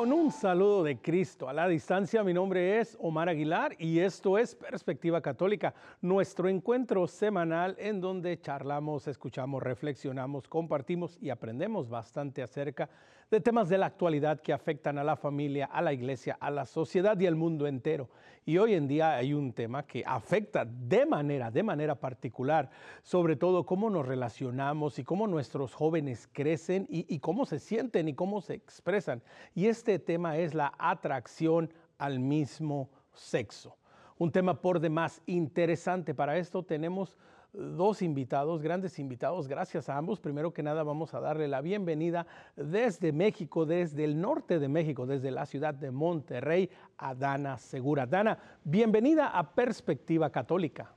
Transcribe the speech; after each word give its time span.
Con 0.00 0.12
saludo 0.30 0.84
de 0.84 0.98
Cristo 0.98 1.48
a 1.48 1.52
la 1.52 1.66
distancia, 1.66 2.22
mi 2.22 2.32
nombre 2.32 2.78
es 2.78 2.96
Omar 3.00 3.28
Aguilar 3.28 3.74
y 3.78 3.98
esto 3.98 4.38
es 4.38 4.54
Perspectiva 4.54 5.20
Católica, 5.20 5.74
nuestro 6.00 6.48
encuentro 6.48 7.06
semanal 7.06 7.74
en 7.78 8.00
donde 8.00 8.40
charlamos, 8.40 9.08
escuchamos, 9.08 9.62
reflexionamos, 9.62 10.48
compartimos 10.48 11.18
y 11.20 11.30
aprendemos 11.30 11.88
bastante 11.88 12.42
acerca 12.42 12.88
de 13.30 13.40
temas 13.40 13.68
de 13.68 13.78
la 13.78 13.86
actualidad 13.86 14.40
que 14.40 14.52
afectan 14.52 14.98
a 14.98 15.04
la 15.04 15.14
familia, 15.14 15.66
a 15.66 15.80
la 15.82 15.92
iglesia, 15.92 16.36
a 16.40 16.50
la 16.50 16.66
sociedad 16.66 17.18
y 17.18 17.26
al 17.26 17.36
mundo 17.36 17.66
entero. 17.68 18.08
Y 18.44 18.58
hoy 18.58 18.74
en 18.74 18.88
día 18.88 19.14
hay 19.14 19.32
un 19.32 19.52
tema 19.52 19.86
que 19.86 20.02
afecta 20.04 20.64
de 20.64 21.06
manera, 21.06 21.50
de 21.50 21.62
manera 21.62 21.94
particular, 21.94 22.70
sobre 23.02 23.36
todo 23.36 23.64
cómo 23.64 23.90
nos 23.90 24.06
relacionamos 24.06 24.98
y 24.98 25.04
cómo 25.04 25.28
nuestros 25.28 25.74
jóvenes 25.74 26.28
crecen 26.32 26.86
y, 26.90 27.18
cómo 27.20 27.46
se 27.46 27.60
sienten 27.60 28.08
y 28.08 28.14
cómo 28.14 28.40
se 28.40 28.54
expresan. 28.54 29.22
Y 29.54 29.66
este 29.66 30.00
tema 30.00 30.19
es 30.26 30.54
la 30.54 30.72
atracción 30.78 31.72
al 31.98 32.20
mismo 32.20 32.90
sexo. 33.12 33.76
Un 34.18 34.30
tema 34.30 34.60
por 34.60 34.80
demás 34.80 35.22
interesante. 35.26 36.14
Para 36.14 36.36
esto 36.36 36.62
tenemos 36.62 37.16
dos 37.52 38.02
invitados, 38.02 38.62
grandes 38.62 38.98
invitados. 38.98 39.48
Gracias 39.48 39.88
a 39.88 39.96
ambos. 39.96 40.20
Primero 40.20 40.52
que 40.52 40.62
nada 40.62 40.82
vamos 40.82 41.14
a 41.14 41.20
darle 41.20 41.48
la 41.48 41.60
bienvenida 41.60 42.26
desde 42.56 43.12
México, 43.12 43.66
desde 43.66 44.04
el 44.04 44.20
norte 44.20 44.58
de 44.58 44.68
México, 44.68 45.06
desde 45.06 45.30
la 45.30 45.46
ciudad 45.46 45.74
de 45.74 45.90
Monterrey, 45.90 46.70
a 46.98 47.14
Dana 47.14 47.58
Segura. 47.58 48.06
Dana, 48.06 48.38
bienvenida 48.64 49.28
a 49.28 49.54
Perspectiva 49.54 50.30
Católica. 50.30 50.92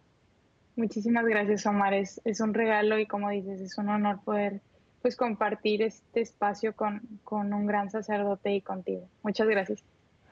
Muchísimas 0.75 1.25
gracias, 1.25 1.65
Omar. 1.65 1.93
Es, 1.93 2.19
es 2.25 2.39
un 2.39 2.53
regalo 2.53 2.99
y 2.99 3.05
como 3.05 3.29
dices, 3.29 3.61
es 3.61 3.77
un 3.77 3.89
honor 3.89 4.19
poder 4.23 4.61
pues 5.03 5.17
compartir 5.17 5.81
este 5.81 6.21
espacio 6.21 6.73
con, 6.75 7.01
con 7.25 7.53
un 7.53 7.67
gran 7.67 7.91
sacerdote 7.91 8.55
y 8.55 8.61
contigo. 8.61 9.09
Muchas 9.21 9.49
gracias. 9.49 9.83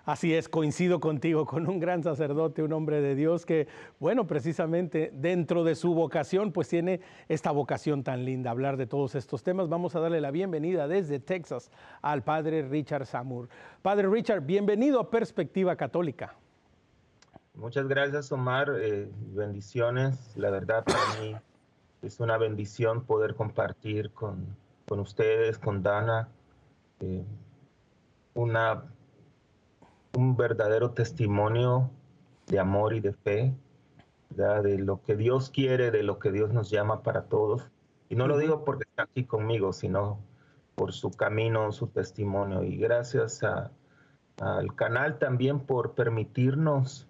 Así 0.05 0.33
es, 0.33 0.47
coincido 0.47 1.01
contigo 1.01 1.45
con 1.45 1.67
un 1.69 1.79
gran 1.79 2.03
sacerdote, 2.03 2.63
un 2.63 2.71
hombre 2.71 3.01
de 3.01 3.13
Dios 3.13 3.45
que, 3.45 3.67
bueno, 3.99 4.25
precisamente 4.25 5.11
dentro 5.13 5.65
de 5.65 5.75
su 5.75 5.93
vocación, 5.93 6.53
pues 6.53 6.69
tiene 6.69 7.01
esta 7.27 7.51
vocación 7.51 8.03
tan 8.03 8.23
linda, 8.23 8.49
hablar 8.49 8.77
de 8.77 8.87
todos 8.87 9.13
estos 9.13 9.43
temas. 9.43 9.67
Vamos 9.67 9.93
a 9.95 9.99
darle 9.99 10.21
la 10.21 10.31
bienvenida 10.31 10.87
desde 10.87 11.19
Texas 11.19 11.69
al 12.01 12.23
padre 12.23 12.63
Richard 12.63 13.05
Samur. 13.05 13.49
Padre 13.81 14.07
Richard, 14.07 14.41
bienvenido 14.41 15.01
a 15.01 15.11
Perspectiva 15.11 15.75
Católica. 15.75 16.33
Muchas 17.55 17.89
gracias, 17.89 18.31
Omar. 18.31 18.71
Eh, 18.81 19.09
bendiciones. 19.33 20.35
La 20.37 20.49
verdad, 20.49 20.85
para 20.85 21.21
mí 21.21 21.35
es 22.01 22.21
una 22.21 22.37
bendición 22.37 23.03
poder 23.03 23.35
compartir 23.35 24.11
con, 24.11 24.60
ustedes, 24.99 25.57
con 25.57 25.81
Dana, 25.83 26.29
eh, 26.99 27.25
una 28.33 28.85
un 30.17 30.35
verdadero 30.35 30.91
testimonio 30.91 31.89
de 32.47 32.59
amor 32.59 32.93
y 32.93 32.99
de 32.99 33.13
fe, 33.13 33.55
de 34.29 34.77
lo 34.79 35.01
que 35.01 35.15
Dios 35.15 35.49
quiere, 35.49 35.91
de 35.91 36.03
lo 36.03 36.19
que 36.19 36.31
Dios 36.31 36.51
nos 36.53 36.69
llama 36.69 37.03
para 37.03 37.23
todos. 37.23 37.69
Y 38.09 38.15
no 38.15 38.27
lo 38.27 38.37
digo 38.37 38.65
porque 38.65 38.85
está 38.89 39.03
aquí 39.03 39.25
conmigo, 39.25 39.73
sino 39.73 40.19
por 40.75 40.93
su 40.93 41.11
camino, 41.11 41.71
su 41.71 41.87
testimonio. 41.87 42.63
Y 42.63 42.77
gracias 42.77 43.41
al 43.43 44.75
canal 44.75 45.17
también 45.17 45.59
por 45.59 45.93
permitirnos 45.93 47.07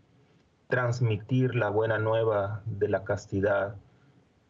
transmitir 0.67 1.55
la 1.55 1.69
buena 1.69 1.97
nueva 1.97 2.61
de 2.66 2.88
la 2.88 3.03
castidad 3.03 3.75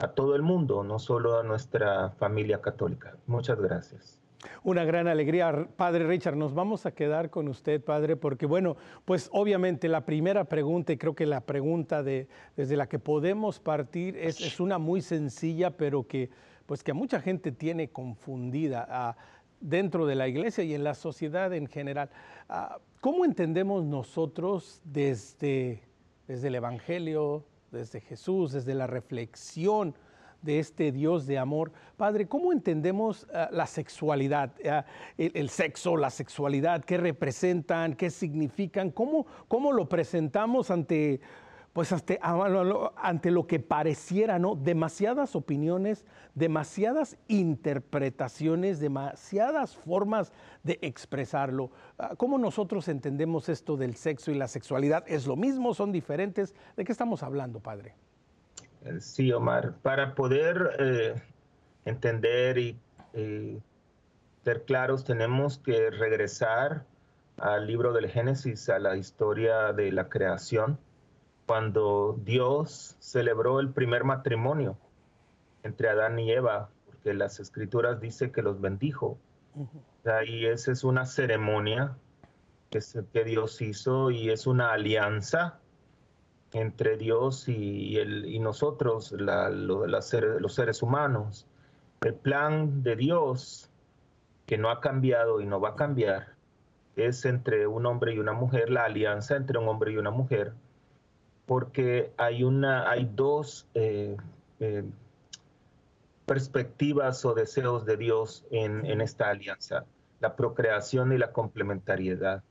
a 0.01 0.13
todo 0.13 0.35
el 0.35 0.41
mundo, 0.41 0.84
no 0.84 1.00
solo 1.00 1.39
a 1.39 1.44
nuestra 1.44 2.09
familia 2.12 2.59
católica. 2.62 3.16
Muchas 3.28 3.59
gracias. 3.62 4.19
Una 4.63 4.84
gran 4.84 5.07
alegría, 5.07 5.67
Padre 5.75 6.07
Richard. 6.07 6.35
Nos 6.35 6.56
vamos 6.56 6.88
a 6.88 6.91
quedar 6.91 7.29
con 7.29 7.47
usted, 7.47 7.84
Padre, 7.84 8.16
porque 8.16 8.47
bueno, 8.47 8.75
pues 9.06 9.29
obviamente 9.31 9.88
la 9.88 10.06
primera 10.06 10.45
pregunta, 10.45 10.94
y 10.94 10.97
creo 10.97 11.13
que 11.13 11.28
la 11.28 11.41
pregunta 11.41 12.01
de, 12.01 12.28
desde 12.56 12.75
la 12.75 12.88
que 12.88 12.97
podemos 12.97 13.59
partir 13.59 14.17
es, 14.17 14.59
una 14.59 14.79
muy 14.79 15.01
sencilla, 15.01 15.78
pero 15.78 16.07
que 16.07 16.29
pues 16.66 16.84
que 16.84 16.91
a 16.91 16.94
mucha 16.94 17.19
gente 17.19 17.51
tiene 17.51 17.90
confundida 17.90 19.16
dentro 19.59 20.06
de 20.06 20.16
la 20.16 20.28
iglesia 20.28 20.63
y 20.63 20.73
en 20.73 20.84
la 20.84 20.95
sociedad 20.95 21.53
en 21.53 21.67
general. 21.67 22.09
Ah, 22.50 22.79
¿Cómo 23.01 23.25
entendemos 23.25 23.84
nosotros 23.84 24.81
desde, 24.84 25.84
desde 26.28 26.47
el 26.47 26.56
Evangelio, 26.56 27.45
desde 27.71 28.01
Jesús, 28.01 28.51
desde 28.51 28.75
la 28.75 28.87
reflexión, 28.87 29.95
de 30.41 30.59
este 30.59 30.91
Dios 30.91 31.27
de 31.27 31.37
amor. 31.37 31.71
Padre, 31.97 32.27
¿cómo 32.27 32.51
entendemos 32.51 33.27
eh, 33.33 33.47
la 33.51 33.67
sexualidad, 33.67 34.51
eh, 34.59 34.83
el, 35.17 35.49
sexo, 35.49 35.97
la 35.97 36.09
sexualidad? 36.09 36.83
¿Qué 36.83 36.97
representan? 36.97 37.95
¿Qué 37.95 38.09
significan? 38.09 38.91
¿Cómo, 38.91 39.25
cómo 39.47 39.71
lo 39.71 39.87
presentamos 39.87 40.71
ante, 40.71 41.21
pues 41.73 41.93
ante 41.93 43.31
lo 43.31 43.47
que 43.47 43.59
pareciera, 43.59 44.39
¿no? 44.39 44.55
Demasiadas 44.55 45.35
opiniones, 45.35 46.05
demasiadas 46.35 47.17
interpretaciones, 47.27 48.79
demasiadas 48.79 49.77
formas 49.77 50.33
de 50.63 50.79
expresarlo. 50.81 51.71
Ah, 51.97 52.13
¿Cómo 52.17 52.37
nosotros 52.37 52.89
entendemos 52.89 53.47
esto 53.47 53.77
del 53.77 53.95
sexo 53.95 54.31
y 54.31 54.35
la 54.35 54.49
sexualidad? 54.49 55.05
¿Es 55.07 55.27
lo 55.27 55.37
mismo? 55.37 55.73
¿Son 55.73 55.91
diferentes? 55.93 56.53
¿De 56.75 56.83
qué 56.83 56.91
estamos 56.91 57.23
hablando, 57.23 57.61
Padre? 57.61 57.95
Eh, 58.83 58.99
sí, 58.99 59.31
Omar, 59.31 59.75
para 59.81 60.13
poder 60.13 60.71
eh, 60.79 61.15
entender 61.85 62.57
y 62.57 62.77
ser 64.43 64.63
claros, 64.65 65.05
tenemos 65.05 65.57
que 65.59 65.89
regresar 65.91 66.85
al 67.37 67.67
libro 67.67 67.93
del 67.93 68.09
Génesis, 68.09 68.69
a 68.69 68.79
la 68.79 68.97
historia 68.97 69.73
de 69.73 69.91
la 69.91 70.09
creación, 70.09 70.77
cuando 71.46 72.18
Dios 72.24 72.96
celebró 73.00 73.59
el 73.59 73.72
primer 73.72 74.03
matrimonio 74.03 74.78
entre 75.63 75.90
Adán 75.90 76.18
y 76.19 76.31
Eva, 76.31 76.69
porque 76.85 77.13
las 77.13 77.40
escrituras 77.40 78.00
dicen 78.00 78.31
que 78.31 78.41
los 78.41 78.62
bendijo. 78.62 79.18
Y 80.25 80.46
esa 80.46 80.72
es 80.72 80.84
una 80.84 81.06
ceremonia 81.06 81.97
que, 82.69 82.79
que 83.13 83.24
Dios 83.24 83.62
hizo 83.62 84.12
y 84.12 84.29
es 84.29 84.47
una 84.47 84.72
alianza 84.72 85.59
entre 86.53 86.97
Dios 86.97 87.47
y, 87.47 87.97
el, 87.97 88.25
y 88.25 88.40
nosotros, 88.40 89.13
los 89.13 90.53
seres 90.53 90.81
humanos. 90.81 91.47
El 92.02 92.16
plan 92.16 92.84
de 92.84 92.96
Dios, 92.96 93.69
que 94.46 94.58
no 94.58 94.69
ha 94.69 94.81
cambiado 94.81 95.41
y 95.41 95.46
no 95.46 95.62
va 95.62 95.69
a 95.69 95.75
cambiar, 95.75 96.35
es 96.96 97.25
entre 97.25 97.68
un 97.68 97.85
hombre 97.85 98.13
y 98.13 98.19
una 98.19 98.34
mujer, 98.34 98.69
la 98.69 98.85
alianza 98.85 99.35
entre 99.35 99.58
un 99.59 99.68
hombre 99.68 99.94
y 99.94 99.97
una 99.97 100.12
mujer, 100.12 100.53
porque 101.51 102.13
hay, 102.16 102.45
una, 102.45 102.89
hay 102.89 103.09
dos 103.13 103.67
eh, 103.73 104.16
eh, 104.62 104.85
perspectivas 106.25 107.25
o 107.25 107.34
deseos 107.34 107.85
de 107.85 107.97
Dios 107.97 108.45
en, 108.51 108.85
en 108.85 109.02
esta 109.02 109.29
alianza, 109.29 109.84
la 110.22 110.37
procreación 110.37 111.11
y 111.11 111.17
la 111.17 111.34
complementariedad. 111.34 112.41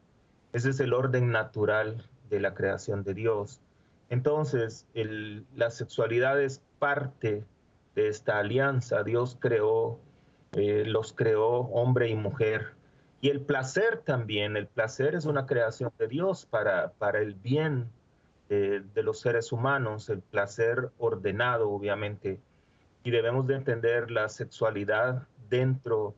Ese 0.52 0.68
es 0.68 0.80
el 0.80 0.92
orden 0.92 1.30
natural 1.30 2.06
de 2.28 2.40
la 2.40 2.52
creación 2.52 3.02
de 3.02 3.14
Dios. 3.14 3.62
Entonces, 4.10 4.86
la 4.92 5.70
sexualidad 5.70 6.38
es 6.38 6.60
parte 6.78 7.42
de 7.94 8.08
esta 8.08 8.38
alianza. 8.38 9.02
Dios 9.02 9.34
creó, 9.40 9.98
eh, 10.52 10.84
los 10.86 11.14
creó 11.14 11.60
hombre 11.72 12.10
y 12.10 12.16
mujer. 12.16 12.74
Y 13.22 13.30
el 13.30 13.40
placer 13.40 14.02
también, 14.04 14.58
el 14.58 14.66
placer 14.66 15.14
es 15.14 15.24
una 15.24 15.46
creación 15.46 15.90
de 15.98 16.06
Dios 16.06 16.44
para, 16.44 16.92
para 16.98 17.20
el 17.20 17.32
bien 17.32 17.88
de 18.50 19.02
los 19.04 19.20
seres 19.20 19.52
humanos, 19.52 20.10
el 20.10 20.22
placer 20.22 20.90
ordenado, 20.98 21.70
obviamente. 21.70 22.40
Y 23.04 23.10
debemos 23.12 23.46
de 23.46 23.54
entender 23.54 24.10
la 24.10 24.28
sexualidad 24.28 25.26
dentro 25.48 26.14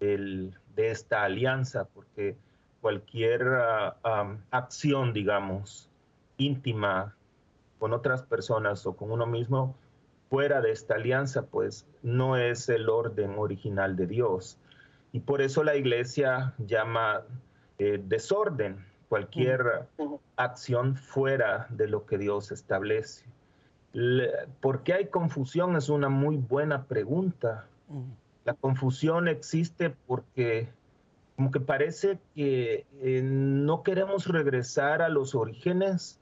de 0.00 0.50
esta 0.76 1.22
alianza, 1.22 1.84
porque 1.84 2.36
cualquier 2.80 3.42
ah, 3.46 4.36
acción, 4.50 5.12
digamos, 5.12 5.88
íntima 6.38 7.16
con 7.78 7.92
otras 7.92 8.22
personas 8.22 8.86
o 8.86 8.96
con 8.96 9.10
uno 9.10 9.26
mismo 9.26 9.76
fuera 10.28 10.60
de 10.60 10.72
esta 10.72 10.94
alianza, 10.94 11.46
pues 11.46 11.86
no 12.02 12.36
es 12.36 12.68
el 12.68 12.88
orden 12.88 13.38
original 13.38 13.96
de 13.96 14.06
Dios. 14.06 14.58
Y 15.12 15.20
por 15.20 15.40
eso 15.40 15.62
la 15.62 15.76
iglesia 15.76 16.54
llama 16.58 17.22
eh, 17.78 18.00
desorden 18.02 18.85
cualquier 19.08 19.86
acción 20.36 20.96
fuera 20.96 21.66
de 21.70 21.88
lo 21.88 22.06
que 22.06 22.18
Dios 22.18 22.50
establece. 22.52 23.24
¿Por 24.60 24.82
qué 24.82 24.94
hay 24.94 25.06
confusión? 25.06 25.76
Es 25.76 25.88
una 25.88 26.08
muy 26.08 26.36
buena 26.36 26.84
pregunta. 26.84 27.66
La 28.44 28.54
confusión 28.54 29.28
existe 29.28 29.90
porque 30.06 30.68
como 31.36 31.50
que 31.50 31.60
parece 31.60 32.18
que 32.34 32.86
eh, 33.00 33.22
no 33.22 33.82
queremos 33.82 34.26
regresar 34.26 35.02
a 35.02 35.08
los 35.08 35.34
orígenes 35.34 36.18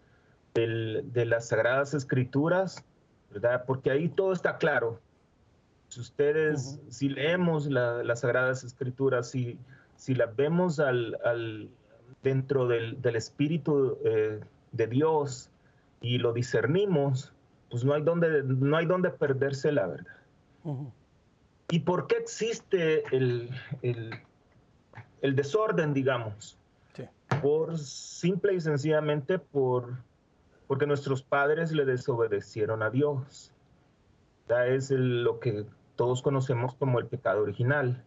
de 0.55 1.25
las 1.27 1.49
Sagradas 1.49 1.95
Escrituras, 1.95 2.85
¿verdad? 3.31 3.65
Porque 3.67 3.91
ahí 3.91 4.09
todo 4.09 4.33
está 4.33 4.59
claro. 4.59 5.01
Si 5.89 6.01
ustedes, 6.01 6.81
si 6.89 7.09
leemos 7.09 7.67
las 7.67 8.21
Sagradas 8.21 8.65
Escrituras, 8.65 9.31
si 9.31 9.59
si 9.97 10.15
las 10.15 10.35
vemos 10.35 10.81
al, 10.81 11.71
dentro 12.23 12.67
del, 12.67 13.17
espíritu 13.17 13.99
eh, 14.05 14.41
de 14.73 14.87
Dios 14.87 15.51
y 16.01 16.19
lo 16.19 16.33
discernimos, 16.33 17.33
pues 17.71 17.85
no 17.85 17.95
hay 17.95 18.03
donde, 18.03 18.43
no 18.43 18.77
hay 18.77 18.87
donde 18.87 19.11
perderse 19.11 19.73
la 19.73 19.87
verdad. 19.87 20.17
¿Y 21.71 21.81
por 21.81 22.07
qué 22.07 22.17
existe 22.17 23.05
el, 23.15 23.51
el, 23.83 25.35
desorden, 25.35 25.95
digamos? 25.95 26.59
Por 27.43 27.79
simple 27.79 28.55
y 28.55 28.61
sencillamente 28.61 29.39
por, 29.39 29.97
porque 30.67 30.87
nuestros 30.87 31.23
padres 31.23 31.73
le 31.73 31.85
desobedecieron 31.85 32.83
a 32.83 32.91
Dios. 32.91 33.53
Ya 34.49 34.67
es 34.67 34.91
lo 34.91 35.41
que 35.41 35.67
todos 35.97 36.23
conocemos 36.23 36.75
como 36.75 36.99
el 36.99 37.07
pecado 37.07 37.43
original. 37.43 38.05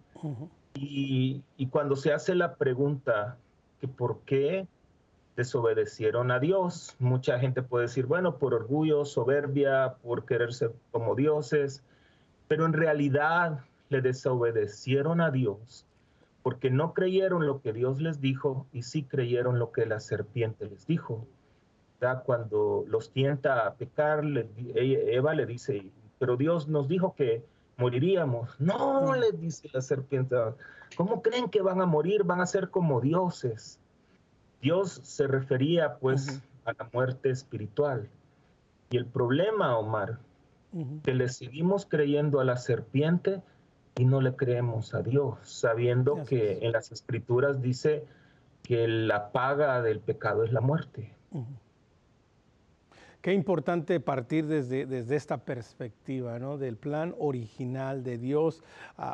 y, 0.76 1.44
y, 1.58 1.68
cuando 1.68 1.96
se 1.96 2.14
hace 2.14 2.36
la 2.36 2.56
pregunta 2.56 3.38
que 3.80 3.88
por 3.88 4.20
qué 4.22 4.68
desobedecieron 5.36 6.32
a 6.32 6.40
Dios, 6.40 6.96
mucha 7.00 7.40
gente 7.40 7.62
puede 7.62 7.86
decir, 7.86 8.06
bueno, 8.06 8.38
por 8.38 8.54
orgullo, 8.54 9.06
soberbia, 9.06 9.96
por 10.02 10.26
querer 10.26 10.54
ser 10.54 10.74
como 10.92 11.16
dioses, 11.16 11.84
pero 12.48 12.66
en 12.66 12.74
realidad 12.74 13.60
le 13.90 14.02
desobedecieron 14.02 15.22
a 15.22 15.32
Dios 15.32 15.88
porque 16.48 16.70
no 16.70 16.94
creyeron 16.94 17.46
lo 17.46 17.60
que 17.60 17.74
Dios 17.74 18.00
les 18.00 18.22
dijo 18.22 18.68
y 18.72 18.84
sí 18.84 19.04
creyeron 19.04 19.60
lo 19.60 19.74
que 19.74 19.86
la 19.86 20.00
serpiente 20.00 20.66
les 20.66 20.88
dijo. 20.88 21.28
Ya 22.00 22.22
cuando 22.22 22.86
los 22.88 23.12
tienta 23.12 23.68
a 23.68 23.74
pecar, 23.74 24.24
Eva 24.74 25.34
le 25.34 25.46
dice, 25.46 25.92
pero 26.20 26.38
Dios 26.38 26.70
nos 26.70 26.88
dijo 26.88 27.16
que 27.16 27.44
moriríamos. 27.78 28.60
No, 28.60 29.16
le 29.16 29.32
dice 29.32 29.70
la 29.72 29.82
serpiente, 29.82 30.36
¿cómo 30.96 31.22
creen 31.22 31.50
que 31.50 31.62
van 31.62 31.82
a 31.82 31.86
morir? 31.86 32.24
Van 32.24 32.42
a 32.42 32.46
ser 32.46 32.70
como 32.70 33.00
dioses. 33.02 33.80
Dios 34.62 35.00
se 35.04 35.28
refería 35.28 35.98
pues 35.98 36.42
a 36.66 36.74
la 36.74 36.90
muerte 36.92 37.30
espiritual. 37.30 38.10
Y 38.90 38.98
el 38.98 39.06
problema, 39.06 39.78
Omar, 39.78 40.20
que 41.04 41.14
le 41.14 41.30
seguimos 41.30 41.86
creyendo 41.86 42.40
a 42.40 42.46
la 42.46 42.58
serpiente 42.58 43.42
y 43.98 44.06
no 44.06 44.22
le 44.22 44.36
creemos 44.36 44.94
a 44.94 45.02
Dios, 45.02 45.38
sabiendo 45.44 46.24
que 46.24 46.60
en 46.62 46.72
las 46.72 46.92
escrituras 46.92 47.62
dice 47.62 48.06
que 48.64 48.88
la 48.88 49.32
paga 49.32 49.82
del 49.82 50.00
pecado 50.00 50.44
es 50.44 50.52
la 50.52 50.62
muerte. 50.62 51.14
Qué 53.28 53.34
importante 53.34 54.00
partir 54.00 54.48
desde, 54.48 54.86
desde 54.86 55.18
esta 55.18 55.36
perspectiva, 55.36 56.40
¿no? 56.40 56.58
Del 56.58 56.78
plan 56.78 57.14
original 57.20 58.02
de 58.02 58.18
Dios, 58.18 58.64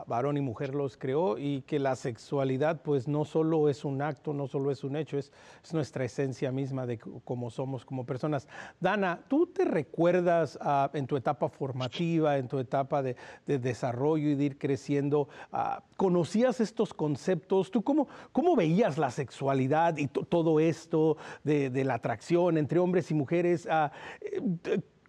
varón 0.05 0.37
y 0.37 0.41
mujer 0.41 0.75
los 0.75 0.97
creó 0.97 1.39
y 1.39 1.63
que 1.63 1.79
la 1.79 1.95
sexualidad 1.95 2.83
pues 2.83 3.07
no 3.07 3.25
solo 3.25 3.69
es 3.69 3.83
un 3.83 4.03
acto, 4.03 4.31
no 4.31 4.45
solo 4.45 4.69
es 4.69 4.83
un 4.83 4.97
hecho, 4.97 5.17
es, 5.17 5.31
es 5.63 5.73
nuestra 5.73 6.05
esencia 6.05 6.51
misma 6.51 6.85
de 6.85 6.99
cómo 6.99 7.49
somos 7.49 7.85
como 7.85 8.05
personas. 8.05 8.47
Dana, 8.79 9.19
¿tú 9.27 9.47
te 9.47 9.65
recuerdas 9.65 10.59
ah, 10.61 10.91
en 10.93 11.07
tu 11.07 11.17
etapa 11.17 11.49
formativa, 11.49 12.37
en 12.37 12.47
tu 12.47 12.59
etapa 12.59 13.01
de, 13.01 13.15
desarrollo 13.47 14.29
y 14.29 14.35
de 14.35 14.43
ir 14.43 14.59
creciendo, 14.59 15.27
ah, 15.51 15.81
conocías 15.97 16.61
estos 16.61 16.93
conceptos? 16.93 17.71
¿Tú 17.71 17.81
cómo, 17.81 18.07
cómo 18.31 18.55
veías 18.55 18.99
la 18.99 19.09
sexualidad 19.09 19.97
y 19.97 20.05
todo 20.05 20.59
esto 20.59 21.17
de, 21.43 21.71
de, 21.71 21.83
la 21.83 21.95
atracción 21.95 22.59
entre 22.59 22.77
hombres 22.77 23.09
y 23.09 23.15
mujeres? 23.15 23.67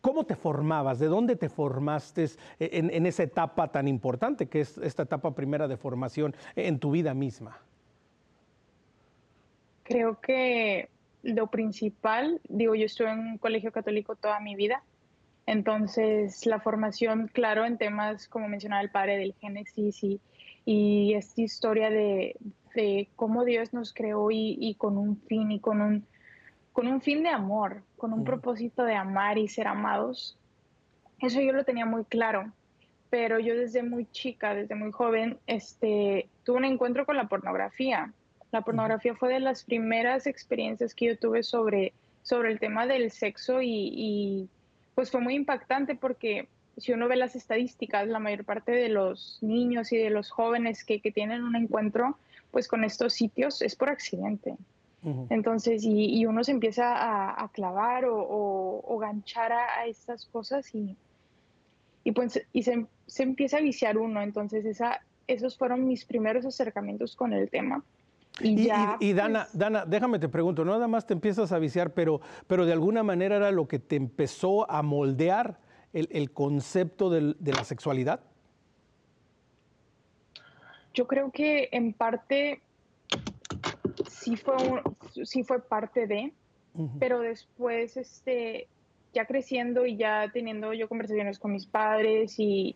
¿Cómo 0.05 0.26
te 0.26 0.37
formabas? 0.37 0.99
¿De 0.99 1.06
dónde 1.06 1.35
te 1.35 1.49
formaste 1.49 2.26
en, 2.58 3.06
esa 3.06 3.23
etapa 3.23 3.73
tan 3.73 3.88
importante 3.88 4.50
que 4.50 4.61
es 4.61 4.76
esta 4.76 5.05
etapa 5.05 5.35
primera 5.35 5.67
de 5.67 5.79
formación 5.79 6.37
en 6.56 6.79
tu 6.79 6.91
vida 6.91 7.14
misma? 7.14 7.58
Creo 9.82 10.20
que 10.20 10.91
lo 11.23 11.46
principal, 11.46 12.38
digo, 12.50 12.75
yo 12.75 12.85
estuve 12.85 13.12
en 13.12 13.20
un 13.20 13.38
colegio 13.38 13.73
católico 13.73 14.14
toda 14.14 14.41
mi 14.41 14.56
vida, 14.56 14.82
entonces 15.46 16.44
la 16.44 16.61
formación, 16.61 17.31
claro, 17.32 17.64
en 17.64 17.79
temas 17.79 18.29
como 18.29 18.46
mencionaba 18.46 18.82
el 18.82 18.91
padre 18.91 19.17
del 19.17 19.32
Génesis 19.41 20.05
y 20.67 21.14
esta 21.14 21.41
historia 21.41 21.88
de, 21.88 22.37
cómo 23.17 23.46
Dios 23.46 23.73
nos 23.73 23.94
creó 23.94 24.31
y 24.31 24.75
con 24.76 24.99
un 24.99 25.17
fin 25.17 25.50
y 25.50 25.61
con 25.61 25.81
un 25.81 26.06
con 26.75 26.88
un 26.88 27.00
fin 27.00 27.23
de 27.23 27.29
amor, 27.29 27.82
con 27.97 28.12
un 28.12 28.25
propósito 28.25 28.82
de 28.82 28.97
amar 28.97 29.38
y 29.38 29.47
ser 29.47 29.69
amados. 29.69 30.37
Eso 31.21 31.41
yo 31.41 31.53
lo 31.53 31.65
tenía 31.65 31.87
muy 31.87 32.05
claro, 32.05 32.53
pero 33.11 33.38
yo 33.38 33.55
desde 33.55 33.85
muy 33.85 34.06
chica, 34.11 34.56
desde 34.56 34.75
muy 34.75 34.91
joven, 34.91 35.38
este, 35.47 36.29
tuve 36.43 36.59
un 36.59 36.65
encuentro 36.65 37.06
con 37.06 37.17
la 37.17 37.29
pornografía. 37.29 38.12
La 38.50 38.62
pornografía 38.62 39.15
fue 39.15 39.32
de 39.32 39.38
las 39.38 39.62
primeras 39.62 40.26
experiencias 40.26 40.97
que 40.97 41.06
yo 41.06 41.17
tuve 41.17 41.44
sobre, 41.44 41.93
sobre 42.25 42.50
el 42.50 42.59
tema 42.59 42.88
del 42.88 43.12
sexo 43.12 43.62
y, 43.62 44.49
pues 44.97 45.12
fue 45.12 45.20
muy 45.20 45.37
impactante 45.37 45.94
porque 45.94 46.49
si 46.77 46.93
uno 46.93 47.06
ve 47.06 47.15
las 47.15 47.37
estadísticas, 47.37 48.09
la 48.09 48.19
mayor 48.19 48.44
parte 48.44 48.73
de 48.73 48.88
los 48.88 49.38
niños 49.43 49.93
y 49.93 49.97
de 49.97 50.11
los 50.11 50.29
jóvenes 50.29 50.82
que, 50.82 51.00
que 51.00 51.12
tienen 51.12 51.44
un 51.44 51.55
encuentro 51.55 52.19
pues 52.50 52.67
con 52.67 52.82
estos 52.82 53.15
sitios 53.15 53.62
es 53.62 53.77
por 53.77 53.91
accidente. 53.91 54.56
Entonces, 55.29 55.83
y, 55.85 56.25
uno 56.25 56.43
se 56.45 56.53
empieza 56.53 57.43
a, 57.43 57.49
clavar 57.49 58.05
o, 58.09 58.99
ganchar 59.01 59.53
a, 59.53 59.87
estas 59.87 60.27
cosas 60.27 60.75
y, 60.75 60.97
y, 62.05 62.12
pues, 62.12 62.43
y 62.53 62.62
se, 62.62 62.87
empieza 63.19 63.59
a 63.59 63.61
viciar 63.61 63.99
uno. 63.99 64.23
Entonces, 64.23 64.65
esa, 64.65 65.01
esos 65.27 65.59
fueron 65.59 65.87
mis 65.87 66.05
primeros 66.05 66.47
acercamientos 66.47 67.17
con 67.17 67.32
el 67.32 67.51
tema. 67.51 67.84
Y, 68.41 68.65
ya, 68.65 68.96
y, 68.99 69.13
Dana, 69.13 69.44
pues 69.44 69.58
Dana, 69.58 69.84
déjame 69.84 70.19
te 70.19 70.29
pregunto, 70.29 70.65
no 70.65 70.73
nada 70.73 70.89
más 70.89 71.06
te 71.06 71.13
empiezas 71.13 71.53
a 71.53 71.58
viciar, 71.58 71.93
pero, 71.93 72.20
pero 72.46 72.65
de 72.65 72.73
alguna 72.73 73.03
manera 73.03 73.37
era 73.37 73.51
lo 73.51 73.69
que 73.69 73.79
te 73.79 73.96
empezó 73.96 74.69
a 74.70 74.82
moldear 74.82 75.58
el, 75.93 76.32
concepto 76.32 77.11
de 77.11 77.53
la 77.53 77.63
sexualidad. 77.63 78.20
Yo 80.94 81.08
creo 81.08 81.31
que 81.31 81.69
en 81.73 81.93
parte 81.93 82.63
sí 84.24 84.36
fue, 84.36 84.56
sí 85.24 85.44
fue 85.44 85.60
parte 85.60 86.06
de, 86.06 86.32
pero 86.98 87.20
después, 87.20 87.96
este, 87.96 88.66
ya 89.12 89.26
creciendo 89.26 89.86
y 89.86 89.96
ya 89.96 90.31
teniendo 90.32 90.72
yo 90.72 90.88
conversaciones 90.88 91.38
con 91.38 91.52
mis 91.52 91.66
padres 91.66 92.34
y, 92.38 92.74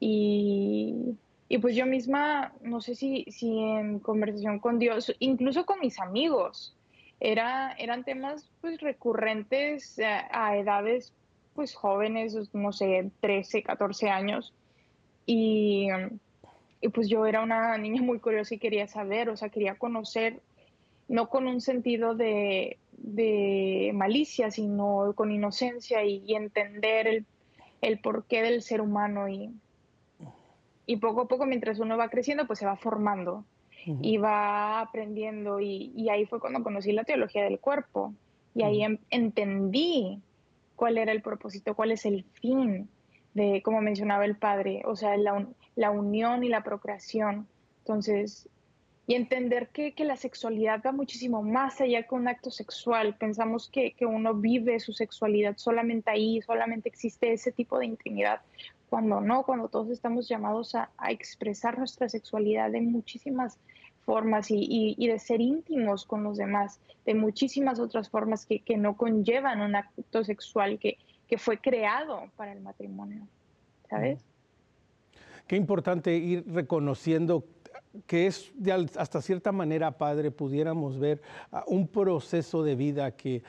y, 0.00 1.16
pues 1.60 1.76
yo 1.76 1.86
misma, 1.86 2.52
no 2.62 2.80
sé 2.80 2.94
si, 2.94 3.24
si 3.28 3.58
en 3.58 4.00
conversación 4.00 4.58
con 4.58 4.78
Dios, 4.78 5.14
incluso 5.18 5.66
con 5.66 5.80
mis 5.80 6.00
amigos, 6.00 6.74
era, 7.20 7.72
eran 7.78 8.04
temas 8.04 8.48
pues 8.60 8.80
recurrentes 8.80 10.00
a, 10.30 10.56
edades 10.56 11.12
pues 11.54 11.74
jóvenes, 11.74 12.36
no 12.54 12.72
sé, 12.72 13.10
13, 13.20 13.62
14 13.62 14.10
años. 14.10 14.54
Y, 15.26 15.88
y, 16.80 16.88
pues 16.88 17.08
yo 17.08 17.26
era 17.26 17.42
una 17.42 17.76
niña 17.76 18.00
muy 18.00 18.20
curiosa 18.20 18.54
y 18.54 18.58
quería 18.58 18.86
saber, 18.86 19.28
o 19.28 19.36
sea, 19.36 19.48
quería 19.48 19.74
conocer 19.74 20.40
no 21.08 21.28
con 21.28 21.46
un 21.46 21.60
sentido 21.60 22.14
de, 22.14 22.78
malicia, 23.94 24.50
sino 24.50 25.12
con 25.14 25.32
inocencia 25.32 26.04
y, 26.04 26.34
entender 26.34 27.24
el, 27.80 27.98
porqué 27.98 28.42
del 28.42 28.62
ser 28.62 28.80
humano. 28.80 29.28
Y, 29.28 29.50
y 30.86 30.96
poco 30.96 31.22
a 31.22 31.28
poco, 31.28 31.46
mientras 31.46 31.78
uno 31.80 31.96
va 31.96 32.08
creciendo, 32.08 32.46
pues 32.46 32.58
se 32.58 32.66
va 32.66 32.76
formando 32.76 33.44
y 33.86 34.18
va 34.18 34.80
aprendiendo. 34.80 35.60
Y, 35.60 36.08
ahí 36.10 36.26
fue 36.26 36.40
cuando 36.40 36.62
conocí 36.62 36.92
la 36.92 37.04
teología 37.04 37.44
del 37.44 37.58
cuerpo. 37.58 38.14
Y 38.54 38.62
ahí 38.62 38.82
entendí 39.10 40.20
cuál 40.76 40.98
era 40.98 41.12
el 41.12 41.22
propósito, 41.22 41.74
cuál 41.74 41.92
es 41.92 42.04
el 42.04 42.24
fin 42.24 42.88
de, 43.34 43.62
como 43.62 43.80
mencionaba 43.80 44.24
el 44.24 44.36
padre, 44.36 44.82
o 44.84 44.96
sea, 44.96 45.16
la, 45.16 45.46
la 45.76 45.90
unión 45.90 46.44
y 46.44 46.48
la 46.48 46.62
procreación. 46.62 47.46
Entonces, 47.80 48.48
y 49.08 49.14
entender 49.14 49.68
que, 49.68 49.94
que, 49.94 50.04
la 50.04 50.16
sexualidad 50.16 50.82
va 50.86 50.92
muchísimo 50.92 51.42
más 51.42 51.80
allá 51.80 52.02
que 52.02 52.14
un 52.14 52.28
acto 52.28 52.50
sexual. 52.50 53.16
Pensamos 53.16 53.70
que, 53.70 53.92
que, 53.92 54.04
uno 54.04 54.34
vive 54.34 54.78
su 54.80 54.92
sexualidad 54.92 55.56
solamente 55.56 56.10
ahí, 56.10 56.42
solamente 56.42 56.90
existe 56.90 57.32
ese 57.32 57.50
tipo 57.50 57.78
de 57.78 57.86
intimidad, 57.86 58.42
cuando 58.90 59.22
no, 59.22 59.44
cuando 59.44 59.68
todos 59.68 59.88
estamos 59.88 60.28
llamados 60.28 60.74
a, 60.74 60.90
a 60.98 61.10
expresar 61.10 61.78
nuestra 61.78 62.10
sexualidad 62.10 62.70
de 62.70 62.82
muchísimas 62.82 63.58
formas 64.04 64.50
y, 64.50 64.94
y, 64.98 65.08
de 65.08 65.18
ser 65.18 65.40
íntimos 65.40 66.04
con 66.04 66.22
los 66.22 66.36
demás, 66.36 66.78
de 67.06 67.14
muchísimas 67.14 67.80
otras 67.80 68.10
formas 68.10 68.44
que, 68.44 68.60
que 68.60 68.76
no 68.76 68.94
conllevan 68.94 69.62
un 69.62 69.74
acto 69.74 70.22
sexual 70.22 70.78
que, 70.78 70.98
que 71.26 71.38
fue 71.38 71.56
creado 71.56 72.24
para 72.36 72.52
el 72.52 72.60
matrimonio, 72.60 73.26
¿sabes? 73.88 74.22
Qué 75.46 75.56
importante 75.56 76.14
ir 76.14 76.44
reconociendo 76.46 77.42
que 78.06 78.26
es 78.26 78.50
de 78.54 78.72
hasta 78.96 79.22
cierta 79.22 79.52
manera, 79.52 79.98
Padre, 79.98 80.30
pudiéramos 80.30 80.98
ver 80.98 81.20
un 81.66 81.88
proceso 81.88 82.62
de 82.62 82.74
vida 82.74 83.16
que, 83.16 83.42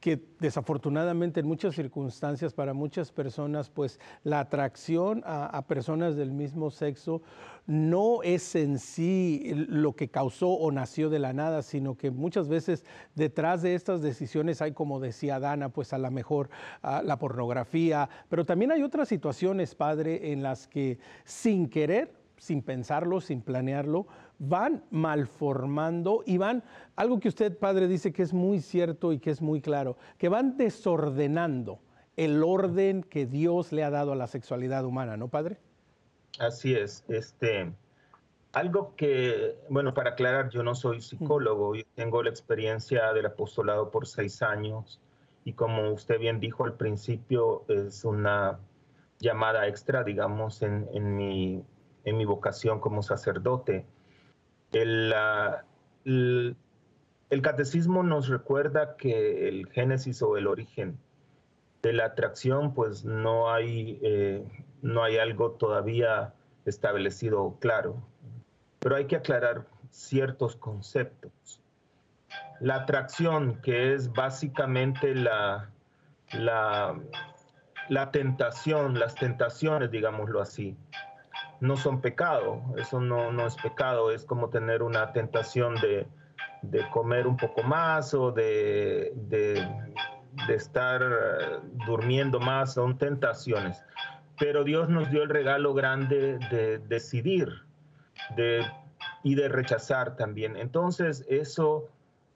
que 0.00 0.22
desafortunadamente 0.38 1.40
en 1.40 1.46
muchas 1.46 1.74
circunstancias 1.74 2.52
para 2.52 2.74
muchas 2.74 3.10
personas, 3.10 3.70
pues 3.70 3.98
la 4.22 4.40
atracción 4.40 5.22
a, 5.26 5.60
personas 5.66 6.16
del 6.16 6.30
mismo 6.30 6.70
sexo 6.70 7.22
no 7.66 8.22
es 8.22 8.54
en 8.54 8.78
sí 8.78 9.50
lo 9.68 9.96
que 9.96 10.08
causó 10.08 10.50
o 10.50 10.70
nació 10.70 11.10
de 11.10 11.18
la 11.18 11.32
nada, 11.32 11.62
sino 11.62 11.96
que 11.96 12.12
muchas 12.12 12.46
veces 12.46 12.84
detrás 13.16 13.62
de 13.62 13.74
estas 13.74 14.02
decisiones 14.02 14.62
hay, 14.62 14.72
como 14.72 15.00
decía 15.00 15.40
Dana, 15.40 15.70
pues 15.70 15.92
a 15.92 15.98
lo 15.98 16.10
mejor 16.12 16.50
la 16.82 17.18
pornografía, 17.18 18.08
pero 18.28 18.44
también 18.44 18.70
hay 18.70 18.82
otras 18.82 19.08
situaciones, 19.08 19.74
padre, 19.74 20.30
en 20.30 20.42
las 20.42 20.68
que 20.68 20.98
sin 21.24 21.68
querer, 21.68 22.25
sin 22.36 22.62
pensarlo, 22.62 23.20
sin 23.20 23.40
planearlo, 23.42 24.06
van 24.38 24.84
malformando 24.90 26.22
y 26.26 26.38
van, 26.38 26.62
algo 26.96 27.20
que 27.20 27.28
usted, 27.28 27.58
padre, 27.58 27.88
dice 27.88 28.12
que 28.12 28.22
es 28.22 28.32
muy 28.32 28.60
cierto 28.60 29.12
y 29.12 29.18
que 29.18 29.30
es 29.30 29.40
muy 29.40 29.60
claro, 29.60 29.96
que 30.18 30.28
van 30.28 30.56
desordenando 30.56 31.80
el 32.16 32.42
orden 32.42 33.02
que 33.02 33.26
Dios 33.26 33.72
le 33.72 33.84
ha 33.84 33.90
dado 33.90 34.12
a 34.12 34.16
la 34.16 34.26
sexualidad 34.26 34.84
humana, 34.84 35.16
¿no, 35.16 35.28
padre? 35.28 35.58
Así 36.38 36.74
es. 36.74 37.04
Este, 37.08 37.72
algo 38.52 38.94
que, 38.96 39.58
bueno, 39.68 39.92
para 39.94 40.10
aclarar, 40.10 40.48
yo 40.50 40.62
no 40.62 40.74
soy 40.74 41.00
psicólogo, 41.00 41.76
y 41.76 41.84
tengo 41.94 42.22
la 42.22 42.30
experiencia 42.30 43.12
del 43.12 43.26
apostolado 43.26 43.90
por 43.90 44.06
seis 44.06 44.42
años 44.42 45.00
y 45.46 45.52
como 45.52 45.92
usted 45.92 46.18
bien 46.18 46.40
dijo 46.40 46.64
al 46.64 46.74
principio, 46.74 47.64
es 47.68 48.04
una 48.04 48.58
llamada 49.20 49.68
extra, 49.68 50.02
digamos, 50.02 50.60
en, 50.60 50.88
en, 50.92 51.16
mi, 51.16 51.64
en 52.06 52.16
mi 52.16 52.24
vocación 52.24 52.80
como 52.80 53.02
sacerdote. 53.02 53.84
El, 54.72 55.12
el, 56.04 57.42
catecismo 57.42 58.02
nos 58.02 58.28
recuerda 58.28 58.96
que 58.96 59.48
el 59.48 59.66
génesis 59.68 60.22
o 60.22 60.36
el 60.36 60.46
origen 60.46 60.98
de 61.82 61.92
la 61.92 62.06
atracción, 62.06 62.72
pues 62.74 63.04
no 63.04 63.52
hay, 63.52 63.98
eh, 64.02 64.44
no 64.82 65.02
hay 65.02 65.18
algo 65.18 65.52
todavía 65.52 66.32
establecido 66.64 67.56
claro, 67.60 68.02
pero 68.78 68.96
hay 68.96 69.06
que 69.06 69.16
aclarar 69.16 69.66
ciertos 69.90 70.56
conceptos. 70.56 71.60
La 72.60 72.76
atracción, 72.76 73.60
que 73.62 73.94
es 73.94 74.12
básicamente 74.12 75.14
la, 75.14 75.70
la 76.32 78.10
tentación, 78.12 78.98
las 78.98 79.16
tentaciones, 79.16 79.90
digámoslo 79.90 80.40
así, 80.40 80.76
no 81.60 81.76
son 81.76 82.00
pecado, 82.00 82.62
eso 82.76 83.00
no, 83.00 83.32
no 83.32 83.46
es 83.46 83.56
pecado, 83.56 84.10
es 84.10 84.24
como 84.24 84.48
tener 84.50 84.82
una 84.82 85.12
tentación 85.12 85.74
de, 85.76 86.06
comer 86.92 87.26
un 87.26 87.36
poco 87.36 87.62
más 87.62 88.12
o 88.14 88.32
de, 88.32 89.12
de, 89.14 89.66
estar 90.48 91.02
durmiendo 91.86 92.40
más, 92.40 92.74
son 92.74 92.98
tentaciones. 92.98 93.82
Pero 94.38 94.64
Dios 94.64 94.88
nos 94.88 95.10
dio 95.10 95.22
el 95.22 95.30
regalo 95.30 95.72
grande 95.72 96.38
de 96.50 96.78
decidir 96.78 97.48
de, 98.36 98.66
y 99.22 99.34
de 99.34 99.48
rechazar 99.48 100.16
también. 100.16 100.56
Entonces 100.56 101.24
eso 101.28 101.88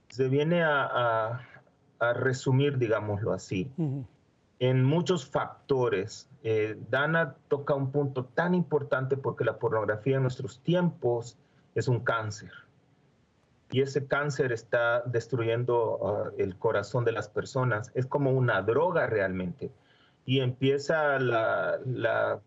se 0.08 0.28
viene 0.28 0.62
a, 0.64 1.46
resumir, 2.14 2.78
digámoslo 2.78 3.34
así, 3.34 3.70
en 4.60 4.84
muchos 4.84 5.26
factores 5.26 6.28
eh, 6.44 6.76
Dana 6.90 7.34
toca 7.48 7.74
un 7.74 7.90
punto 7.90 8.26
tan 8.26 8.54
importante 8.54 9.16
porque 9.16 9.42
la 9.44 9.58
pornografía 9.58 10.16
en 10.16 10.22
nuestros 10.22 10.60
tiempos 10.60 11.38
es 11.74 11.88
un 11.88 12.00
cáncer. 12.00 12.52
Y 13.70 13.80
ese 13.80 14.06
cáncer 14.06 14.52
está 14.52 15.02
destruyendo 15.06 15.96
uh, 15.98 16.34
el 16.38 16.56
corazón 16.56 17.04
de 17.04 17.12
las 17.12 17.28
personas. 17.28 17.90
Es 17.94 18.04
como 18.04 18.32
una 18.32 18.60
droga 18.62 19.06
realmente. 19.06 19.70
Y 20.26 20.40
empieza 20.40 21.18
la, 21.18 21.78
la, 21.86 22.40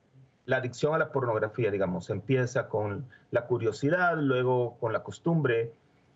la 0.46 0.58
adicción 0.58 0.94
a 0.94 0.98
la 0.98 1.12
pornografía, 1.12 1.72
digamos. 1.72 2.10
Empieza 2.10 2.68
con 2.68 3.08
la 3.32 3.46
curiosidad, 3.48 4.18
luego 4.18 4.78
con 4.80 4.92
la 4.94 5.02
costumbre, 5.02 5.74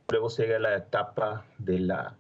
luego 0.10 0.30
sigue 0.30 0.60
la 0.60 0.76
etapa 0.76 1.46
de 1.58 1.80
la 1.80 2.16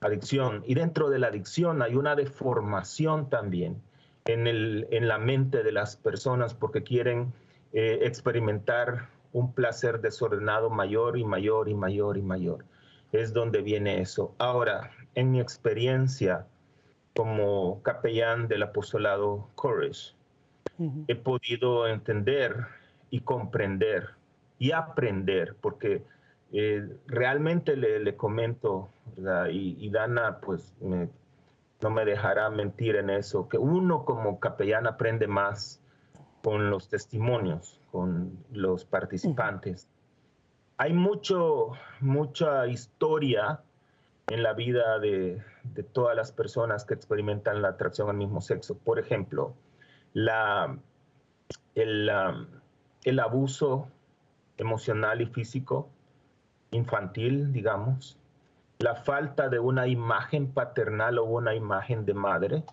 adicción. 0.00 0.62
Y 0.66 0.74
dentro 0.74 1.10
de 1.10 1.18
la 1.18 1.28
adicción 1.28 1.82
hay 1.82 1.94
una 1.94 2.14
deformación 2.14 3.28
también 3.28 3.82
en, 4.24 4.46
el, 4.46 4.86
en 4.90 5.08
la 5.08 5.18
mente 5.18 5.62
de 5.62 5.72
las 5.72 5.96
personas 5.96 6.54
porque 6.54 6.82
quieren 6.82 7.32
eh, 7.72 8.00
experimentar 8.02 9.08
un 9.32 9.52
placer 9.52 10.00
desordenado 10.00 10.70
mayor 10.70 11.18
y 11.18 11.24
mayor 11.24 11.68
y 11.68 11.74
mayor 11.74 12.16
y 12.16 12.22
mayor. 12.22 12.64
Es 13.12 13.32
donde 13.32 13.62
viene 13.62 14.00
eso. 14.00 14.34
Ahora, 14.38 14.90
en 15.14 15.30
mi 15.30 15.40
experiencia 15.40 16.46
como 17.14 17.82
capellán 17.82 18.48
del 18.48 18.62
apostolado 18.62 19.48
Courage, 19.54 20.14
he 21.08 21.16
podido 21.16 21.88
entender 21.88 22.66
y 23.10 23.20
comprender 23.20 24.10
y 24.58 24.72
aprender, 24.72 25.56
porque 25.60 26.04
eh, 26.52 26.88
realmente 27.06 27.76
le, 27.76 28.00
le 28.00 28.16
comento, 28.16 28.90
Y, 29.50 29.76
y, 29.78 29.90
Dana, 29.90 30.38
pues 30.40 30.74
me 30.80 31.08
no 31.80 31.90
me 31.90 32.04
dejará 32.04 32.50
mentir 32.50 32.96
en 32.96 33.10
eso, 33.10 33.48
que 33.48 33.58
uno 33.58 34.04
como 34.04 34.40
capellán 34.40 34.86
aprende 34.86 35.26
más 35.26 35.80
con 36.42 36.70
los 36.70 36.88
testimonios, 36.88 37.80
con 37.92 38.36
los 38.52 38.84
participantes. 38.84 39.88
Hay 40.76 40.92
mucho, 40.92 41.72
mucha 42.00 42.66
historia 42.66 43.60
en 44.28 44.42
la 44.42 44.52
vida 44.54 44.98
de, 44.98 45.42
todas 45.92 46.16
las 46.16 46.32
personas 46.32 46.84
que 46.84 46.94
experimentan 46.94 47.62
la 47.62 47.68
atracción 47.68 48.08
al 48.08 48.16
mismo 48.16 48.40
sexo. 48.40 48.76
Por 48.78 48.98
ejemplo, 48.98 49.54
la, 50.12 50.76
el, 51.74 52.10
el 53.04 53.20
abuso 53.20 53.88
emocional 54.56 55.20
y 55.20 55.26
físico 55.26 55.88
infantil, 56.70 57.52
digamos, 57.52 58.18
la 58.78 58.94
falta 58.94 59.48
de 59.48 59.58
una 59.58 59.86
imagen 59.86 60.52
paternal 60.52 61.18
o 61.18 61.24
una 61.24 61.54
imagen 61.54 62.04
de 62.04 62.14
madre, 62.14 62.64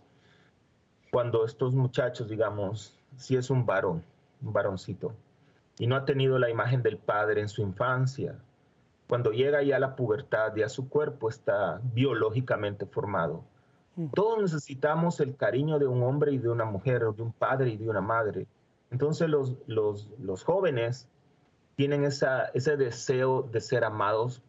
cuando 1.12 1.46
estos 1.46 1.74
muchachos, 1.74 2.30
digamos, 2.30 3.00
si 3.18 3.36
es 3.36 3.50
un 3.50 3.66
varón, 3.66 4.04
un 4.42 4.54
varoncito, 4.54 5.14
y 5.80 5.88
no 5.88 5.96
ha 5.96 6.06
tenido 6.06 6.38
la 6.38 6.50
imagen 6.50 6.84
del 6.84 6.98
padre 6.98 7.42
en 7.42 7.50
su 7.50 7.62
infancia, 7.62 8.36
cuando 9.08 9.32
llega 9.32 9.62
ya 9.64 9.78
a 9.78 9.80
la 9.80 9.96
pubertad, 9.96 10.56
ya 10.56 10.68
su 10.70 10.90
cuerpo 10.90 11.30
está 11.30 11.80
biológicamente 11.94 12.86
formado. 12.86 13.44
Mm. 13.96 14.08
Todos 14.08 14.42
necesitamos 14.42 15.20
el 15.20 15.36
cariño 15.36 15.80
de 15.80 15.88
un 15.88 16.04
hombre 16.04 16.32
y 16.32 16.38
de 16.38 16.50
una 16.50 16.66
mujer, 16.66 17.04
o 17.04 17.14
de 17.14 17.22
un 17.22 17.32
padre 17.32 17.70
y 17.70 17.78
de 17.78 17.90
una 17.90 18.02
madre. 18.02 18.48
Entonces 18.92 19.30
los, 19.30 19.56
los, 19.68 20.10
los 20.20 20.44
jóvenes 20.44 21.08
tienen 21.76 22.04
esa, 22.04 22.46
ese 22.54 22.78
deseo 22.78 23.44
de 23.44 23.62
ser 23.62 23.84
amados 23.84 24.42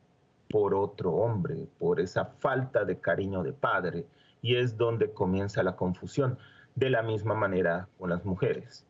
por 0.49 0.75
otro 0.75 1.12
hombre, 1.12 1.66
por 1.78 2.00
esa 2.00 2.26
falta 2.38 2.85
de 2.85 2.99
cariño 2.99 3.42
de 3.42 3.52
padre. 3.52 4.06
Y 4.42 4.56
es 4.56 4.76
donde 4.76 5.12
comienza 5.12 5.62
la 5.62 5.75
confusión, 5.76 6.38
de 6.76 6.90
la 6.90 7.02
misma 7.02 7.35
manera 7.35 7.88
con 7.99 8.11
las 8.11 8.25
mujeres. 8.25 8.85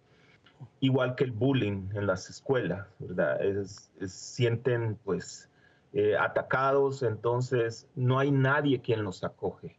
Igual 0.80 1.14
que 1.14 1.24
el 1.24 1.32
bullying 1.32 1.88
en 1.94 2.06
las 2.06 2.28
escuelas, 2.28 2.86
¿verdad? 2.98 3.40
sienten 4.06 4.98
pues 5.04 5.48
eh, 5.92 6.16
atacados, 6.16 7.02
entonces 7.02 7.88
no 7.94 8.18
hay 8.18 8.30
nadie 8.30 8.80
quien 8.80 9.02
los 9.02 9.24
acoge. 9.24 9.76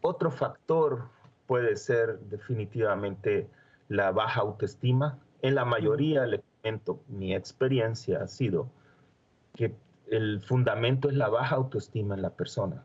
Otro 0.00 0.30
factor 0.30 1.08
puede 1.46 1.76
ser 1.76 2.18
definitivamente 2.20 3.48
la 3.88 4.10
baja 4.10 4.40
autoestima. 4.40 5.18
En 5.42 5.54
la 5.54 5.64
mayoría, 5.64 6.26
le 6.26 6.42
mi 7.08 7.34
experiencia 7.34 8.22
ha 8.22 8.26
sido 8.26 8.70
que 9.54 9.74
el 10.10 10.40
fundamento 10.40 11.08
es 11.08 11.16
la 11.16 11.28
baja 11.28 11.56
autoestima 11.56 12.14
en 12.14 12.22
la 12.22 12.30
persona. 12.30 12.84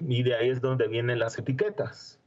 Y 0.00 0.22
de 0.22 0.34
ahí 0.34 0.48
es 0.48 0.60
donde 0.60 0.88
vienen 0.88 1.18
las 1.18 1.38
etiquetas. 1.38 2.18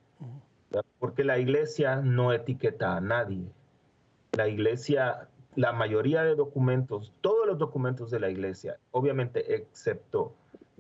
Porque 1.00 1.24
la 1.24 1.38
iglesia 1.40 1.98
no 1.98 2.32
etiqueta 2.34 2.96
a 2.96 3.02
nadie. 3.02 3.52
La 4.32 4.48
iglesia, 4.48 5.28
la 5.56 5.74
mayoría 5.74 6.24
de 6.24 6.36
documentos, 6.36 7.14
todos 7.22 7.46
los 7.46 7.58
documentos 7.58 8.10
de 8.12 8.20
la 8.20 8.30
iglesia, 8.30 8.78
obviamente 8.92 9.56
excepto 9.56 10.34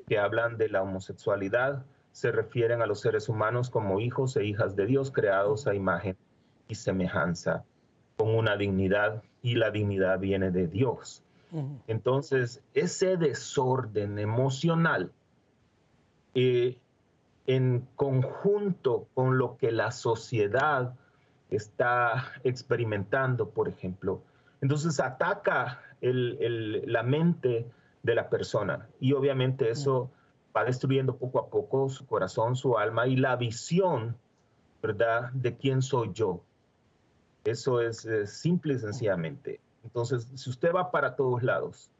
que 0.07 0.17
hablan 0.17 0.57
de 0.57 0.69
la 0.69 0.81
homosexualidad, 0.83 1.83
se 2.11 2.31
refieren 2.31 2.81
a 2.81 2.85
los 2.85 3.01
seres 3.01 3.29
humanos 3.29 3.69
como 3.69 3.99
hijos 3.99 4.35
e 4.37 4.45
hijas 4.45 4.75
de 4.75 4.85
Dios 4.85 5.11
creados 5.11 5.67
a 5.67 5.75
imagen 5.75 6.17
y 6.67 6.75
semejanza, 6.75 7.65
con 8.21 8.35
una 8.35 8.55
dignidad, 8.55 9.23
y 9.41 9.55
la 9.55 9.71
dignidad 9.71 10.19
viene 10.19 10.51
de 10.51 10.67
Dios. 10.67 11.23
Entonces, 11.87 12.61
ese 12.75 13.17
desorden 13.17 14.19
emocional, 14.19 15.11
eh, 16.35 16.77
en 17.47 17.87
conjunto 17.95 19.07
con 19.15 19.39
lo 19.39 19.57
que 19.57 19.71
la 19.71 19.89
sociedad 19.91 20.93
está 21.49 22.31
experimentando, 22.43 23.49
por 23.49 23.67
ejemplo, 23.67 24.21
entonces 24.61 24.99
ataca 24.99 25.81
la 25.99 27.03
mente 27.03 27.65
de 28.03 28.15
la 28.15 28.29
persona 28.29 28.87
y 28.99 29.13
obviamente 29.13 29.71
eso 29.71 30.11
va 30.55 30.63
destruyendo 30.63 31.17
poco 31.17 31.39
a 31.39 31.47
poco 31.47 31.89
su 31.89 32.05
corazón, 32.05 32.55
su 32.55 32.77
alma 32.77 33.07
y 33.07 33.15
la 33.15 33.35
visión, 33.35 34.15
¿verdad?, 34.81 35.31
de 35.33 35.57
quién 35.57 35.81
soy 35.81 36.11
yo. 36.13 36.41
Eso 37.43 37.81
es 37.81 38.07
simple 38.25 38.75
y 38.75 38.79
sencillamente. 38.79 39.59
Entonces, 39.83 40.27
si 40.35 40.49
usted 40.49 40.73
va 40.73 40.91
para 40.91 41.15
todos 41.15 41.43
lados, 41.43 41.91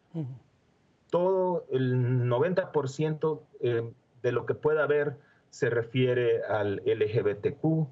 todo 1.09 1.65
el 1.71 1.95
90% 2.27 3.41
eh, 3.59 3.91
de 4.21 4.31
lo 4.31 4.45
que 4.45 4.53
pueda 4.53 4.83
haber 4.83 5.17
se 5.49 5.69
refiere 5.69 6.43
al 6.43 6.81
LGBTQ 6.85 7.87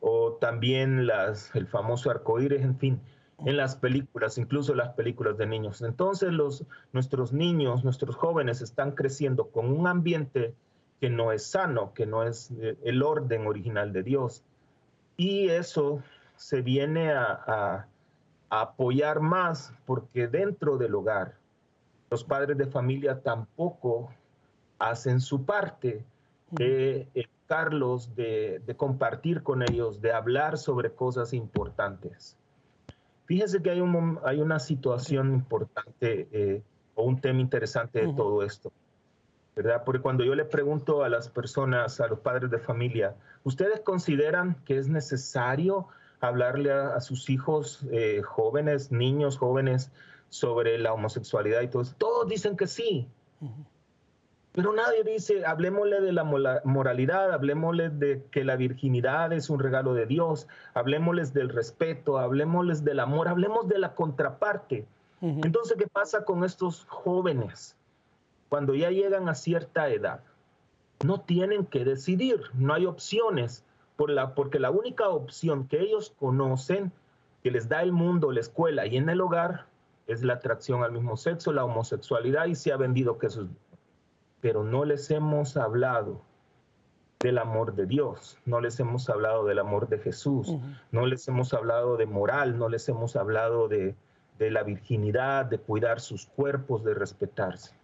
o 0.00 0.32
también 0.34 1.06
las, 1.06 1.54
el 1.54 1.66
famoso 1.66 2.10
arcoíris, 2.10 2.60
en 2.60 2.78
fin, 2.78 3.00
en 3.44 3.56
las 3.56 3.76
películas, 3.76 4.36
incluso 4.36 4.74
las 4.74 4.90
películas 4.90 5.38
de 5.38 5.46
niños. 5.46 5.80
Entonces 5.80 6.32
los, 6.32 6.64
nuestros 6.92 7.32
niños, 7.32 7.84
nuestros 7.84 8.16
jóvenes 8.16 8.60
están 8.60 8.92
creciendo 8.92 9.48
con 9.48 9.72
un 9.72 9.86
ambiente 9.86 10.54
que 11.00 11.08
no 11.08 11.32
es 11.32 11.46
sano, 11.46 11.94
que 11.94 12.06
no 12.06 12.22
es 12.22 12.50
eh, 12.60 12.76
el 12.84 13.02
orden 13.02 13.46
original 13.46 13.92
de 13.92 14.02
Dios. 14.02 14.44
Y 15.16 15.48
eso 15.48 16.02
se 16.36 16.62
viene 16.62 17.12
a, 17.12 17.86
apoyar 18.50 19.18
más 19.18 19.72
porque 19.84 20.28
dentro 20.28 20.76
del 20.76 20.94
hogar 20.94 21.34
los 22.08 22.22
padres 22.22 22.56
de 22.56 22.66
familia 22.66 23.20
tampoco 23.20 24.10
hacen 24.78 25.20
su 25.20 25.44
parte 25.44 26.04
de 26.52 27.08
educarlos, 27.14 28.14
de, 28.14 28.62
de 28.64 28.76
compartir 28.76 29.42
con 29.42 29.62
ellos, 29.62 30.00
de 30.00 30.12
hablar 30.12 30.56
sobre 30.56 30.92
cosas 30.92 31.32
importantes. 31.32 32.36
Fíjese 33.26 33.62
que 33.62 33.70
hay, 33.70 33.80
un, 33.80 34.18
hay 34.24 34.40
una 34.40 34.58
situación 34.58 35.32
importante 35.32 36.28
eh, 36.30 36.62
o 36.94 37.04
un 37.04 37.20
tema 37.20 37.40
interesante 37.40 38.06
de 38.06 38.12
todo 38.12 38.42
esto, 38.42 38.70
¿verdad? 39.56 39.82
Porque 39.84 40.02
cuando 40.02 40.24
yo 40.24 40.34
le 40.34 40.44
pregunto 40.44 41.04
a 41.04 41.08
las 41.08 41.28
personas, 41.28 42.00
a 42.00 42.08
los 42.08 42.20
padres 42.20 42.50
de 42.50 42.58
familia, 42.58 43.16
¿ustedes 43.42 43.80
consideran 43.80 44.56
que 44.66 44.76
es 44.76 44.88
necesario 44.88 45.88
hablarle 46.28 46.72
a, 46.72 47.00
sus 47.00 47.30
hijos 47.30 47.84
eh, 47.90 48.22
jóvenes, 48.22 48.92
niños 48.92 49.38
jóvenes, 49.38 49.92
sobre 50.28 50.78
la 50.78 50.92
homosexualidad 50.92 51.62
y 51.62 51.68
todo 51.68 51.82
eso? 51.82 51.94
Todos 51.98 52.28
dicen 52.28 52.56
que 52.56 52.66
sí. 52.66 53.08
Pero 54.54 54.72
nadie 54.72 55.02
dice, 55.02 55.44
hablemosle 55.44 56.00
de 56.00 56.12
la 56.12 56.22
moralidad, 56.22 57.32
hablemosle 57.32 57.90
de 57.90 58.24
que 58.30 58.44
la 58.44 58.54
virginidad 58.54 59.32
es 59.32 59.50
un 59.50 59.58
regalo 59.58 59.94
de 59.94 60.06
Dios, 60.06 60.46
hablemosles 60.74 61.34
del 61.34 61.48
respeto, 61.48 62.18
hablemosles 62.18 62.84
del 62.84 63.00
amor, 63.00 63.26
hablemos 63.26 63.66
de 63.66 63.78
la 63.78 63.94
contraparte. 63.94 64.86
Entonces, 65.20 65.76
¿qué 65.78 65.88
pasa 65.88 66.24
con 66.24 66.44
estos 66.44 66.84
jóvenes 66.84 67.76
cuando 68.48 68.74
ya 68.74 68.90
llegan 68.90 69.28
a 69.28 69.34
cierta 69.34 69.88
edad? 69.88 70.20
No 71.04 71.20
tienen 71.22 71.66
que 71.66 71.84
decidir, 71.84 72.40
no 72.52 72.74
hay 72.74 72.86
opciones, 72.86 73.64
por 73.96 74.10
la, 74.10 74.34
porque 74.34 74.58
la 74.58 74.70
única 74.70 75.08
opción 75.08 75.68
que 75.68 75.80
ellos 75.80 76.14
conocen, 76.18 76.92
que 77.42 77.50
les 77.50 77.68
da 77.68 77.82
el 77.82 77.92
mundo, 77.92 78.32
la 78.32 78.40
escuela 78.40 78.86
y 78.86 78.96
en 78.96 79.08
el 79.08 79.20
hogar, 79.20 79.66
es 80.06 80.22
la 80.22 80.34
atracción 80.34 80.82
al 80.82 80.92
mismo 80.92 81.16
sexo, 81.16 81.52
la 81.52 81.64
homosexualidad, 81.64 82.46
y 82.46 82.54
se 82.54 82.72
ha 82.72 82.76
vendido 82.76 83.18
que 83.18 83.28
eso 83.28 83.42
es 83.42 83.48
pero 84.44 84.62
no 84.62 84.84
les 84.84 85.10
hemos 85.10 85.56
hablado 85.56 86.20
del 87.20 87.38
amor 87.38 87.74
de 87.74 87.86
Dios, 87.86 88.36
no 88.44 88.60
les 88.60 88.78
hemos 88.78 89.08
hablado 89.08 89.46
del 89.46 89.58
amor 89.58 89.88
de 89.88 89.98
Jesús, 89.98 90.54
no 90.92 91.06
les 91.06 91.26
hemos 91.28 91.54
hablado 91.54 91.96
de 91.96 92.04
moral, 92.04 92.58
no 92.58 92.68
les 92.68 92.86
hemos 92.90 93.16
hablado 93.16 93.68
de, 93.68 93.96
la 94.38 94.62
virginidad, 94.62 95.46
de 95.46 95.56
cuidar 95.56 95.98
sus 95.98 96.26
cuerpos, 96.26 96.84
de 96.84 96.92
respetarse. 96.92 97.74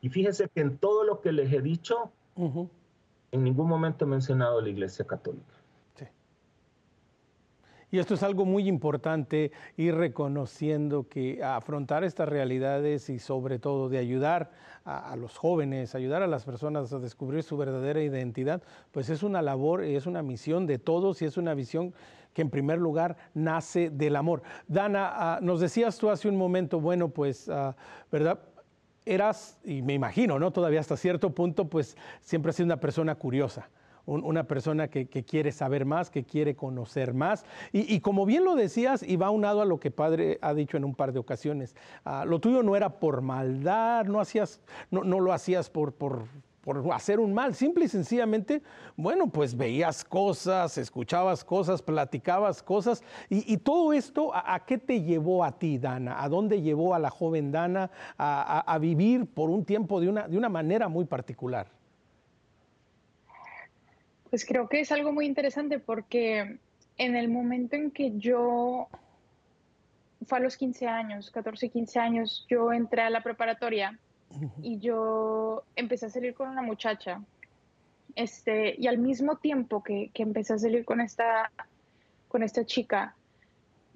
Y 0.00 0.08
fíjense 0.08 0.48
que 0.48 0.60
en 0.60 0.76
todo 0.76 1.04
lo 1.04 1.20
que 1.20 1.30
les 1.30 1.52
he 1.52 1.62
dicho, 1.62 2.10
en 3.36 3.44
ningún 3.44 3.68
momento 3.68 4.04
he 4.04 4.08
mencionado 4.08 4.60
la 4.60 4.68
Iglesia 4.68 5.06
Católica. 5.06 5.54
Y 7.88 8.00
esto 8.00 8.14
es 8.14 8.24
algo 8.24 8.44
muy 8.44 8.68
importante, 8.68 9.52
ir 9.76 9.94
reconociendo 9.94 11.08
que 11.08 11.42
afrontar 11.42 12.02
estas 12.02 12.28
realidades 12.28 13.08
y 13.08 13.20
sobre 13.20 13.60
todo 13.60 13.88
de 13.88 13.98
ayudar 13.98 14.50
a, 14.84 15.14
los 15.16 15.36
jóvenes, 15.38 15.94
ayudar 15.94 16.22
a 16.22 16.26
las 16.26 16.44
personas 16.44 16.92
a 16.92 16.98
descubrir 16.98 17.44
su 17.44 17.56
verdadera 17.56 18.02
identidad, 18.02 18.62
pues 18.90 19.08
es 19.08 19.22
una 19.22 19.40
labor, 19.40 19.84
y 19.84 19.94
es 19.94 20.06
una 20.06 20.22
misión 20.22 20.66
de 20.66 20.78
todos 20.78 21.22
y 21.22 21.26
es 21.26 21.36
una 21.36 21.54
visión 21.54 21.94
que 22.34 22.42
en 22.42 22.50
primer 22.50 22.78
lugar 22.78 23.16
nace 23.34 23.90
del 23.90 24.16
amor. 24.16 24.42
Dana, 24.66 25.10
ah, 25.12 25.38
nos 25.40 25.60
decías 25.60 25.96
tú 25.96 26.10
hace 26.10 26.28
un 26.28 26.36
momento, 26.36 26.80
bueno, 26.80 27.08
pues, 27.08 27.48
ah, 27.48 27.76
¿verdad? 28.10 28.40
Eras, 29.06 29.58
y 29.64 29.82
me 29.82 29.94
imagino, 29.94 30.38
¿no? 30.38 30.50
Todavía 30.50 30.80
hasta 30.80 30.96
cierto 30.96 31.30
punto, 31.30 31.70
pues 31.70 31.96
siempre 32.20 32.50
has 32.50 32.56
sido 32.56 32.66
una 32.66 32.80
persona 32.80 33.14
curiosa 33.14 33.70
una 34.06 34.44
persona 34.44 34.88
que, 34.88 35.06
quiere 35.06 35.52
saber 35.52 35.84
más, 35.84 36.10
que 36.10 36.24
quiere 36.24 36.54
conocer 36.54 37.12
más. 37.12 37.44
Y, 37.72 38.00
como 38.00 38.24
bien 38.24 38.44
lo 38.44 38.54
decías, 38.54 39.02
y 39.02 39.16
va 39.16 39.30
unado 39.30 39.60
a 39.60 39.64
lo 39.64 39.80
que 39.80 39.90
Padre 39.90 40.38
ha 40.42 40.54
dicho 40.54 40.76
en 40.76 40.84
un 40.84 40.94
par 40.94 41.12
de 41.12 41.18
ocasiones, 41.18 41.74
ah, 42.04 42.24
lo 42.26 42.38
tuyo 42.38 42.62
no 42.62 42.76
era 42.76 43.00
por 43.00 43.20
maldad, 43.20 44.06
no, 44.06 44.20
hacías, 44.20 44.60
no, 44.90 45.02
lo 45.02 45.32
hacías 45.32 45.70
por, 45.70 45.94
hacer 46.92 47.20
un 47.20 47.32
mal, 47.32 47.54
simple 47.54 47.84
y 47.84 47.88
sencillamente, 47.88 48.62
bueno, 48.96 49.28
pues 49.28 49.56
veías 49.56 50.04
cosas, 50.04 50.78
escuchabas 50.78 51.44
cosas, 51.44 51.80
platicabas 51.82 52.62
cosas, 52.62 53.02
y, 53.28 53.56
todo 53.58 53.92
esto, 53.92 54.32
¿a, 54.34 54.64
qué 54.66 54.78
te 54.78 55.02
llevó 55.02 55.44
a 55.44 55.58
ti, 55.58 55.78
Dana? 55.78 56.22
¿A 56.22 56.28
dónde 56.28 56.62
llevó 56.62 56.94
a 56.94 56.98
la 56.98 57.10
joven 57.10 57.52
Dana 57.52 57.90
a, 58.18 58.78
vivir 58.80 59.26
por 59.26 59.50
un 59.50 59.64
tiempo 59.64 60.00
de 60.00 60.08
una, 60.08 60.28
de 60.28 60.36
una 60.36 60.48
manera 60.48 60.88
muy 60.88 61.04
particular? 61.04 61.68
Pues 64.30 64.44
creo 64.44 64.68
que 64.68 64.80
es 64.80 64.92
algo 64.92 65.12
muy 65.12 65.26
interesante 65.26 65.78
porque 65.78 66.58
en 66.98 67.16
el 67.16 67.28
momento 67.28 67.76
en 67.76 67.90
que 67.90 68.18
yo, 68.18 68.88
fue 70.26 70.38
a 70.38 70.40
los 70.40 70.56
15 70.56 70.86
años, 70.86 71.30
14, 71.30 71.68
15 71.68 71.98
años, 71.98 72.46
yo 72.48 72.72
entré 72.72 73.02
a 73.02 73.10
la 73.10 73.22
preparatoria 73.22 73.98
y 74.62 74.78
yo 74.78 75.64
empecé 75.76 76.06
a 76.06 76.10
salir 76.10 76.34
con 76.34 76.48
una 76.48 76.62
muchacha. 76.62 77.22
Este, 78.14 78.74
y 78.78 78.86
al 78.86 78.98
mismo 78.98 79.36
tiempo 79.36 79.82
que, 79.82 80.10
que 80.14 80.22
empecé 80.22 80.54
a 80.54 80.58
salir 80.58 80.84
con 80.84 81.00
esta, 81.00 81.50
con 82.28 82.42
esta 82.42 82.64
chica, 82.64 83.14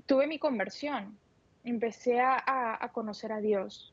tuve 0.06 0.26
mi 0.26 0.38
conversión. 0.38 1.18
Empecé 1.64 2.20
a, 2.20 2.42
a, 2.80 2.92
conocer 2.92 3.32
a 3.32 3.40
Dios 3.40 3.92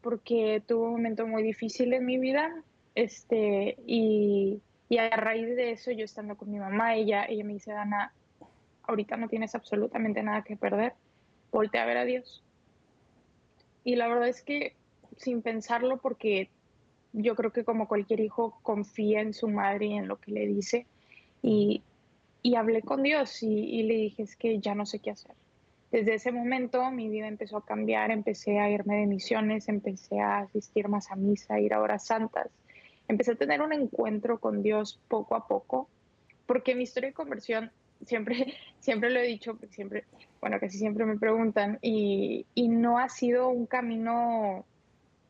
porque 0.00 0.62
tuve 0.66 0.86
un 0.86 0.92
momento 0.92 1.26
muy 1.26 1.42
difícil 1.42 1.92
en 1.92 2.04
mi 2.04 2.18
vida 2.18 2.62
este, 2.94 3.76
y 3.86 4.60
y 4.88 4.98
a 4.98 5.08
raíz 5.10 5.56
de 5.56 5.72
eso, 5.72 5.90
yo 5.90 6.04
estando 6.04 6.36
con 6.36 6.50
mi 6.50 6.58
mamá, 6.58 6.94
ella, 6.94 7.24
ella 7.24 7.44
me 7.44 7.54
dice, 7.54 7.72
Dana, 7.72 8.12
ahorita 8.82 9.16
no 9.16 9.28
tienes 9.28 9.54
absolutamente 9.54 10.22
nada 10.22 10.42
que 10.42 10.56
perder, 10.56 10.92
voltea 11.50 11.82
a 11.82 11.86
ver 11.86 11.96
a 11.96 12.04
Dios. 12.04 12.44
Y 13.82 13.96
la 13.96 14.08
verdad 14.08 14.28
es 14.28 14.42
que 14.42 14.76
sin 15.18 15.42
pensarlo, 15.42 15.98
porque 15.98 16.50
yo 17.12 17.34
creo 17.36 17.52
que 17.52 17.64
como 17.64 17.88
cualquier 17.88 18.20
hijo 18.20 18.58
confía 18.62 19.20
en 19.20 19.34
su 19.34 19.48
madre 19.48 19.86
y 19.86 19.92
en 19.94 20.08
lo 20.08 20.20
que 20.20 20.32
le 20.32 20.46
dice, 20.46 20.86
y, 21.42 21.82
y 22.42 22.56
hablé 22.56 22.82
con 22.82 23.02
Dios 23.02 23.42
y, 23.42 23.48
y 23.48 23.82
le 23.84 23.94
dije, 23.94 24.22
es 24.22 24.36
que 24.36 24.58
ya 24.60 24.74
no 24.74 24.86
sé 24.86 24.98
qué 24.98 25.10
hacer. 25.10 25.34
Desde 25.90 26.14
ese 26.14 26.32
momento 26.32 26.90
mi 26.90 27.08
vida 27.08 27.28
empezó 27.28 27.58
a 27.58 27.64
cambiar, 27.64 28.10
empecé 28.10 28.58
a 28.58 28.68
irme 28.68 28.96
de 28.96 29.06
misiones, 29.06 29.68
empecé 29.68 30.20
a 30.20 30.38
asistir 30.40 30.88
más 30.88 31.10
a 31.10 31.16
misa, 31.16 31.54
a 31.54 31.60
ir 31.60 31.72
a 31.72 31.80
horas 31.80 32.06
santas 32.06 32.50
empecé 33.08 33.32
a 33.32 33.36
tener 33.36 33.60
un 33.60 33.72
encuentro 33.72 34.38
con 34.38 34.62
Dios 34.62 35.00
poco 35.08 35.34
a 35.34 35.46
poco, 35.46 35.88
porque 36.46 36.74
mi 36.74 36.84
historia 36.84 37.10
de 37.10 37.14
conversión 37.14 37.70
siempre, 38.06 38.54
siempre 38.80 39.10
lo 39.10 39.20
he 39.20 39.26
dicho, 39.26 39.58
siempre, 39.70 40.04
bueno, 40.40 40.58
casi 40.60 40.78
siempre 40.78 41.04
me 41.04 41.18
preguntan, 41.18 41.78
y, 41.82 42.46
y 42.54 42.68
no 42.68 42.98
ha 42.98 43.08
sido 43.08 43.48
un 43.48 43.66
camino 43.66 44.64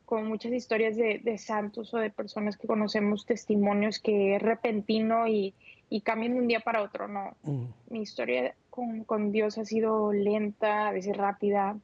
con 0.05 0.27
muchas 0.27 0.53
historias 0.53 0.95
de, 0.95 1.19
de, 1.19 1.37
santos 1.37 1.93
o 1.93 1.97
de 1.97 2.09
personas 2.09 2.57
que 2.57 2.67
conocemos, 2.67 3.25
testimonios 3.25 3.99
que 3.99 4.35
es 4.35 4.41
repentino 4.41 5.27
y, 5.27 5.53
y 5.89 6.01
cambian 6.01 6.33
de 6.33 6.39
un 6.39 6.47
día 6.47 6.59
para 6.59 6.81
otro, 6.81 7.07
no. 7.07 7.35
Mm. 7.43 7.65
Mi 7.89 8.01
historia 8.01 8.55
con, 8.69 9.03
con 9.03 9.31
Dios 9.31 9.57
ha 9.57 9.65
sido 9.65 10.13
lenta, 10.13 10.87
a 10.87 10.91
veces 10.91 11.15
rápida, 11.15 11.77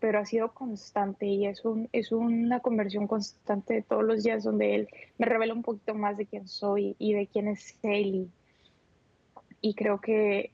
pero 0.00 0.18
ha 0.18 0.26
sido 0.26 0.52
constante 0.52 1.26
y 1.26 1.46
es, 1.46 1.64
un, 1.64 1.88
es 1.92 2.12
una 2.12 2.60
conversión 2.60 3.06
constante 3.06 3.74
de 3.74 3.82
todos 3.82 4.04
los 4.04 4.22
días 4.22 4.44
donde 4.44 4.74
Él 4.74 4.88
me 5.18 5.26
revela 5.26 5.54
un 5.54 5.62
poquito 5.62 5.94
más 5.94 6.16
de 6.16 6.26
quién 6.26 6.48
soy 6.48 6.94
y 6.98 7.14
de 7.14 7.26
quién 7.26 7.48
es 7.48 7.76
Él. 7.82 8.30
Y, 9.60 9.74
creo, 9.74 10.00
que, 10.00 10.52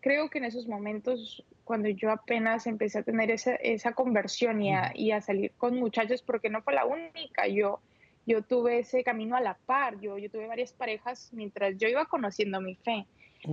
creo 0.00 0.28
que 0.28 0.38
en 0.38 0.44
esos 0.44 0.66
momentos, 0.66 1.44
cuando 1.70 1.88
yo 1.88 2.10
apenas 2.10 2.66
empecé 2.66 2.98
a 2.98 3.04
tener 3.04 3.30
esa, 3.30 3.54
esa 3.54 3.92
conversión 3.92 4.60
y 4.60 4.74
a, 4.74 4.90
y 4.92 5.12
a, 5.12 5.20
salir 5.20 5.52
con 5.56 5.78
muchachos, 5.78 6.20
porque 6.20 6.50
no 6.50 6.62
fue 6.62 6.74
la 6.74 6.84
única, 6.84 7.46
yo, 7.46 7.78
yo 8.26 8.42
tuve 8.42 8.80
ese 8.80 9.04
camino 9.04 9.36
a 9.36 9.40
la 9.40 9.54
par, 9.54 10.00
yo, 10.00 10.18
yo 10.18 10.28
tuve 10.28 10.48
varias 10.48 10.72
parejas 10.72 11.30
mientras 11.32 11.78
yo 11.78 11.86
iba 11.86 12.06
conociendo 12.06 12.60
mi 12.60 12.74
fe. 12.74 13.06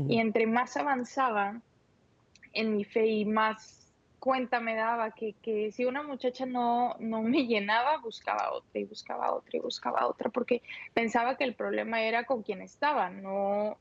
Y 0.10 0.18
entre 0.20 0.48
más 0.48 0.78
avanzaba 0.78 1.62
en 2.54 2.76
mi 2.76 2.86
fe 2.86 3.06
y 3.06 3.26
más 3.26 3.94
cuenta 4.18 4.60
me 4.60 4.74
daba 4.74 5.12
que, 5.12 5.34
que, 5.44 5.72
si 5.72 5.86
una 5.86 6.02
muchacha 6.02 6.48
no, 6.48 6.96
no 6.98 7.22
me 7.22 7.46
llenaba, 7.46 7.98
buscaba 8.00 8.52
otra 8.52 8.80
y 8.80 8.86
buscaba 8.86 9.32
otra 9.32 9.58
y 9.58 9.60
buscaba 9.60 10.08
otra, 10.08 10.32
porque 10.32 10.64
pensaba 10.96 11.38
que 11.38 11.44
el 11.44 11.54
problema 11.54 12.02
era 12.02 12.24
con 12.24 12.42
quien 12.42 12.64
estaba, 12.64 13.12
no 13.12 13.78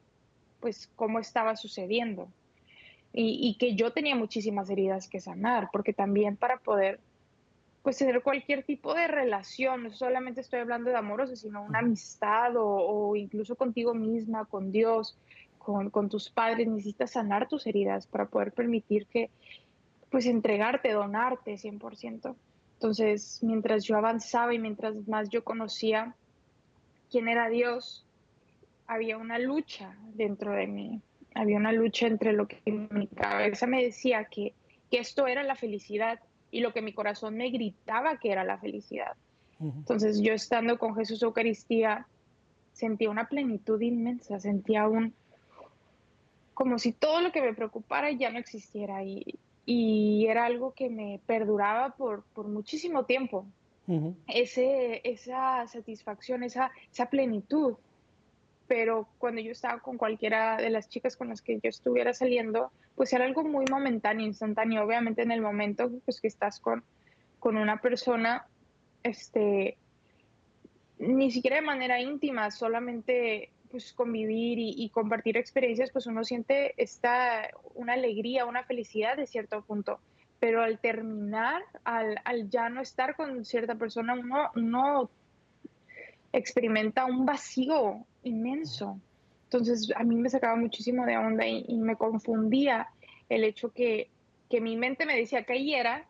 pues 0.61 0.91
cómo 0.95 1.21
estaba 1.21 1.57
sucediendo. 1.57 2.29
Y, 3.19 3.49
y 3.49 3.57
que 3.57 3.75
yo 3.75 3.93
tenía 3.93 4.15
muchísimas 4.15 4.69
heridas 4.69 5.09
que 5.09 5.21
sanar, 5.21 5.71
porque 5.73 5.95
también 5.95 6.37
para 6.37 6.59
poder 6.59 7.01
pues 7.87 7.99
tener 7.99 8.21
cualquier 8.21 8.65
tipo 8.65 8.95
de 8.95 9.07
relación, 9.07 9.85
no 9.85 9.93
solamente 9.93 10.41
estoy 10.41 10.59
hablando 10.59 10.91
de 10.91 10.97
amoroso, 10.97 11.37
sino 11.37 11.63
una 11.63 11.79
amistad 11.79 12.57
o, 12.57 12.67
o 12.67 13.15
incluso 13.15 13.55
contigo 13.55 13.95
misma, 13.95 14.45
con 14.45 14.73
Dios, 14.73 15.17
con, 15.61 15.91
con, 15.91 16.09
tus 16.09 16.29
padres, 16.29 16.67
necesitas 16.67 17.13
sanar 17.13 17.47
tus 17.47 17.65
heridas 17.65 18.09
para 18.09 18.27
poder 18.27 18.51
permitir 18.51 19.07
que, 19.07 19.31
pues 20.11 20.27
entregarte, 20.27 20.91
donarte 20.91 21.55
100%. 21.55 22.35
Entonces, 22.75 23.39
mientras 23.43 23.85
yo 23.85 23.97
avanzaba 23.97 24.53
y 24.53 24.59
mientras 24.59 25.07
más 25.07 25.29
yo 25.29 25.45
conocía 25.45 26.17
quién 27.09 27.29
era 27.29 27.49
Dios, 27.49 28.05
había 28.89 29.17
una 29.17 29.39
lucha 29.39 29.97
dentro 30.15 30.51
de 30.53 30.67
mí, 30.67 31.01
había 31.37 31.57
una 31.57 31.73
lucha 31.73 32.07
entre 32.07 32.33
lo 32.33 32.49
que 32.49 32.61
mi 32.67 33.07
cabeza 33.09 33.67
me 33.67 33.83
decía 33.83 34.25
que, 34.25 34.55
que 34.91 34.99
esto 34.99 35.27
era 35.27 35.43
la 35.43 35.55
felicidad 35.55 36.21
y 36.51 36.61
lo 36.61 36.73
que 36.73 36.83
mi 36.83 36.93
corazón 36.93 37.37
me 37.37 37.51
gritaba 37.51 38.19
que 38.19 38.33
era 38.33 38.45
la 38.45 38.59
felicidad. 38.59 39.13
Entonces 39.59 40.21
yo 40.21 40.35
estando 40.35 40.79
con 40.79 40.95
Jesús 40.95 41.23
Eucaristía 41.23 42.07
sentía 42.73 43.09
una 43.09 43.27
plenitud 43.27 43.81
inmensa, 43.81 44.39
sentía 44.39 44.87
un 44.87 45.15
como 46.53 46.79
si 46.79 46.93
todo 46.93 47.21
lo 47.21 47.33
que 47.33 47.43
me 47.43 47.55
preocupara 47.55 48.11
ya 48.13 48.31
no 48.31 48.39
existiera 48.39 49.03
y, 49.05 49.39
y 49.67 50.27
era 50.27 50.47
algo 50.47 50.73
que 50.73 50.89
me 50.89 51.21
perduraba 51.27 51.91
por, 51.97 52.23
por 52.35 52.49
muchísimo 52.49 53.05
tiempo. 53.05 53.47
Ese, 54.27 55.01
esa 55.05 55.67
satisfacción, 55.69 56.43
esa, 56.43 56.73
esa 56.91 57.07
plenitud. 57.07 57.75
Pero 58.69 59.09
cuando 59.19 59.41
yo 59.41 59.53
estaba 59.53 59.81
con 59.81 59.97
cualquiera 59.97 60.57
de 60.57 60.71
las 60.71 60.89
chicas 60.89 61.17
con 61.17 61.29
las 61.29 61.41
que 61.41 61.55
yo 61.55 61.69
estuviera 61.69 62.13
saliendo, 62.13 62.73
pues 62.95 63.13
era 63.13 63.25
algo 63.25 63.45
muy 63.45 63.65
momentáneo, 63.71 64.27
instantáneo. 64.27 64.85
Obviamente 64.85 65.23
en 65.23 65.31
el 65.31 65.41
momento 65.41 65.91
pues, 66.05 66.21
que 66.21 66.29
estás 66.29 66.59
con, 66.61 66.83
con 67.39 67.57
una 67.57 67.81
persona, 67.81 68.47
este, 69.03 69.77
ni 70.99 71.31
siquiera 71.31 71.57
de 71.57 71.63
manera 71.63 72.01
íntima, 72.01 72.51
solamente 72.51 73.51
pues 73.71 73.93
convivir 73.93 74.59
y, 74.59 74.89
compartir 74.91 75.37
experiencias, 75.37 75.91
pues 75.91 76.07
uno 76.07 76.25
siente 76.25 76.75
esta, 76.83 77.51
una 77.75 77.95
alegría, 77.95 78.47
una 78.47 78.65
felicidad 78.65 79.17
de 79.17 79.27
cierto 79.27 79.63
punto. 79.63 80.01
Pero 80.39 80.63
al 80.63 80.79
terminar, 80.79 81.63
al, 81.85 82.21
al 82.25 82.49
ya 82.49 82.69
no 82.69 82.81
estar 82.81 83.17
con 83.17 83.45
cierta 83.45 83.75
persona, 83.75 84.15
uno, 84.15 84.51
uno 84.55 85.11
experimenta 86.33 87.07
un 87.07 87.25
vacío 87.25 88.05
inmenso. 88.29 89.01
Entonces 89.45 89.93
a 89.95 90.03
mí 90.03 90.17
me 90.17 90.31
sacaba 90.31 90.57
muchísimo 90.57 91.07
de 91.07 91.17
onda 91.17 91.47
y, 91.47 91.77
me 91.77 91.97
confundía 91.97 92.89
el 93.29 93.45
hecho 93.45 93.71
que, 93.73 94.11
que, 94.51 94.61
mi 94.61 94.77
mente 94.77 95.07
me 95.07 95.17
decía 95.17 95.45
que 95.45 95.55
ahí 95.55 95.75
era 95.75 96.07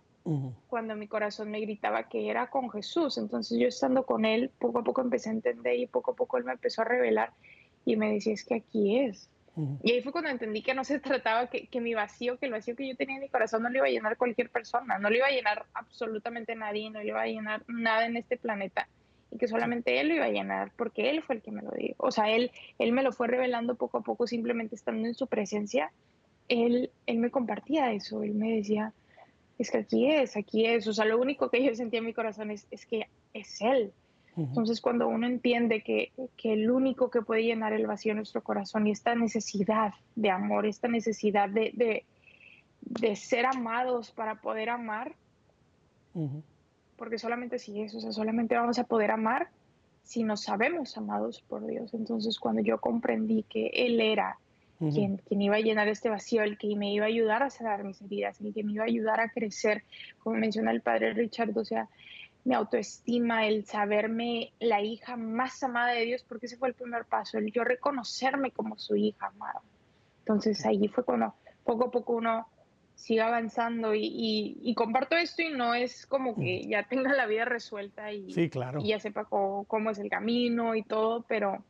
cuando 0.66 0.96
mi 0.96 1.06
corazón 1.06 1.50
me 1.50 1.60
gritaba 1.60 2.08
que 2.08 2.28
era 2.28 2.48
con 2.48 2.70
Jesús. 2.70 3.18
Entonces 3.18 3.58
yo 3.58 3.68
estando 3.68 4.04
con 4.04 4.24
Él, 4.24 4.50
poco 4.58 4.80
a 4.80 4.84
poco 4.84 5.00
empecé 5.00 5.28
a 5.28 5.32
entender 5.32 5.78
y 5.78 5.86
poco 5.86 6.12
a 6.12 6.16
poco 6.16 6.38
Él 6.38 6.44
me 6.44 6.52
empezó 6.52 6.82
a 6.82 6.86
revelar 6.86 7.32
y 7.84 7.96
me 7.96 8.12
decía, 8.12 8.32
es 8.32 8.44
que 8.44 8.56
aquí 8.56 8.98
es. 8.98 9.30
Y 9.82 9.92
ahí 9.92 10.02
fue 10.02 10.12
cuando 10.12 10.28
entendí 10.28 10.62
que 10.62 10.74
no 10.74 10.84
se 10.84 10.98
trataba 11.00 11.46
que, 11.48 11.66
que, 11.68 11.80
mi 11.80 11.94
vacío, 11.94 12.38
que 12.38 12.46
el 12.46 12.52
vacío 12.52 12.74
que 12.74 12.88
yo 12.88 12.96
tenía 12.96 13.16
en 13.16 13.22
mi 13.22 13.28
corazón 13.28 13.62
no 13.62 13.70
lo 13.70 13.78
iba 13.78 13.86
a 13.86 13.90
llenar 13.90 14.16
cualquier 14.16 14.50
persona, 14.50 14.98
no 14.98 15.08
lo 15.08 15.16
iba 15.16 15.26
a 15.26 15.30
llenar 15.30 15.66
absolutamente 15.74 16.54
nadie, 16.56 16.90
no 16.90 17.00
lo 17.00 17.06
iba 17.06 17.22
a 17.22 17.26
llenar 17.26 17.62
nada 17.68 18.06
en 18.06 18.16
este 18.16 18.36
planeta 18.36 18.88
y 19.36 19.38
que 19.38 19.48
solamente 19.48 20.00
él 20.00 20.08
lo 20.08 20.14
iba 20.14 20.24
a 20.24 20.30
llenar 20.30 20.72
porque 20.76 21.10
él 21.10 21.22
fue 21.22 21.36
el 21.36 21.42
que 21.42 21.52
me 21.52 21.62
lo 21.62 21.70
dijo. 21.70 21.94
O 21.98 22.10
sea, 22.10 22.30
él, 22.30 22.50
él 22.78 22.92
me 22.92 23.02
lo 23.02 23.12
fue 23.12 23.28
revelando 23.28 23.76
poco 23.76 23.98
a 23.98 24.02
poco 24.02 24.26
simplemente 24.26 24.74
estando 24.74 25.06
en 25.06 25.14
su 25.14 25.26
presencia. 25.26 25.92
Él, 26.48 26.90
él 27.06 27.18
me 27.18 27.30
compartía 27.30 27.92
eso, 27.92 28.22
él 28.22 28.34
me 28.34 28.56
decía, 28.56 28.92
es 29.58 29.70
que 29.70 29.78
aquí 29.78 30.10
es, 30.10 30.36
aquí 30.36 30.66
es. 30.66 30.86
O 30.86 30.92
sea, 30.92 31.04
lo 31.04 31.18
único 31.20 31.50
que 31.50 31.62
yo 31.62 31.74
sentía 31.74 31.98
en 31.98 32.06
mi 32.06 32.14
corazón 32.14 32.50
es, 32.50 32.66
es 32.70 32.86
que 32.86 33.08
es 33.34 33.60
él. 33.60 33.92
Entonces, 34.38 34.82
cuando 34.82 35.08
uno 35.08 35.26
entiende 35.26 35.80
que, 35.80 36.12
que, 36.36 36.52
el 36.52 36.70
único 36.70 37.08
que 37.08 37.22
puede 37.22 37.44
llenar 37.44 37.72
el 37.72 37.86
vacío 37.86 38.12
en 38.12 38.18
nuestro 38.18 38.42
corazón 38.42 38.86
y 38.86 38.90
esta 38.90 39.14
necesidad 39.14 39.94
de 40.14 40.28
amor, 40.28 40.66
esta 40.66 40.88
necesidad 40.88 41.48
de, 41.48 41.70
de, 41.72 42.04
de 42.82 43.16
ser 43.16 43.46
amados 43.46 44.10
para 44.10 44.34
poder 44.42 44.68
amar, 44.68 45.14
porque 46.96 47.18
solamente 47.18 47.58
si 47.58 47.82
es, 47.82 47.94
o 47.94 48.00
sea, 48.00 48.12
solamente 48.12 48.56
vamos 48.56 48.78
a 48.78 48.84
poder 48.84 49.10
amar 49.10 49.48
si 50.02 50.22
nos 50.22 50.42
sabemos 50.42 50.96
amados 50.96 51.42
por 51.48 51.66
Dios. 51.66 51.92
Entonces, 51.94 52.38
cuando 52.38 52.62
yo 52.62 52.78
comprendí 52.78 53.42
que 53.44 53.68
Él 53.74 54.00
era 54.00 54.38
quien, 54.78 55.16
quien, 55.16 55.40
iba 55.40 55.56
a 55.56 55.60
llenar 55.60 55.88
este 55.88 56.10
vacío, 56.10 56.42
el 56.42 56.58
que 56.58 56.76
me 56.76 56.92
iba 56.92 57.06
a 57.06 57.08
ayudar 57.08 57.42
a 57.42 57.50
cerrar 57.50 57.82
mis 57.82 58.00
heridas, 58.02 58.40
el 58.40 58.52
que 58.52 58.62
me 58.62 58.72
iba 58.72 58.84
a 58.84 58.86
ayudar 58.86 59.20
a 59.20 59.30
crecer, 59.30 59.82
como 60.18 60.36
menciona 60.36 60.70
el 60.70 60.82
padre 60.82 61.14
Richard, 61.14 61.56
o 61.56 61.64
sea, 61.64 61.88
mi 62.44 62.54
autoestima, 62.54 63.46
el 63.46 63.64
saberme 63.64 64.52
la 64.60 64.80
hija 64.80 65.16
más 65.16 65.62
amada 65.62 65.92
de 65.92 66.04
Dios, 66.04 66.24
porque 66.28 66.46
ese 66.46 66.56
fue 66.56 66.68
el 66.68 66.74
primer 66.74 67.04
paso, 67.04 67.38
el 67.38 67.50
yo 67.50 67.64
reconocerme 67.64 68.52
como 68.52 68.78
su 68.78 68.94
hija 68.94 69.26
amada. 69.26 69.62
Entonces, 70.20 70.64
ahí 70.64 70.86
fue 70.88 71.04
cuando 71.04 71.34
poco 71.64 71.86
a 71.86 71.90
poco 71.90 72.12
uno 72.12 72.46
siga 72.96 73.26
avanzando 73.28 73.94
y, 73.94 74.74
comparto 74.74 75.16
esto 75.16 75.42
y 75.42 75.50
no 75.50 75.74
es 75.74 76.06
como 76.06 76.34
que 76.34 76.62
mm. 76.64 76.70
ya 76.70 76.82
tenga 76.88 77.12
la 77.14 77.26
vida 77.26 77.44
resuelta 77.44 78.12
y, 78.12 78.48
claro. 78.48 78.80
y 78.82 78.88
ya 78.88 78.98
sepa 78.98 79.24
cómo, 79.24 79.90
es 79.90 79.98
el 79.98 80.10
camino 80.10 80.74
y 80.74 80.82
todo, 80.82 81.24
pero 81.28 81.62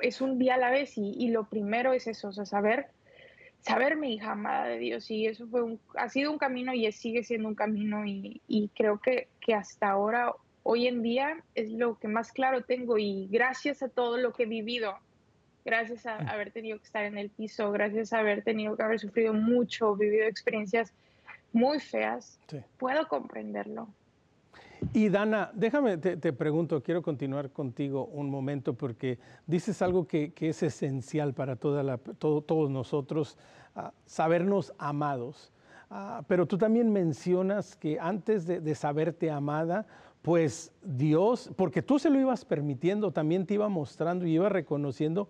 es 0.00 0.20
un 0.20 0.38
día 0.38 0.54
a 0.54 0.58
la 0.58 0.70
vez 0.70 0.96
y, 0.96 1.28
lo 1.28 1.44
primero 1.44 1.92
es 1.92 2.06
eso, 2.06 2.28
o 2.28 2.32
sea, 2.32 2.46
saber, 2.46 2.86
saber 3.60 3.96
mi 3.96 4.14
hija 4.14 4.32
amada 4.32 4.66
de 4.66 4.78
Dios 4.78 5.10
y 5.10 5.26
eso 5.26 5.46
fue 5.48 5.62
un, 5.62 5.80
ha 5.96 6.08
sido 6.08 6.30
un 6.30 6.38
camino 6.38 6.72
y 6.72 6.90
sigue 6.92 7.24
siendo 7.24 7.48
un 7.48 7.56
camino 7.56 8.06
y, 8.06 8.40
y 8.46 8.68
creo 8.68 9.00
que, 9.00 9.28
que 9.40 9.54
hasta 9.54 9.90
ahora, 9.90 10.32
hoy 10.62 10.86
en 10.86 11.02
día, 11.02 11.42
es 11.56 11.72
lo 11.72 11.98
que 11.98 12.06
más 12.06 12.30
claro 12.30 12.62
tengo 12.62 12.96
y 12.96 13.26
gracias 13.28 13.82
a 13.82 13.88
todo 13.88 14.18
lo 14.18 14.32
que 14.32 14.44
he 14.44 14.46
vivido 14.46 14.94
gracias 15.68 16.06
a 16.06 16.16
haber 16.16 16.50
tenido 16.50 16.78
que 16.78 16.84
estar 16.84 17.04
en 17.04 17.18
el 17.18 17.28
piso, 17.28 17.70
gracias 17.70 18.14
a 18.14 18.20
haber 18.20 18.42
tenido 18.42 18.74
que 18.74 18.82
haber 18.82 18.98
sufrido 18.98 19.34
mucho, 19.34 19.94
vivido 19.94 20.24
experiencias 20.24 20.94
muy 21.52 21.78
feas, 21.78 22.40
puedo 22.78 23.06
comprenderlo. 23.06 23.88
Y 24.94 25.10
Dana, 25.10 25.50
déjame, 25.52 25.98
te, 25.98 26.32
pregunto, 26.32 26.82
quiero 26.82 27.02
continuar 27.02 27.50
contigo 27.50 28.06
un 28.06 28.30
momento 28.30 28.72
porque 28.72 29.18
dices 29.46 29.82
algo 29.82 30.06
que, 30.06 30.32
es 30.40 30.62
esencial 30.62 31.34
para 31.34 31.56
toda 31.56 31.82
la, 31.82 31.98
todos 31.98 32.70
nosotros, 32.70 33.36
ah, 33.74 33.92
sabernos 34.06 34.72
amados. 34.78 35.52
Ah, 35.90 36.22
pero 36.28 36.46
tú 36.46 36.56
también 36.56 36.90
mencionas 36.90 37.76
que 37.76 37.98
antes 38.00 38.46
de, 38.46 38.60
de, 38.60 38.74
saberte 38.74 39.30
amada, 39.30 39.86
pues 40.22 40.72
Dios, 40.82 41.50
porque 41.56 41.82
tú 41.82 41.98
se 41.98 42.08
lo 42.08 42.18
ibas 42.18 42.46
permitiendo, 42.46 43.10
también 43.10 43.44
te 43.44 43.54
iba 43.54 43.68
mostrando 43.68 44.26
y 44.26 44.34
iba 44.34 44.48
reconociendo 44.48 45.28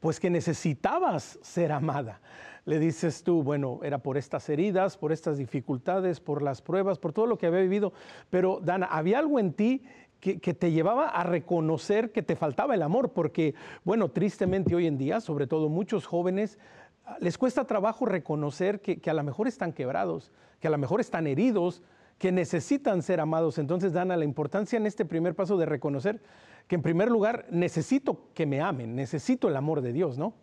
pues 0.00 0.18
que 0.18 0.30
necesitabas 0.30 1.38
ser 1.42 1.72
amada. 1.72 2.20
Le 2.64 2.78
dices 2.78 3.22
tú, 3.22 3.42
bueno, 3.42 3.80
era 3.82 3.98
por 3.98 4.16
estas 4.16 4.48
heridas, 4.48 4.96
por 4.96 5.12
estas 5.12 5.38
dificultades, 5.38 6.20
por 6.20 6.42
las 6.42 6.62
pruebas, 6.62 6.98
por 6.98 7.12
todo 7.12 7.26
lo 7.26 7.38
que 7.38 7.46
había 7.46 7.60
vivido, 7.60 7.92
pero 8.28 8.60
Dana, 8.62 8.86
había 8.86 9.18
algo 9.18 9.38
en 9.38 9.52
ti 9.52 9.82
que, 10.20 10.38
te 10.38 10.70
llevaba 10.70 11.08
a 11.08 11.24
reconocer 11.24 12.12
que 12.12 12.22
te 12.22 12.36
faltaba 12.36 12.74
el 12.74 12.82
amor, 12.82 13.12
porque, 13.12 13.54
bueno, 13.84 14.10
tristemente 14.10 14.74
hoy 14.74 14.86
en 14.86 14.98
día, 14.98 15.20
sobre 15.20 15.46
todo 15.46 15.70
muchos 15.70 16.06
jóvenes, 16.06 16.58
les 17.20 17.38
cuesta 17.38 17.66
trabajo 17.66 18.04
reconocer 18.04 18.82
que, 18.82 19.00
que 19.00 19.10
a 19.10 19.14
lo 19.14 19.22
mejor 19.22 19.48
están 19.48 19.72
quebrados, 19.72 20.30
que 20.60 20.68
a 20.68 20.70
lo 20.70 20.76
mejor 20.76 21.00
están 21.00 21.26
heridos, 21.26 21.82
que 22.18 22.32
necesitan 22.32 23.02
ser 23.02 23.18
amados. 23.18 23.56
Entonces, 23.56 23.94
Dana, 23.94 24.14
la 24.14 24.26
importancia 24.26 24.76
en 24.76 24.86
este 24.86 25.06
primer 25.06 25.34
paso 25.34 25.56
de 25.56 25.64
reconocer 25.64 26.20
que 26.70 26.76
en 26.76 26.82
primer 26.82 27.08
lugar 27.10 27.46
necesito 27.50 28.28
que 28.32 28.46
me 28.46 28.60
amen, 28.60 28.94
necesito 28.94 29.48
el 29.48 29.56
amor 29.56 29.80
de 29.80 29.92
Dios, 29.92 30.18
¿no? 30.18 30.34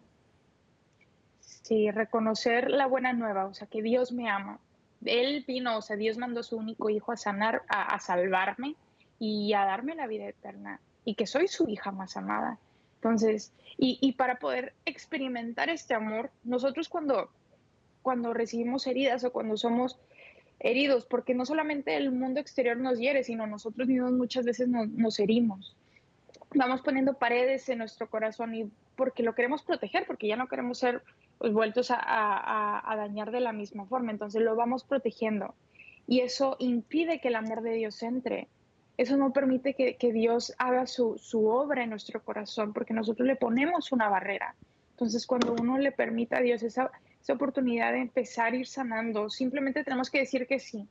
Sí, 1.40 1.90
reconocer 1.90 2.70
la 2.70 2.86
buena 2.86 3.14
nueva, 3.14 3.46
o 3.46 3.54
sea, 3.54 3.66
que 3.66 3.82
Dios 3.82 4.12
me 4.12 4.30
ama. 4.30 4.60
Él 5.06 5.46
vino, 5.48 5.78
o 5.78 5.82
sea, 5.82 5.96
Dios 5.96 6.18
mandó 6.18 6.42
a 6.42 6.44
su 6.44 6.58
único 6.58 6.90
hijo 6.90 7.14
a 7.14 7.16
sanar, 7.16 7.62
a, 7.70 7.98
salvarme 8.02 8.76
y 9.20 9.54
a 9.54 9.64
darme 9.64 9.96
la 9.96 10.06
vida 10.06 10.28
eterna 10.28 10.82
y 11.06 11.16
que 11.16 11.28
soy 11.28 11.48
su 11.48 11.70
hija 11.70 11.92
más 11.92 12.18
amada. 12.18 12.60
Entonces, 12.96 13.54
y, 13.78 14.12
para 14.18 14.36
poder 14.36 14.74
experimentar 14.86 15.70
este 15.70 15.94
amor, 15.94 16.30
nosotros 16.44 16.90
cuando, 16.90 17.30
cuando 18.02 18.34
recibimos 18.34 18.86
heridas 18.86 19.24
o 19.24 19.32
cuando 19.32 19.56
somos 19.56 19.98
heridos, 20.60 21.06
porque 21.06 21.34
no 21.36 21.46
solamente 21.46 21.96
el 21.96 22.12
mundo 22.12 22.42
exterior 22.42 22.76
nos 22.76 23.00
hiere, 23.00 23.24
sino 23.24 23.48
nosotros 23.48 23.88
mismos 23.88 24.12
muchas 24.12 24.44
veces 24.44 24.68
nos 24.68 25.20
herimos 25.20 25.78
vamos 26.54 26.82
poniendo 26.82 27.14
paredes 27.14 27.68
en 27.70 27.80
nuestro 27.80 28.10
corazón 28.10 28.56
y 28.56 28.72
porque 28.96 29.24
lo 29.24 29.36
queremos 29.36 29.64
proteger, 29.64 30.06
porque 30.06 30.28
ya 30.28 30.36
no 30.36 30.48
queremos 30.48 30.80
ser 30.80 31.04
pues, 31.38 31.54
vueltos 31.54 31.92
a, 31.92 32.96
dañar 32.98 33.32
de 33.32 33.42
la 33.42 33.52
misma 33.52 33.86
forma. 33.86 34.12
Entonces 34.12 34.42
lo 34.42 34.56
vamos 34.56 34.84
protegiendo. 34.84 35.54
Y 36.08 36.22
eso 36.22 36.56
impide 36.60 37.20
que 37.20 37.28
el 37.28 37.36
amor 37.36 37.62
de 37.62 37.74
Dios 37.74 38.02
entre. 38.02 38.48
Eso 38.98 39.18
no 39.18 39.32
permite 39.32 39.76
que, 39.76 40.12
Dios 40.12 40.56
haga 40.58 40.88
su, 40.88 41.20
obra 41.48 41.84
en 41.84 41.92
nuestro 41.92 42.24
corazón, 42.24 42.74
porque 42.74 42.94
nosotros 42.94 43.28
le 43.28 43.36
ponemos 43.36 43.92
una 43.92 44.10
barrera. 44.10 44.56
Entonces, 44.92 45.28
cuando 45.28 45.54
uno 45.54 45.78
le 45.78 45.92
permite 45.92 46.36
a 46.36 46.42
Dios 46.42 46.64
esa, 46.64 46.90
esa 47.22 47.34
oportunidad 47.34 47.92
de 47.92 48.00
empezar 48.00 48.54
a 48.54 48.56
ir 48.56 48.66
sanando, 48.66 49.30
simplemente 49.30 49.84
tenemos 49.84 50.10
que 50.10 50.20
decir 50.20 50.48
que 50.48 50.60
sí 50.60 50.88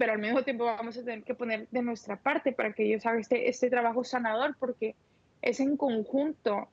pero 0.00 0.14
al 0.14 0.18
mismo 0.18 0.42
tiempo 0.42 0.64
vamos 0.64 0.96
a 0.96 1.04
tener 1.04 1.24
que 1.24 1.34
poner 1.34 1.68
de 1.70 1.82
nuestra 1.82 2.16
parte 2.16 2.52
para 2.52 2.72
que 2.72 2.84
Dios 2.84 3.04
haga 3.04 3.20
este, 3.20 3.50
este 3.50 3.68
trabajo 3.68 4.02
sanador, 4.02 4.56
porque 4.58 4.94
es 5.42 5.60
en 5.60 5.76
conjunto 5.76 6.70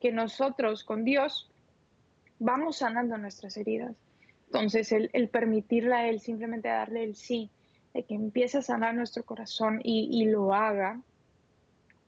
que 0.00 0.10
nosotros 0.10 0.82
con 0.82 1.04
Dios 1.04 1.50
vamos 2.38 2.78
sanando 2.78 3.18
nuestras 3.18 3.58
heridas. 3.58 3.94
Entonces, 4.46 4.90
el, 4.92 5.10
el 5.12 5.28
permitirle 5.28 5.94
a 5.94 6.08
Él, 6.08 6.20
simplemente 6.20 6.68
darle 6.68 7.04
el 7.04 7.14
sí, 7.14 7.50
de 7.92 8.04
que 8.04 8.14
empiece 8.14 8.56
a 8.56 8.62
sanar 8.62 8.94
nuestro 8.94 9.22
corazón 9.22 9.82
y, 9.84 10.08
y 10.10 10.30
lo 10.30 10.54
haga, 10.54 10.98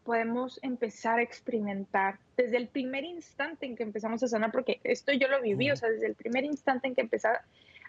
podemos 0.02 0.58
empezar 0.62 1.18
a 1.18 1.22
experimentar 1.22 2.18
desde 2.38 2.56
el 2.56 2.68
primer 2.68 3.04
instante 3.04 3.66
en 3.66 3.76
que 3.76 3.82
empezamos 3.82 4.22
a 4.22 4.28
sanar, 4.28 4.50
porque 4.50 4.80
esto 4.82 5.12
yo 5.12 5.28
lo 5.28 5.42
viví, 5.42 5.70
o 5.70 5.76
sea, 5.76 5.90
desde 5.90 6.06
el 6.06 6.14
primer 6.14 6.44
instante 6.44 6.88
en 6.88 6.94
que 6.94 7.02
empecé 7.02 7.28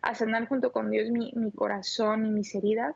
a 0.02 0.16
sanar 0.16 0.48
junto 0.48 0.72
con 0.72 0.92
Dios 0.92 1.10
mi, 1.12 1.32
mi 1.36 1.52
corazón 1.52 2.26
y 2.26 2.32
mis 2.32 2.54
heridas, 2.56 2.96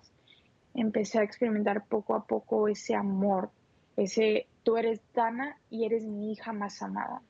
empecé 0.73 1.19
a 1.19 1.23
experimentar 1.23 1.85
poco 1.85 2.15
a 2.15 2.25
poco 2.25 2.67
ese 2.67 2.95
amor, 2.95 3.49
ese 3.97 4.47
tú 4.63 4.77
eres 4.77 5.01
Dana 5.13 5.57
y 5.69 5.85
eres 5.85 6.05
mi 6.05 6.31
hija 6.31 6.53
más 6.53 6.81
amada. 6.81 7.21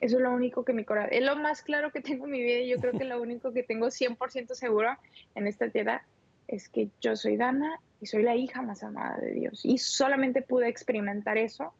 Eso 0.00 0.16
es 0.16 0.22
lo 0.22 0.32
único 0.32 0.64
que 0.64 0.72
mi 0.72 0.84
corazón, 0.84 1.12
es 1.12 1.24
lo 1.24 1.36
más 1.36 1.62
claro 1.62 1.90
que 1.90 2.00
tengo 2.00 2.26
en 2.26 2.32
mi 2.32 2.42
vida 2.42 2.60
y 2.60 2.68
yo 2.68 2.78
creo 2.78 2.92
que 2.92 3.04
lo 3.04 3.20
único 3.20 3.52
que 3.52 3.62
tengo 3.62 3.86
100% 3.86 4.54
seguro 4.54 4.90
en 5.34 5.46
esta 5.46 5.68
tierra 5.70 6.04
es 6.48 6.68
que 6.68 6.90
yo 7.00 7.16
soy 7.16 7.36
Dana 7.36 7.80
y 8.00 8.06
soy 8.06 8.22
la 8.22 8.36
hija 8.36 8.62
más 8.62 8.82
amada 8.82 9.18
de 9.18 9.32
Dios. 9.32 9.64
Y 9.64 9.78
solamente 9.78 10.42
pude 10.42 10.68
experimentar 10.68 11.38
eso 11.38 11.72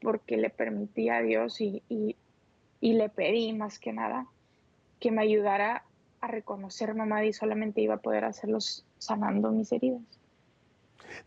porque 0.00 0.36
le 0.36 0.50
permití 0.50 1.08
a 1.08 1.22
Dios 1.22 1.60
y, 1.60 1.82
y, 1.88 2.16
y 2.80 2.92
le 2.92 3.08
pedí 3.08 3.52
más 3.52 3.78
que 3.78 3.92
nada 3.92 4.26
que 5.00 5.10
me 5.10 5.22
ayudara 5.22 5.84
reconocer 6.28 6.94
mamá 6.94 7.24
y 7.24 7.32
solamente 7.32 7.80
iba 7.80 7.94
a 7.94 7.98
poder 7.98 8.24
hacerlos 8.24 8.84
sanando 8.98 9.50
mis 9.50 9.72
heridas. 9.72 10.02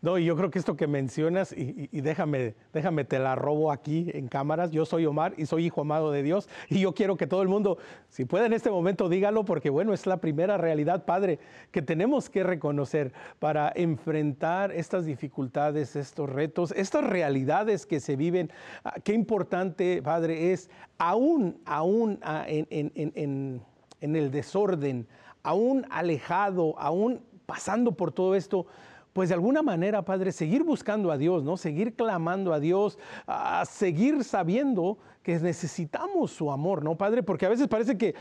No, 0.00 0.18
y 0.18 0.24
yo 0.24 0.36
creo 0.36 0.50
que 0.50 0.58
esto 0.58 0.76
que 0.76 0.86
mencionas, 0.86 1.52
y, 1.56 1.88
déjame, 2.00 2.54
déjame, 2.72 3.04
te 3.04 3.18
la 3.18 3.34
robo 3.34 3.72
aquí 3.72 4.10
en 4.14 4.28
cámaras, 4.28 4.70
yo 4.70 4.84
soy 4.84 5.06
Omar 5.06 5.34
y 5.36 5.46
soy 5.46 5.66
hijo 5.66 5.80
amado 5.80 6.10
de 6.10 6.22
Dios, 6.22 6.48
y 6.68 6.80
yo 6.80 6.94
quiero 6.94 7.16
que 7.16 7.26
todo 7.26 7.42
el 7.42 7.48
mundo, 7.48 7.78
si 8.08 8.24
puede 8.24 8.46
en 8.46 8.52
este 8.52 8.70
momento, 8.70 9.08
dígalo, 9.08 9.44
porque 9.44 9.70
bueno, 9.70 9.92
es 9.92 10.06
la 10.06 10.18
primera 10.18 10.56
realidad, 10.56 11.04
Padre, 11.04 11.38
que 11.70 11.82
tenemos 11.82 12.30
que 12.30 12.42
reconocer 12.42 13.12
para 13.38 13.72
enfrentar 13.74 14.72
estas 14.72 15.04
dificultades, 15.06 15.96
estos 15.96 16.28
retos, 16.28 16.72
estas 16.76 17.04
realidades 17.04 17.86
que 17.86 18.00
se 18.00 18.16
viven. 18.16 18.50
Ah, 18.84 18.96
qué 19.02 19.12
importante, 19.12 20.02
Padre, 20.02 20.52
es 20.52 20.70
aún, 20.98 21.60
aún 21.64 22.18
ah, 22.22 22.44
en 22.48 23.62
en 24.00 24.16
el 24.16 24.30
desorden, 24.30 25.06
aún 25.42 25.86
alejado, 25.90 26.78
aún 26.78 27.20
pasando 27.46 27.92
por 27.92 28.12
todo 28.12 28.34
esto, 28.34 28.66
pues 29.12 29.30
de 29.30 29.34
alguna 29.34 29.62
manera, 29.62 30.02
Padre, 30.04 30.32
seguir 30.32 30.62
buscando 30.62 31.10
a 31.10 31.18
Dios, 31.18 31.42
¿no? 31.42 31.56
Seguir 31.56 31.94
clamando 31.94 32.52
a 32.52 32.60
Dios, 32.60 32.98
a 33.26 33.64
seguir 33.64 34.22
sabiendo 34.22 34.98
que 35.22 35.38
necesitamos 35.40 36.30
su 36.30 36.52
amor, 36.52 36.84
¿no, 36.84 36.96
Padre? 36.96 37.22
Porque 37.22 37.46
a 37.46 37.48
veces 37.48 37.66
parece 37.68 37.98
que 37.98 38.14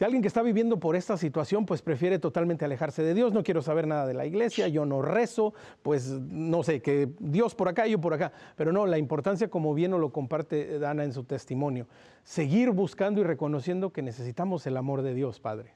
si 0.00 0.04
alguien 0.04 0.22
que 0.22 0.28
está 0.28 0.40
viviendo 0.40 0.80
por 0.80 0.96
esta 0.96 1.18
situación, 1.18 1.66
pues 1.66 1.82
prefiere 1.82 2.18
totalmente 2.18 2.64
alejarse 2.64 3.02
de 3.02 3.12
Dios, 3.12 3.34
no 3.34 3.42
quiero 3.42 3.60
saber 3.60 3.86
nada 3.86 4.06
de 4.06 4.14
la 4.14 4.24
iglesia, 4.24 4.66
yo 4.66 4.86
no 4.86 5.02
rezo, 5.02 5.52
pues 5.82 6.08
no 6.08 6.62
sé, 6.62 6.80
que 6.80 7.10
Dios 7.18 7.54
por 7.54 7.68
acá, 7.68 7.86
yo 7.86 8.00
por 8.00 8.14
acá. 8.14 8.32
Pero 8.56 8.72
no, 8.72 8.86
la 8.86 8.96
importancia, 8.96 9.50
como 9.50 9.74
bien 9.74 9.90
lo 9.90 10.10
comparte 10.10 10.78
Dana 10.78 11.04
en 11.04 11.12
su 11.12 11.24
testimonio, 11.24 11.86
seguir 12.24 12.70
buscando 12.70 13.20
y 13.20 13.24
reconociendo 13.24 13.92
que 13.92 14.00
necesitamos 14.00 14.66
el 14.66 14.78
amor 14.78 15.02
de 15.02 15.12
Dios, 15.12 15.38
Padre. 15.38 15.74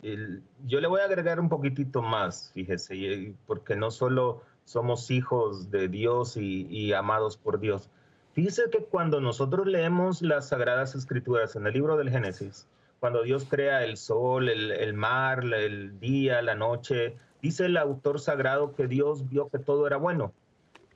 yo 0.00 0.80
le 0.80 0.88
voy 0.88 1.02
a 1.02 1.04
agregar 1.04 1.40
un 1.40 1.50
poquitito 1.50 2.00
más, 2.00 2.52
fíjese, 2.54 3.34
porque 3.46 3.76
no 3.76 3.90
solo 3.90 4.40
somos 4.64 5.10
hijos 5.10 5.70
de 5.70 5.88
Dios 5.88 6.38
y, 6.38 6.66
y 6.70 6.94
amados 6.94 7.36
por 7.36 7.60
Dios. 7.60 7.90
Fíjese 8.32 8.62
que 8.72 8.86
cuando 8.86 9.20
nosotros 9.20 9.66
leemos 9.66 10.22
las 10.22 10.48
Sagradas 10.48 10.94
Escrituras 10.94 11.54
en 11.54 11.66
el 11.66 11.74
libro 11.74 11.98
del 11.98 12.08
Génesis, 12.08 12.66
cuando 13.04 13.22
Dios 13.22 13.44
crea 13.46 13.84
el 13.84 13.98
sol, 13.98 14.48
el, 14.48 14.94
mar, 14.94 15.44
el 15.44 16.00
día, 16.00 16.40
la 16.40 16.54
noche, 16.54 17.18
dice 17.42 17.66
el 17.66 17.76
autor 17.76 18.18
sagrado 18.18 18.74
que 18.74 18.86
Dios 18.86 19.28
vio 19.28 19.50
que 19.50 19.58
todo 19.58 19.86
era 19.86 19.98
bueno. 19.98 20.32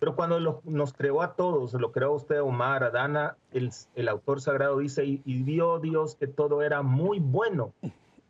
Pero 0.00 0.16
cuando 0.16 0.62
nos 0.64 0.94
creó 0.94 1.20
a 1.20 1.34
todos, 1.34 1.74
lo 1.74 1.92
creó 1.92 2.14
usted, 2.14 2.40
Omar, 2.40 2.82
Adana, 2.82 3.36
el, 3.52 3.70
el 3.94 4.08
autor 4.08 4.40
sagrado 4.40 4.78
dice, 4.78 5.04
y, 5.04 5.20
y, 5.26 5.42
vio 5.42 5.80
Dios 5.80 6.14
que 6.14 6.26
todo 6.26 6.62
era 6.62 6.80
muy 6.80 7.18
bueno. 7.18 7.74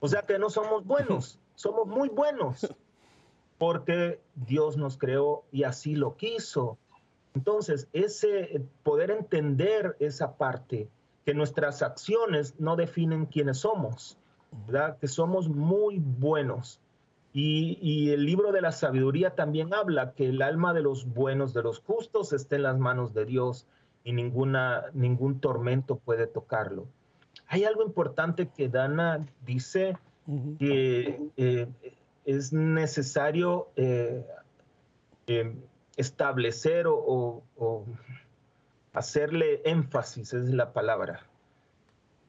O 0.01 0.09
sea 0.09 0.23
que 0.23 0.41
no 0.41 0.51
somos 0.51 0.85
buenos, 0.85 1.39
somos 1.55 1.87
muy 1.87 2.09
buenos, 2.09 2.75
porque 3.59 4.21
Dios 4.35 4.77
nos 4.77 4.99
creó 4.99 5.45
y 5.53 5.63
así 5.63 5.95
lo 5.95 6.17
quiso. 6.17 6.79
Entonces, 7.33 7.87
ese 7.93 8.61
poder 8.83 9.13
entender 9.13 9.95
esa 10.01 10.37
parte 10.37 10.89
que 11.29 11.35
nuestras 11.35 11.83
acciones 11.83 12.59
no 12.59 12.75
definen 12.75 13.27
quiénes 13.27 13.59
somos, 13.59 14.17
¿verdad? 14.67 14.97
Que 14.97 15.09
somos 15.09 15.47
muy 15.47 15.99
buenos. 15.99 16.81
Y, 17.35 18.09
el 18.13 18.25
libro 18.25 18.51
de 18.51 18.63
la 18.63 18.73
sabiduría 18.73 19.35
también 19.35 19.75
habla 19.75 20.15
que 20.15 20.31
el 20.31 20.41
alma 20.41 20.73
de 20.73 20.81
los 20.81 21.05
buenos, 21.13 21.53
de 21.53 21.63
los 21.63 21.81
justos, 21.81 22.33
está 22.33 22.57
en 22.57 22.63
las 22.63 22.79
manos 22.79 23.13
de 23.13 23.27
Dios 23.27 23.67
y 24.05 24.15
ninguna, 24.15 24.85
ningún 24.95 25.39
tormento 25.39 25.97
puede 25.97 26.27
tocarlo. 26.27 26.87
Hay 27.47 27.65
algo 27.65 27.83
importante 27.83 28.49
que 28.49 28.71
Dana 28.71 29.27
dice 29.45 29.99
que 30.59 31.29
eh, 31.37 31.69
es 32.25 32.55
necesario 32.55 33.69
eh, 33.77 34.25
eh, 35.27 35.55
establecer 35.99 36.87
o 36.89 37.43
hacerle 38.99 39.63
énfasis, 39.65 40.35
es 40.35 40.51
la 40.51 40.73
palabra. 40.73 41.21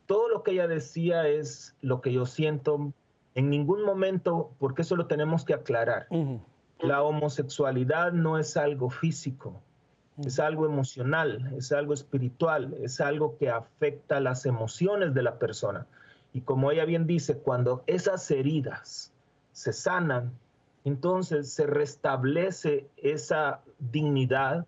Todo 0.06 0.30
lo 0.30 0.44
que 0.44 0.52
ella 0.52 0.68
decía 0.68 1.28
es 1.28 1.76
lo 1.82 2.02
que 2.02 2.14
yo 2.14 2.26
siento 2.26 2.94
en 3.36 3.50
ningún 3.50 3.84
momento, 3.84 4.52
porque 4.60 4.82
eso 4.82 4.96
lo 4.96 5.08
tenemos 5.08 5.46
que 5.46 5.54
aclarar. 5.54 6.08
La 6.80 7.04
homosexualidad 7.04 8.12
no 8.14 8.38
es 8.38 8.58
algo 8.58 8.90
físico, 8.90 9.62
es 10.26 10.40
algo 10.40 10.66
emocional, 10.66 11.54
es 11.56 11.72
algo 11.72 11.94
espiritual, 11.94 12.76
es 12.82 13.02
algo 13.02 13.38
que 13.38 13.50
afecta 13.50 14.20
las 14.20 14.46
emociones 14.46 15.14
de 15.14 15.24
la 15.24 15.38
persona. 15.38 15.86
Y 16.34 16.42
como 16.42 16.72
ella 16.72 16.86
bien 16.86 17.08
dice, 17.08 17.38
cuando 17.38 17.84
esas 17.88 18.30
heridas 18.32 19.12
se 19.52 19.74
sanan, 19.74 20.32
entonces 20.86 21.52
se 21.52 21.66
restablece 21.66 22.88
esa 22.98 23.62
dignidad, 23.80 24.66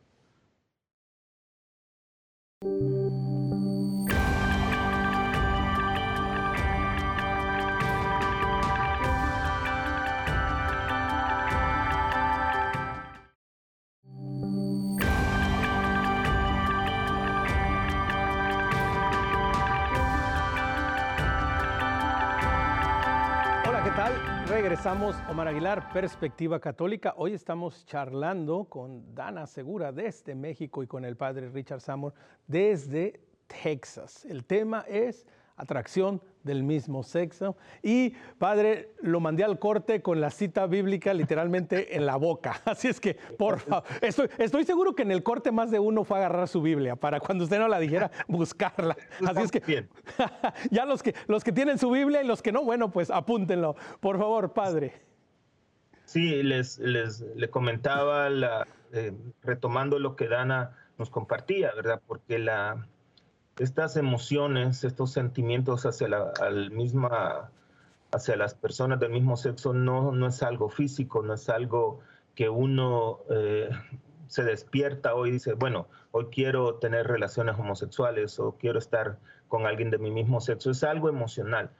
Regresamos, 24.58 25.16
Omar 25.30 25.50
Aguilar, 25.50 25.94
Perspectiva 25.94 26.60
Católica. 26.60 27.14
Hoy 27.18 27.34
estamos 27.34 27.86
charlando 27.86 28.64
con 28.64 29.14
Dana 29.14 29.46
Segura 29.46 29.92
desde 29.92 30.34
México 30.34 30.82
y 30.82 30.88
con 30.88 31.06
el 31.06 31.16
padre 31.16 31.48
Richard 31.50 31.80
Samor 31.80 32.16
desde 32.48 33.22
Texas. 33.46 34.26
El 34.26 34.46
tema 34.46 34.84
es 34.88 35.28
atracción 35.58 36.22
del 36.44 36.64
mismo 36.64 37.04
sexo. 37.04 37.58
Y 37.84 38.14
padre, 38.38 38.94
lo 39.02 39.20
mandé 39.20 39.44
al 39.44 39.60
corte 39.60 40.02
con 40.02 40.22
la 40.22 40.30
cita 40.30 40.66
bíblica 40.68 41.14
literalmente 41.14 41.96
en 41.96 42.06
la 42.06 42.16
boca. 42.16 42.62
Así 42.66 42.88
es 42.88 43.00
que, 43.00 43.16
por 43.38 43.60
favor, 43.60 43.84
estoy, 44.02 44.64
seguro 44.64 44.96
que 44.96 45.04
en 45.04 45.12
el 45.12 45.24
corte 45.24 45.52
más 45.52 45.70
de 45.72 45.80
uno 45.80 46.04
fue 46.04 46.18
a 46.18 46.20
agarrar 46.22 46.48
su 46.48 46.62
Biblia 46.62 46.96
para 46.96 47.20
cuando 47.20 47.44
usted 47.44 47.60
no 47.60 47.68
la 47.68 47.80
dijera, 47.80 48.12
buscarla. 48.28 48.96
Así 49.26 49.42
es 49.42 49.52
que, 49.52 49.88
ya 50.72 50.86
los 50.86 51.04
que, 51.04 51.14
los 51.28 51.44
que 51.44 51.52
tienen 51.52 51.78
su 51.78 51.92
Biblia 51.92 52.24
y 52.24 52.28
los 52.28 52.42
que 52.42 52.52
no, 52.52 52.64
bueno, 52.64 52.92
pues 52.92 53.10
apúntenlo. 53.10 53.76
Por 54.00 54.18
favor, 54.18 54.54
padre. 54.54 54.94
Sí, 56.06 56.42
les, 56.42 56.80
les 56.80 57.20
le 57.36 57.50
comentaba, 57.50 58.30
la, 58.30 58.66
eh, 58.94 59.12
retomando 59.44 60.00
lo 60.00 60.16
que 60.16 60.30
Dana 60.30 60.78
nos 60.98 61.10
compartía, 61.10 61.74
¿verdad? 61.76 62.02
Porque 62.08 62.40
la, 62.40 62.88
estas 63.60 63.98
emociones, 63.98 64.84
estos 64.84 65.12
sentimientos 65.12 65.86
hacia 65.86 66.08
la 66.08 66.32
misma, 66.72 67.50
hacia 68.12 68.36
las 68.36 68.54
personas 68.54 69.00
del 69.00 69.12
mismo 69.12 69.38
sexo 69.38 69.74
no, 69.74 70.12
no 70.12 70.28
es 70.28 70.44
algo 70.44 70.70
físico, 70.70 71.24
no 71.24 71.34
es 71.34 71.50
algo 71.50 72.00
que 72.36 72.50
uno 72.50 73.20
eh, 73.30 73.70
se 74.28 74.44
despierta 74.44 75.16
hoy 75.16 75.30
y 75.30 75.34
dice, 75.34 75.54
bueno, 75.54 75.88
hoy 76.12 76.28
quiero 76.32 76.76
tener 76.76 77.08
relaciones 77.08 77.58
homosexuales 77.58 78.40
o 78.40 78.58
quiero 78.58 78.78
estar 78.80 79.18
con 79.48 79.66
alguien 79.66 79.90
de 79.90 79.98
mi 79.98 80.12
mismo 80.12 80.40
sexo, 80.40 80.72
es 80.72 80.84
algo 80.84 81.10
emocional. 81.10 81.72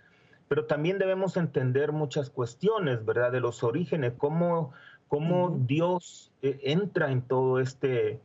Pero 0.48 0.66
también 0.66 0.98
debemos 0.98 1.38
entender 1.38 1.92
muchas 1.92 2.30
cuestiones, 2.30 3.06
¿verdad? 3.06 3.32
De 3.32 3.42
los 3.42 3.64
orígenes, 3.64 4.14
cómo, 4.18 4.72
cómo 5.10 5.58
Dios 5.68 6.32
eh, 6.42 6.60
entra 6.64 7.12
en 7.12 7.22
todo 7.22 7.60
este, 7.60 8.22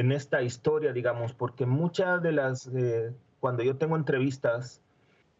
en 0.00 0.12
esta 0.12 0.40
historia, 0.40 0.94
digamos, 0.94 1.34
porque 1.34 1.66
muchas 1.66 2.22
de 2.22 2.32
las, 2.32 2.66
eh, 2.68 3.12
cuando 3.38 3.62
yo 3.62 3.76
tengo 3.76 3.96
entrevistas 3.96 4.80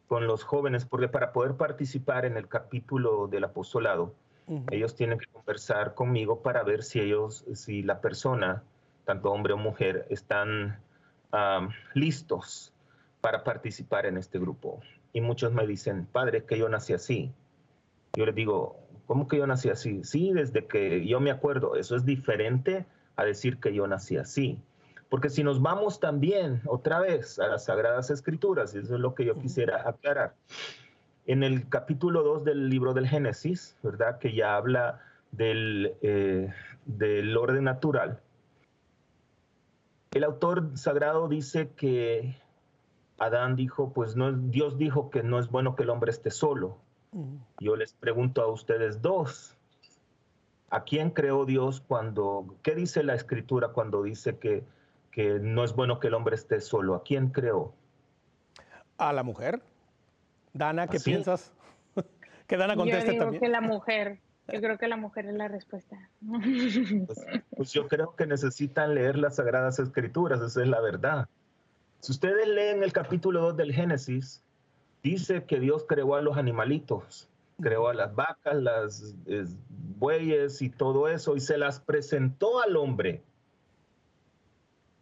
con 0.07 0.27
los 0.27 0.45
jóvenes, 0.45 0.85
porque 0.85 1.09
para 1.09 1.33
poder 1.33 1.57
participar 1.57 2.27
en 2.27 2.37
el 2.37 2.47
capítulo 2.47 3.27
del 3.27 3.45
apostolado, 3.45 4.15
ellos 4.71 4.97
tienen 4.97 5.19
que 5.19 5.27
conversar 5.27 5.95
conmigo 5.95 6.43
para 6.43 6.63
ver 6.63 6.83
si 6.83 7.01
ellos, 7.01 7.45
si 7.55 7.83
la 7.83 8.03
persona, 8.03 8.63
tanto 9.07 9.31
hombre 9.31 9.55
o 9.55 9.57
mujer, 9.57 10.07
están 10.11 10.79
listos 11.95 12.75
para 13.23 13.45
participar 13.45 14.05
en 14.05 14.19
este 14.19 14.39
grupo. 14.39 14.81
Y 15.15 15.23
muchos 15.23 15.55
me 15.55 15.67
dicen, 15.67 16.05
padre, 16.05 16.45
que 16.45 16.59
yo 16.59 16.69
nací 16.69 16.93
así. 16.93 17.33
Yo 18.15 18.27
les 18.27 18.35
digo, 18.35 18.77
¿cómo 19.07 19.27
que 19.27 19.39
yo 19.39 19.47
nací 19.47 19.71
así? 19.71 20.05
Sí, 20.05 20.33
desde 20.35 20.67
que 20.67 21.07
yo 21.07 21.19
me 21.19 21.31
acuerdo, 21.31 21.77
eso 21.77 21.97
es 21.97 22.05
diferente 22.05 22.85
a 23.21 23.25
decir 23.25 23.59
que 23.59 23.75
yo 23.75 23.87
nací 23.87 24.17
así. 24.17 24.61
Porque 25.09 25.29
si 25.29 25.43
nos 25.43 25.61
vamos 25.61 25.99
también 25.99 26.63
otra 26.67 27.01
vez 27.01 27.39
a 27.39 27.49
las 27.49 27.65
Sagradas 27.65 28.11
Escrituras, 28.11 28.75
y 28.75 28.79
eso 28.79 28.95
es 28.95 29.01
lo 29.01 29.15
que 29.15 29.25
yo 29.25 29.39
quisiera 29.39 29.89
aclarar, 29.89 30.35
en 31.27 31.43
el 31.43 31.69
capítulo 31.69 32.23
2 32.23 32.45
del 32.45 32.69
libro 32.69 32.95
del 32.95 33.09
Génesis, 33.09 33.77
¿verdad? 33.83 34.19
Que 34.19 34.35
ya 34.35 34.57
habla 34.57 35.01
del, 35.33 35.95
eh, 36.03 36.53
del 36.87 37.37
orden 37.37 37.65
natural. 37.65 38.21
El 40.13 40.25
autor 40.25 40.77
sagrado 40.77 41.29
dice 41.29 41.71
que 41.77 42.37
Adán 43.19 43.55
dijo, 43.55 43.93
pues 43.93 44.17
no, 44.17 44.33
Dios 44.33 44.79
dijo 44.79 45.11
que 45.11 45.23
no 45.23 45.39
es 45.39 45.49
bueno 45.51 45.77
que 45.77 45.83
el 45.83 45.91
hombre 45.91 46.11
esté 46.11 46.31
solo. 46.31 46.79
Yo 47.59 47.77
les 47.77 47.93
pregunto 47.93 48.43
a 48.43 48.47
ustedes 48.47 49.03
dos, 49.03 49.57
¿A 50.71 50.85
quién 50.85 51.11
creó 51.11 51.45
Dios 51.47 51.81
cuando, 51.81 52.55
qué 52.63 52.77
dice 52.77 53.03
la 53.03 53.15
escritura 53.15 53.69
cuando 53.69 54.05
dice 54.05 54.39
que, 54.39 54.65
que 55.11 55.41
no 55.41 55.65
es 55.65 55.75
bueno 55.75 55.99
que 55.99 56.07
el 56.07 56.15
hombre 56.15 56.37
esté 56.37 56.61
solo? 56.61 56.95
¿A 56.95 57.03
quién 57.03 57.31
creó? 57.31 57.75
A 58.97 59.13
la 59.13 59.25
mujer. 59.25 59.63
Dana, 60.53 60.87
¿qué 60.87 61.01
piensas? 61.01 61.53
que 62.47 62.57
Dana 62.57 62.77
conteste 62.77 63.17
yo 63.17 63.31
digo 63.31 63.41
que 63.41 63.49
la 63.49 63.61
mujer. 63.61 64.21
Yo 64.53 64.61
creo 64.61 64.79
que 64.79 64.89
la 64.89 64.97
mujer 64.97 65.27
es 65.27 65.35
la 65.35 65.47
respuesta. 65.47 66.09
Pues, 66.27 67.27
pues, 67.57 67.73
yo 67.73 67.87
creo 67.87 68.17
que 68.17 68.27
necesitan 68.27 68.95
leer 68.97 69.17
las 69.17 69.37
Sagradas 69.37 69.79
Escrituras, 69.79 70.41
esa 70.41 70.63
es 70.63 70.69
la 70.69 70.81
verdad. 70.81 71.29
Si 72.01 72.11
ustedes 72.11 72.49
leen 72.49 72.83
el 72.83 72.93
capítulo 72.93 73.43
2 73.43 73.57
del 73.57 73.73
Génesis, 73.73 74.43
dice 75.05 75.45
que 75.45 75.61
Dios 75.61 75.85
creó 75.89 76.17
a 76.17 76.23
los 76.23 76.37
animalitos 76.37 77.30
creó 77.61 77.89
a 77.89 77.95
las 77.95 78.15
vacas, 78.15 78.57
las 78.57 79.15
bueyes 79.99 80.63
y 80.63 80.71
todo 80.71 81.09
eso, 81.09 81.37
y 81.37 81.41
se 81.41 81.59
las 81.59 81.81
presentó 81.81 82.61
al 82.61 82.77
hombre. 82.77 83.23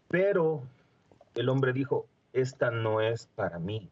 Pero 0.09 0.63
el 1.35 1.49
hombre 1.49 1.73
dijo, 1.73 2.07
esta 2.33 2.71
no 2.71 3.01
es 3.01 3.27
para 3.35 3.59
mí. 3.59 3.91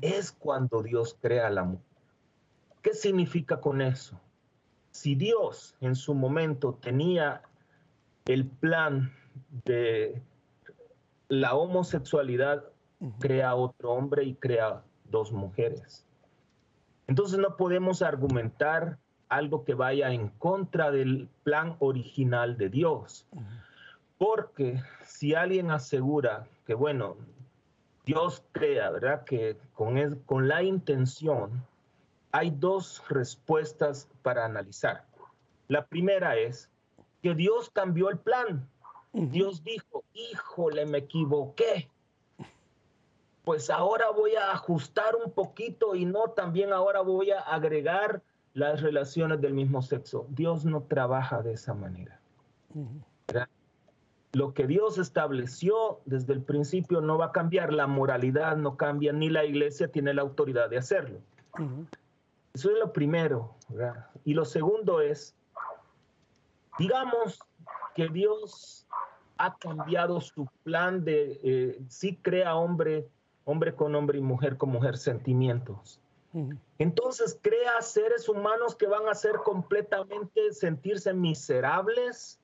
Es 0.00 0.32
cuando 0.32 0.82
Dios 0.82 1.16
crea 1.20 1.50
la 1.50 1.64
mujer. 1.64 1.86
¿Qué 2.82 2.94
significa 2.94 3.60
con 3.60 3.82
eso? 3.82 4.18
Si 4.90 5.14
Dios 5.14 5.74
en 5.80 5.94
su 5.94 6.14
momento 6.14 6.78
tenía 6.80 7.42
el 8.24 8.46
plan 8.46 9.12
de 9.64 10.22
la 11.28 11.54
homosexualidad, 11.54 12.64
crea 13.18 13.54
otro 13.54 13.92
hombre 13.92 14.24
y 14.24 14.34
crea 14.34 14.82
dos 15.04 15.32
mujeres. 15.32 16.05
Entonces 17.06 17.38
no 17.38 17.56
podemos 17.56 18.02
argumentar 18.02 18.98
algo 19.28 19.64
que 19.64 19.74
vaya 19.74 20.12
en 20.12 20.28
contra 20.28 20.90
del 20.90 21.28
plan 21.42 21.76
original 21.78 22.56
de 22.56 22.68
Dios. 22.68 23.26
Porque 24.18 24.82
si 25.04 25.34
alguien 25.34 25.70
asegura 25.70 26.46
que, 26.66 26.74
bueno, 26.74 27.16
Dios 28.04 28.42
crea, 28.52 28.90
¿verdad? 28.90 29.24
Que 29.24 29.58
con, 29.74 30.16
con 30.26 30.48
la 30.48 30.62
intención 30.62 31.64
hay 32.32 32.50
dos 32.50 33.02
respuestas 33.08 34.08
para 34.22 34.44
analizar. 34.44 35.04
La 35.68 35.86
primera 35.86 36.36
es 36.36 36.70
que 37.22 37.34
Dios 37.34 37.70
cambió 37.70 38.10
el 38.10 38.18
plan. 38.18 38.68
Dios 39.12 39.64
dijo, 39.64 40.04
híjole, 40.12 40.86
me 40.86 40.98
equivoqué 40.98 41.90
pues 43.46 43.70
ahora 43.70 44.10
voy 44.10 44.34
a 44.34 44.50
ajustar 44.50 45.14
un 45.24 45.30
poquito 45.30 45.94
y 45.94 46.04
no 46.04 46.30
también 46.30 46.72
ahora 46.72 47.00
voy 47.00 47.30
a 47.30 47.38
agregar 47.38 48.20
las 48.54 48.82
relaciones 48.82 49.40
del 49.40 49.54
mismo 49.54 49.82
sexo. 49.82 50.26
Dios 50.30 50.64
no 50.64 50.82
trabaja 50.82 51.42
de 51.42 51.52
esa 51.52 51.72
manera. 51.72 52.18
Lo 54.32 54.52
que 54.52 54.66
Dios 54.66 54.98
estableció 54.98 56.00
desde 56.06 56.32
el 56.32 56.42
principio 56.42 57.00
no 57.00 57.18
va 57.18 57.26
a 57.26 57.32
cambiar, 57.32 57.72
la 57.72 57.86
moralidad 57.86 58.56
no 58.56 58.76
cambia, 58.76 59.12
ni 59.12 59.30
la 59.30 59.44
iglesia 59.44 59.92
tiene 59.92 60.12
la 60.12 60.22
autoridad 60.22 60.68
de 60.68 60.78
hacerlo. 60.78 61.20
Eso 62.52 62.70
es 62.72 62.78
lo 62.80 62.92
primero. 62.92 63.54
Y 64.24 64.34
lo 64.34 64.44
segundo 64.44 65.00
es, 65.00 65.36
digamos 66.80 67.38
que 67.94 68.08
Dios 68.08 68.88
ha 69.38 69.56
cambiado 69.56 70.20
su 70.20 70.48
plan 70.64 71.04
de 71.04 71.40
eh, 71.44 71.80
sí 71.86 72.16
crea 72.16 72.56
hombre 72.56 73.08
hombre 73.46 73.74
con 73.74 73.94
hombre 73.94 74.18
y 74.18 74.22
mujer 74.22 74.58
con 74.58 74.70
mujer 74.70 74.98
sentimientos. 74.98 76.00
Entonces 76.78 77.38
crea 77.40 77.80
seres 77.80 78.28
humanos 78.28 78.74
que 78.76 78.86
van 78.86 79.08
a 79.08 79.14
ser 79.14 79.36
completamente 79.36 80.52
sentirse 80.52 81.14
miserables 81.14 82.38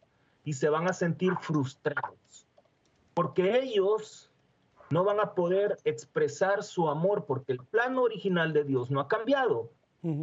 y 0.45 0.55
se 0.55 0.71
van 0.71 0.89
a 0.89 0.95
sentir 0.95 1.35
frustrados, 1.43 2.47
porque 3.13 3.59
ellos 3.59 4.31
no 4.89 5.05
van 5.05 5.21
a 5.21 5.35
poder 5.35 5.77
expresar 5.85 6.63
su 6.63 6.89
amor, 6.89 7.27
porque 7.27 7.53
el 7.53 7.59
plan 7.59 7.99
original 7.99 8.55
de 8.55 8.65
Dios 8.65 8.91
no 8.91 8.99
ha 9.01 9.09
cambiado, 9.09 9.71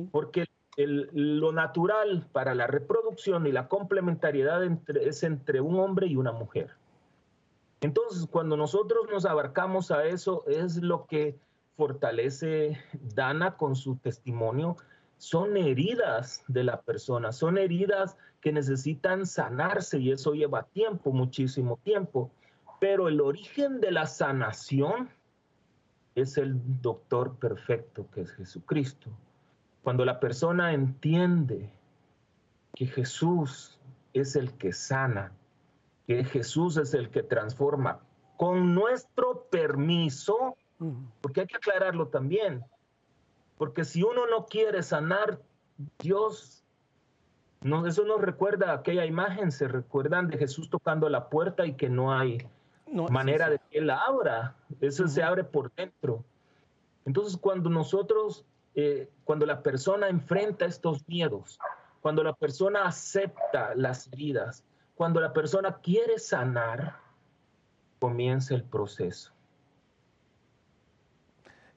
porque 0.10 0.46
lo 0.78 1.52
natural 1.52 2.28
para 2.32 2.56
la 2.56 2.66
reproducción 2.66 3.46
y 3.46 3.52
la 3.52 3.68
complementariedad 3.68 4.64
es 4.64 5.24
entre 5.24 5.62
un 5.62 5.80
hombre 5.80 6.08
y 6.08 6.16
una 6.16 6.32
mujer. 6.32 6.72
Entonces, 7.82 8.28
cuando 8.30 8.58
nosotros 8.58 9.08
nos 9.10 9.26
abarcamos 9.26 9.92
a 9.92 10.06
eso, 10.06 10.44
es 10.48 10.78
lo 10.78 11.06
que 11.06 11.40
fortalece 11.78 12.78
Dana 13.16 13.56
con 13.56 13.76
su 13.76 13.96
testimonio. 13.98 14.76
Son 15.18 15.56
heridas 15.56 16.44
de 16.48 16.64
la 16.64 16.82
persona, 16.82 17.32
son 17.32 17.58
heridas 17.58 18.18
que 18.42 18.52
necesitan 18.52 19.26
sanarse 19.26 20.00
y 20.00 20.12
eso 20.12 20.34
lleva 20.34 20.64
tiempo, 20.64 21.12
muchísimo 21.12 21.80
tiempo. 21.84 22.32
Pero 22.80 23.08
el 23.08 23.22
origen 23.22 23.80
de 23.82 23.92
la 23.92 24.08
sanación 24.08 25.10
es 26.16 26.38
el 26.38 26.60
doctor 26.82 27.38
perfecto 27.38 28.10
que 28.12 28.22
es 28.22 28.32
Jesucristo. 28.32 29.10
Cuando 29.84 30.04
la 30.04 30.20
persona 30.20 30.74
entiende 30.74 31.72
que 32.76 32.88
Jesús 32.88 33.80
es 34.14 34.36
el 34.36 34.54
que 34.54 34.74
sana, 34.74 35.32
que 36.10 36.24
Jesús 36.24 36.76
es 36.78 36.96
el 36.96 37.12
que 37.12 37.22
transforma. 37.22 38.00
Con 38.36 38.74
nuestro 38.74 39.46
permiso, 39.52 40.58
porque 41.22 41.42
hay 41.42 41.46
que 41.46 41.58
aclararlo 41.58 42.08
también, 42.08 42.66
porque 43.60 43.86
si 43.86 44.02
uno 44.02 44.26
no 44.26 44.48
quiere 44.48 44.82
sanar, 44.82 45.40
Dios, 46.00 46.66
no, 47.62 47.86
eso 47.86 48.06
nos 48.06 48.22
recuerda 48.22 48.74
aquella 48.74 49.06
imagen, 49.06 49.52
se 49.52 49.68
recuerdan 49.68 50.30
de 50.30 50.40
Jesús 50.40 50.72
tocando 50.72 51.08
la 51.10 51.30
puerta 51.30 51.68
y 51.68 51.74
que 51.76 51.90
no 51.90 52.12
hay 52.12 52.40
manera 53.12 53.48
de 53.48 53.60
que 53.70 53.78
Él 53.78 53.92
abra, 53.92 54.56
eso 54.82 55.08
se 55.08 55.22
abre 55.22 55.44
por 55.44 55.72
dentro. 55.76 56.26
Entonces 57.06 57.38
cuando 57.38 57.70
nosotros, 57.70 58.48
eh, 58.74 59.12
cuando 59.26 59.46
la 59.46 59.62
persona 59.62 60.10
enfrenta 60.10 60.66
estos 60.66 61.08
miedos, 61.08 61.60
cuando 62.02 62.24
la 62.24 62.34
persona 62.34 62.88
acepta 62.88 63.76
las 63.76 64.12
heridas, 64.12 64.64
cuando 65.00 65.22
la 65.22 65.32
persona 65.32 65.78
quiere 65.82 66.20
sanar, 66.20 67.00
comienza 68.00 68.54
el 68.54 68.66
proceso. 68.66 69.32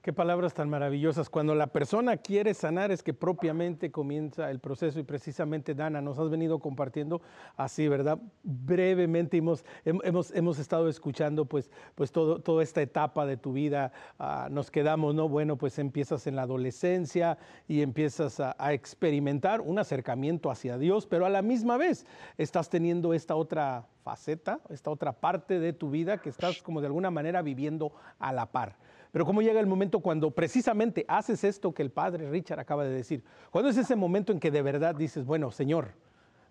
Qué 0.02 0.12
palabras 0.12 0.52
tan 0.52 0.68
maravillosas. 0.68 1.30
Cuando 1.30 1.54
la 1.54 1.68
persona 1.68 2.16
quiere 2.16 2.54
sanar 2.54 2.90
es 2.90 3.04
que 3.04 3.14
propiamente 3.14 3.92
comienza 3.92 4.50
el 4.50 4.58
proceso 4.58 4.98
y 4.98 5.04
precisamente 5.04 5.76
Dana 5.76 6.00
nos 6.00 6.18
has 6.18 6.28
venido 6.28 6.58
compartiendo 6.58 7.22
así, 7.56 7.86
¿verdad? 7.86 8.18
Brevemente 8.42 9.36
hemos, 9.36 9.64
hemos, 9.84 10.34
hemos 10.34 10.58
estado 10.58 10.88
escuchando 10.88 11.44
pues, 11.44 11.70
pues 11.94 12.10
todo, 12.10 12.40
toda 12.40 12.64
esta 12.64 12.82
etapa 12.82 13.26
de 13.26 13.36
tu 13.36 13.52
vida. 13.52 13.92
Ah, 14.18 14.48
nos 14.50 14.72
quedamos, 14.72 15.14
¿no? 15.14 15.28
Bueno, 15.28 15.56
pues 15.56 15.78
empiezas 15.78 16.26
en 16.26 16.34
la 16.34 16.42
adolescencia 16.42 17.38
y 17.68 17.82
empiezas 17.82 18.40
a, 18.40 18.56
a 18.58 18.72
experimentar 18.72 19.60
un 19.60 19.78
acercamiento 19.78 20.50
hacia 20.50 20.78
Dios, 20.78 21.06
pero 21.06 21.26
a 21.26 21.30
la 21.30 21.42
misma 21.42 21.76
vez 21.76 22.06
estás 22.38 22.68
teniendo 22.68 23.14
esta 23.14 23.36
otra 23.36 23.86
faceta, 24.02 24.58
esta 24.68 24.90
otra 24.90 25.12
parte 25.12 25.60
de 25.60 25.72
tu 25.72 25.90
vida 25.90 26.18
que 26.18 26.28
estás 26.28 26.60
como 26.60 26.80
de 26.80 26.88
alguna 26.88 27.12
manera 27.12 27.40
viviendo 27.40 27.92
a 28.18 28.32
la 28.32 28.46
par. 28.46 28.74
Pero 29.12 29.26
¿cómo 29.26 29.42
llega 29.42 29.60
el 29.60 29.66
momento 29.66 30.00
cuando 30.00 30.30
precisamente 30.30 31.04
haces 31.06 31.44
esto 31.44 31.72
que 31.72 31.82
el 31.82 31.90
padre 31.90 32.30
Richard 32.30 32.58
acaba 32.58 32.82
de 32.82 32.90
decir? 32.90 33.22
¿Cuándo 33.50 33.68
es 33.68 33.76
ese 33.76 33.94
momento 33.94 34.32
en 34.32 34.40
que 34.40 34.50
de 34.50 34.62
verdad 34.62 34.94
dices, 34.94 35.26
bueno, 35.26 35.50
Señor, 35.50 35.92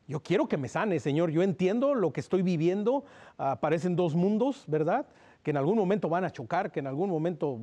yo 0.07 0.21
quiero 0.21 0.47
que 0.47 0.57
me 0.57 0.67
sane, 0.67 0.99
Señor, 0.99 1.31
yo 1.31 1.41
entiendo 1.41 1.95
lo 1.95 2.13
que 2.13 2.19
estoy 2.19 2.43
viviendo, 2.43 3.03
aparecen 3.37 3.95
dos 3.95 4.13
mundos, 4.13 4.65
¿verdad? 4.67 5.07
Que 5.41 5.51
en 5.51 5.57
algún 5.57 5.75
momento 5.75 6.07
van 6.07 6.23
a 6.23 6.29
chocar, 6.29 6.71
que 6.71 6.81
en 6.81 6.87
algún 6.87 7.09
momento 7.09 7.59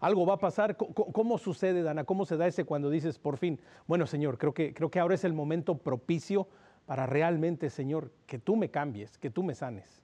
algo 0.00 0.26
va 0.26 0.34
a 0.34 0.38
pasar. 0.38 0.76
¿Cómo, 0.76 1.38
sucede, 1.38 1.82
Dana? 1.82 2.02
¿Cómo 2.02 2.26
se 2.26 2.36
da 2.36 2.48
ese 2.48 2.64
cuando 2.64 2.90
dices, 2.90 3.20
por 3.20 3.38
fin, 3.38 3.60
bueno, 3.86 4.06
Señor, 4.06 4.36
creo 4.38 4.52
que, 4.52 4.74
creo 4.74 4.90
que 4.90 4.98
ahora 4.98 5.14
es 5.14 5.22
el 5.22 5.32
momento 5.32 5.78
propicio 5.78 6.48
para 6.86 7.06
realmente, 7.06 7.70
Señor, 7.70 8.10
que 8.26 8.40
tú 8.40 8.56
me 8.56 8.70
cambies, 8.70 9.16
que 9.16 9.30
tú 9.30 9.44
me 9.44 9.54
sanes? 9.54 10.03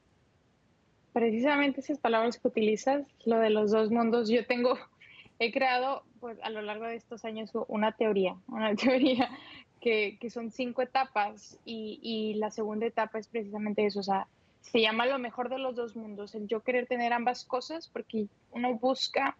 Precisamente 1.12 1.80
esas 1.80 1.98
palabras 1.98 2.38
que 2.38 2.48
utilizas, 2.48 3.04
lo 3.24 3.38
de 3.38 3.50
los 3.50 3.70
dos 3.70 3.90
mundos, 3.90 4.28
yo 4.28 4.46
tengo, 4.46 4.78
he 5.38 5.52
creado 5.52 6.04
pues 6.20 6.38
a 6.42 6.50
lo 6.50 6.62
largo 6.62 6.84
de 6.84 6.96
estos 6.96 7.24
años 7.24 7.50
una 7.68 7.92
teoría, 7.92 8.36
una 8.48 8.74
teoría 8.76 9.30
que, 9.80 10.18
que 10.20 10.30
son 10.30 10.50
cinco 10.50 10.82
etapas 10.82 11.58
y, 11.64 11.98
y, 12.02 12.34
la 12.34 12.50
segunda 12.50 12.86
etapa 12.86 13.18
es 13.18 13.28
precisamente 13.28 13.86
eso, 13.86 14.00
o 14.00 14.02
sea, 14.02 14.26
se 14.61 14.80
llama 14.80 15.06
lo 15.06 15.18
mejor 15.18 15.48
de 15.48 15.58
los 15.58 15.76
dos 15.76 15.96
mundos, 15.96 16.34
el 16.34 16.46
yo 16.46 16.61
querer 16.61 16.86
tener 16.86 17.12
ambas 17.14 17.44
cosas 17.44 17.88
porque 17.88 18.26
uno 18.50 18.74
busca 18.74 19.36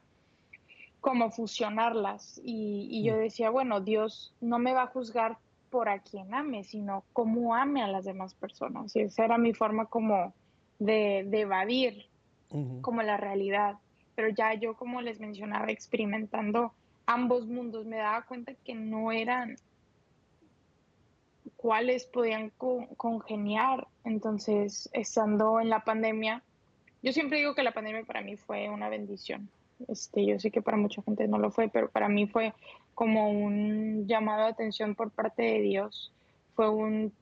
cómo 1.01 1.31
fusionarlas 1.31 2.41
y, 2.43 2.89
y 2.91 3.05
yo 3.05 3.17
mm. 3.17 3.19
decía, 3.19 3.51
bueno, 3.51 3.81
Dios 3.81 4.33
no 4.41 4.59
me 4.59 4.73
va 4.73 4.83
a 4.83 4.87
juzgar 4.87 5.37
por 5.71 5.89
a 5.89 6.01
quien 6.01 6.35
ame, 6.35 6.65
sino 6.65 7.05
cómo 7.13 7.55
ame 7.55 7.83
a 7.83 7.89
las 7.89 8.05
demás 8.05 8.35
personas. 8.35 8.95
Y 8.97 9.01
esa 9.01 9.25
era 9.25 9.39
mi 9.39 9.55
forma 9.55 9.87
como 9.87 10.35
de, 10.81 11.21
evadir 11.33 12.07
como 12.81 13.03
la 13.03 13.17
realidad. 13.17 13.77
Pero 14.17 14.31
ya 14.31 14.55
yo, 14.55 14.75
como 14.75 15.01
les 15.01 15.21
mencionaba, 15.21 15.71
experimentando 15.71 16.73
ambos 17.07 17.47
mundos, 17.47 17.87
me 17.87 17.99
daba 17.99 18.23
cuenta 18.23 18.55
que 18.65 18.75
no 18.75 19.13
eran 19.13 19.57
cuáles 21.57 22.07
podían 22.07 22.51
congeniar. 22.97 23.87
Entonces, 24.05 24.91
estando 24.93 25.61
en 25.61 25.69
la 25.69 25.85
pandemia, 25.85 26.43
yo 27.03 27.13
siempre 27.13 27.39
digo 27.39 27.55
que 27.55 27.63
la 27.63 27.73
pandemia 27.73 28.03
para 28.05 28.23
mí 28.23 28.37
fue 28.37 28.69
una 28.69 28.89
bendición. 28.89 29.49
Este, 29.89 30.27
yo 30.27 30.39
sé 30.39 30.51
que 30.51 30.61
para 30.61 30.77
mucha 30.77 31.03
gente 31.03 31.27
no 31.29 31.39
lo 31.39 31.51
fue, 31.51 31.69
pero 31.69 31.89
para 31.89 32.09
mí 32.09 32.27
fue 32.27 32.53
como 32.95 33.31
un 33.31 34.07
llamado 34.07 34.45
de 34.45 34.51
atención 34.51 34.95
por 34.95 35.11
parte 35.11 35.43
de 35.43 35.61
Dios. 35.61 36.13
Fue 36.55 36.69
un 36.69 37.13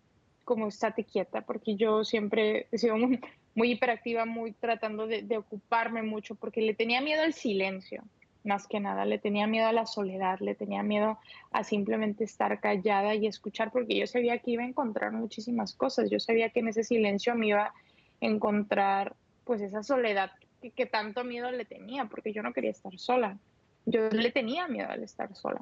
como 0.45 0.69
estate 0.69 1.05
quieta, 1.05 1.43
porque 1.43 1.77
yo 1.77 2.05
siempre 2.05 2.69
he 2.73 2.79
sido 2.79 2.97
muy, 2.97 3.21
muy 3.55 3.73
hiperactiva, 3.73 4.25
muy 4.25 4.53
tratando 4.53 5.07
de, 5.07 5.37
ocuparme 5.37 6.03
mucho, 6.03 6.35
porque 6.35 6.61
le 6.61 6.75
tenía 6.75 7.01
miedo 7.01 7.23
al 7.23 7.35
silencio, 7.35 8.05
más 8.45 8.67
que 8.67 8.81
nada, 8.81 9.05
le 9.05 9.19
tenía 9.19 9.47
miedo 9.47 9.67
a 9.67 9.73
la 9.73 9.87
soledad, 9.87 10.39
le 10.41 10.55
tenía 10.55 10.83
miedo 10.83 11.19
a 11.51 11.65
simplemente 11.65 12.25
estar 12.25 12.61
callada 12.61 13.15
y 13.15 13.27
escuchar, 13.27 13.71
porque 13.73 13.99
yo 13.99 14.07
sabía 14.07 14.39
que 14.39 14.53
iba 14.53 14.63
a 14.63 14.69
encontrar 14.69 15.13
muchísimas 15.13 15.75
cosas, 15.75 16.11
yo 16.11 16.21
sabía 16.21 16.51
que 16.51 16.61
en 16.61 16.69
ese 16.69 16.85
silencio 16.85 17.35
me 17.35 17.49
iba 17.49 17.65
a 17.65 17.75
encontrar 18.21 19.17
pues 19.45 19.61
esa 19.61 19.83
soledad 19.83 20.31
que, 20.61 20.71
que 20.71 20.87
tanto 20.87 21.25
miedo 21.25 21.51
le 21.51 21.65
tenía, 21.65 22.05
porque 22.05 22.33
yo 22.33 22.43
no 22.43 22.53
quería 22.53 22.71
estar 22.71 22.97
sola, 22.99 23.39
yo 23.87 24.09
le 24.11 24.31
tenía 24.31 24.69
miedo 24.69 24.89
al 24.91 25.03
estar 25.03 25.35
sola. 25.35 25.61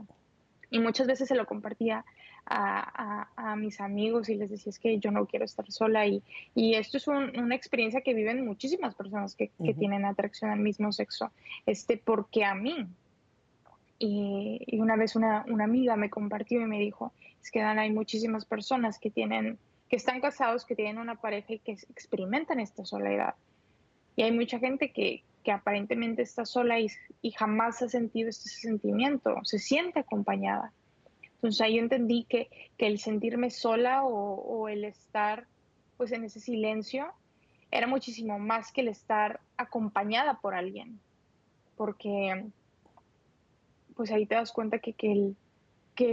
Y 0.71 0.81
muchas 0.81 1.07
veces 1.07 1.29
se 1.29 1.37
lo 1.37 1.47
compartía 1.47 2.05
a, 2.47 3.57
mis 3.57 3.81
amigos 3.81 4.29
y 4.29 4.37
les 4.37 4.51
decía 4.51 4.71
es 4.71 4.79
que 4.79 4.99
yo 4.99 5.11
no 5.11 5.27
quiero 5.27 5.45
estar 5.45 5.71
sola 5.71 6.07
y, 6.07 6.23
y 6.55 6.75
esto 6.75 6.99
es 6.99 7.07
una 7.09 7.55
experiencia 7.55 8.03
que 8.03 8.15
viven 8.15 8.45
muchísimas 8.45 8.95
personas 8.95 9.35
que, 9.35 9.51
tienen 9.79 10.05
atracción 10.05 10.51
al 10.51 10.61
mismo 10.61 10.93
sexo, 10.93 11.31
este, 11.65 11.97
porque 11.97 12.45
a 12.45 12.55
mí, 12.55 12.87
y, 13.99 14.79
una 14.79 14.97
vez 14.97 15.17
una, 15.17 15.45
una, 15.49 15.65
amiga 15.65 15.97
me 15.97 16.11
compartió 16.11 16.61
y 16.61 16.67
me 16.67 16.79
dijo, 16.79 17.13
es 17.43 17.51
que 17.51 17.61
Dan, 17.61 17.79
hay 17.79 17.91
muchísimas 17.91 18.45
personas 18.45 18.99
que 18.99 19.11
tienen, 19.11 19.59
que 19.89 19.97
están 19.97 20.21
casados, 20.21 20.65
que 20.65 20.77
tienen 20.77 20.99
una 20.99 21.17
pareja 21.17 21.55
y 21.55 21.59
que 21.59 21.73
experimentan 21.73 22.61
esta 22.61 22.85
soledad. 22.85 23.35
Y 24.17 24.23
hay 24.23 24.33
mucha 24.33 24.59
gente 24.59 24.91
que, 24.93 25.23
que 25.45 25.53
aparentemente 25.53 26.23
está 26.23 26.45
sola 26.45 26.79
y, 26.79 26.89
y 27.23 27.31
jamás 27.33 27.83
ha 27.83 27.89
sentido 27.89 28.29
este 28.29 28.49
sentimiento, 28.49 29.37
se 29.45 29.59
siente 29.59 30.01
acompañada. 30.01 30.73
Entonces 31.47 31.61
ahí 31.61 31.77
yo 31.77 31.83
entendí 31.83 32.25
que, 32.29 32.51
que 32.77 32.89
el 32.89 32.99
sentirme 32.99 33.51
sola 33.51 34.03
o, 34.03 34.69
el 34.69 34.85
estar 34.85 35.47
pues 35.97 36.11
en 36.11 36.25
ese 36.25 36.41
silencio 36.41 37.07
era 37.71 37.87
muchísimo 37.87 38.41
más 38.41 38.73
que 38.73 38.81
el 38.81 38.89
estar 38.89 39.39
acompañada 39.57 40.41
por 40.41 40.57
alguien, 40.57 40.99
porque 41.77 42.47
pues 43.95 44.11
ahí 44.11 44.27
te 44.27 44.35
das 44.35 44.51
cuenta 44.51 44.81
que, 44.81 44.93
que 44.93 45.37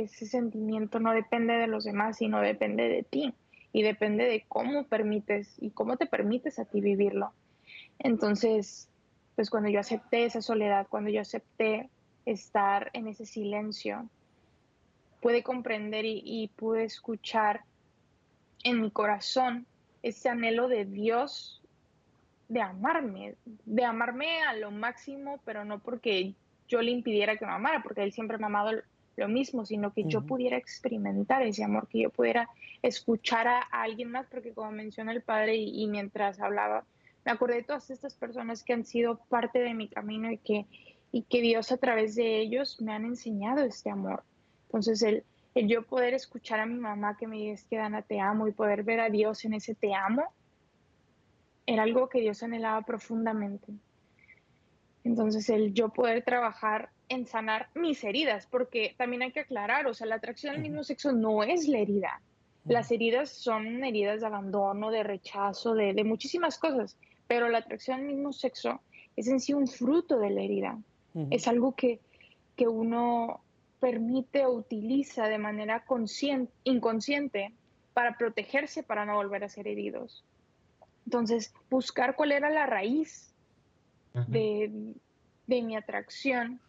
ese 0.04 0.28
sentimiento 0.28 1.00
no 1.00 1.14
depende 1.14 1.54
de 1.54 1.66
los 1.66 1.84
demás, 1.84 2.18
sino 2.18 2.40
depende 2.40 2.88
de 2.88 3.02
ti 3.02 3.34
y 3.72 3.82
depende 3.82 4.26
de 4.26 4.46
cómo 4.48 4.84
permites 4.84 5.56
y 5.60 5.72
cómo 5.72 5.98
te 5.98 6.06
permites 6.06 6.60
a 6.60 6.66
ti 6.66 6.80
vivirlo. 6.80 7.34
Entonces, 7.98 8.88
pues 9.36 9.50
cuando 9.50 9.70
yo 9.70 9.80
acepté 9.80 10.26
esa 10.26 10.44
soledad, 10.44 10.86
cuando 10.92 11.10
yo 11.10 11.22
acepté 11.22 11.90
estar 12.24 12.92
en 12.94 13.08
ese 13.08 13.26
silencio, 13.26 14.08
pude 15.24 15.42
comprender 15.42 16.04
y, 16.06 16.52
pude 16.58 16.84
escuchar 16.84 17.62
en 18.66 18.82
mi 18.82 18.92
corazón 18.92 19.66
ese 20.02 20.28
anhelo 20.28 20.68
de 20.68 20.84
Dios 20.84 21.62
de 22.50 22.60
amarme, 22.60 23.36
de 23.46 23.86
amarme 23.86 24.42
a 24.42 24.54
lo 24.54 24.70
máximo, 24.70 25.40
pero 25.46 25.64
no 25.64 25.80
porque 25.80 26.34
yo 26.68 26.82
le 26.82 26.92
impidiera 26.92 27.38
que 27.38 27.46
me 27.46 27.54
amara, 27.54 27.82
porque 27.82 28.04
Él 28.04 28.12
siempre 28.12 28.38
me 28.38 28.44
ha 28.44 28.48
amado 28.48 28.72
lo 29.16 29.28
mismo, 29.30 29.66
sino 29.66 29.94
que 29.94 30.04
yo 30.04 30.26
pudiera 30.26 30.58
experimentar 30.58 31.42
ese 31.42 31.64
amor, 31.64 31.88
que 31.88 32.02
yo 32.02 32.10
pudiera 32.10 32.50
escuchar 32.82 33.48
a, 33.48 33.62
alguien 33.72 34.12
más, 34.12 34.28
porque 34.28 34.52
como 34.52 34.72
menciona 34.72 35.14
el 35.14 35.22
Padre 35.22 35.56
y, 35.56 35.88
mientras 35.88 36.42
hablaba, 36.42 36.84
me 37.24 37.32
acordé 37.32 37.56
de 37.56 37.64
todas 37.64 37.90
estas 37.90 38.14
personas 38.14 38.62
que 38.62 38.74
han 38.74 38.84
sido 38.84 39.20
parte 39.30 39.60
de 39.60 39.74
mi 39.74 39.88
camino 39.88 40.30
y 40.30 40.38
que, 40.38 40.66
y 41.14 41.22
que 41.22 41.40
Dios 41.40 41.72
a 41.72 41.78
través 41.78 42.16
de 42.16 42.42
ellos 42.42 42.82
me 42.82 42.92
han 42.92 43.06
enseñado 43.06 43.64
este 43.64 43.90
amor. 43.90 44.26
Entonces, 44.74 45.04
el, 45.04 45.24
el 45.54 45.68
yo 45.68 45.84
poder 45.84 46.16
escuchar 46.16 46.60
a 46.60 46.66
mi 46.66 46.80
mamá 46.80 47.16
que 47.16 47.28
me 47.28 47.38
dice 47.38 47.64
que 47.70 47.78
Dana 47.78 48.02
te 48.02 48.20
amo 48.20 48.48
y 48.48 48.52
poder 48.52 48.84
ver 48.84 49.00
a 49.02 49.10
Dios 49.10 49.46
en 49.46 49.54
ese 49.54 49.76
te 49.76 49.94
amo, 49.94 50.24
era 51.68 51.84
algo 51.84 52.10
que 52.10 52.22
Dios 52.22 52.42
anhelaba 52.42 52.82
profundamente. 52.82 53.72
Entonces, 55.04 55.48
el 55.50 55.76
yo 55.76 55.90
poder 55.90 56.24
trabajar 56.24 56.90
en 57.08 57.28
sanar 57.28 57.70
mis 57.76 58.04
heridas, 58.04 58.48
porque 58.48 58.96
también 58.98 59.22
hay 59.22 59.32
que 59.32 59.42
aclarar, 59.42 59.86
o 59.86 59.94
sea, 59.94 60.08
la 60.08 60.16
atracción 60.16 60.56
al 60.56 60.62
mismo 60.62 60.84
sexo 60.84 61.12
no 61.12 61.44
es 61.44 61.68
la 61.68 61.78
herida. 61.78 62.22
Las 62.66 62.92
heridas 62.92 63.30
son 63.30 63.84
heridas 63.84 64.22
de 64.22 64.28
abandono, 64.28 64.90
de 64.90 65.04
rechazo, 65.04 65.76
de, 65.76 65.94
de 65.94 66.04
muchísimas 66.04 66.58
cosas, 66.58 66.98
pero 67.28 67.48
la 67.50 67.60
atracción 67.60 68.00
al 68.00 68.06
mismo 68.08 68.34
sexo 68.34 68.82
es 69.16 69.28
en 69.28 69.40
sí 69.40 69.54
un 69.54 69.68
fruto 69.68 70.18
de 70.18 70.32
la 70.32 70.42
herida. 70.42 70.80
Es 71.30 71.48
algo 71.48 71.76
que, 71.76 72.00
que 72.56 72.68
uno 72.68 73.43
permite 73.84 74.46
o 74.46 74.54
utiliza 74.54 75.28
de 75.28 75.38
manera 75.38 75.84
inconsciente 76.64 77.54
para 77.94 78.18
protegerse, 78.18 78.82
para 78.82 79.06
no 79.06 79.16
volver 79.16 79.44
a 79.44 79.50
ser 79.50 79.68
heridos. 79.68 80.24
Entonces, 81.06 81.54
buscar 81.70 82.16
cuál 82.16 82.32
era 82.32 82.50
la 82.50 82.66
raíz 82.66 83.36
de, 84.30 84.96
mi 85.48 85.76
atracción 85.76 86.62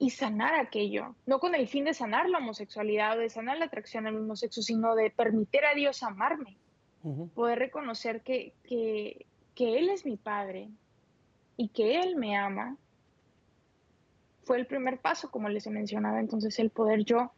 y 0.00 0.10
sanar 0.10 0.56
aquello, 0.56 1.14
no 1.26 1.38
con 1.38 1.54
el 1.54 1.68
fin 1.68 1.84
de 1.84 1.94
sanar 1.94 2.28
la 2.28 2.38
homosexualidad 2.38 3.16
o 3.16 3.20
de 3.20 3.30
sanar 3.30 3.58
la 3.58 3.66
atracción 3.66 4.08
al 4.08 4.14
mismo 4.14 4.34
sexo, 4.34 4.62
sino 4.62 4.96
de 4.96 5.10
permitir 5.10 5.64
a 5.64 5.76
Dios 5.76 6.02
amarme, 6.02 6.56
poder 7.36 7.60
reconocer 7.60 8.22
que, 8.22 8.52
que, 8.64 9.26
que 9.54 9.78
Él 9.78 9.88
es 9.90 10.04
mi 10.04 10.16
Padre 10.16 10.70
y 11.56 11.68
que 11.68 12.00
Él 12.00 12.16
me 12.16 12.36
ama, 12.36 12.76
fue 14.50 14.58
el 14.58 14.66
primer 14.66 14.98
paso, 14.98 15.30
como 15.30 15.48
les 15.48 15.64
he 15.68 15.70
mencionado, 15.70 16.18
entonces 16.18 16.58
el 16.58 16.70
poder 16.70 17.04
yo 17.04 17.30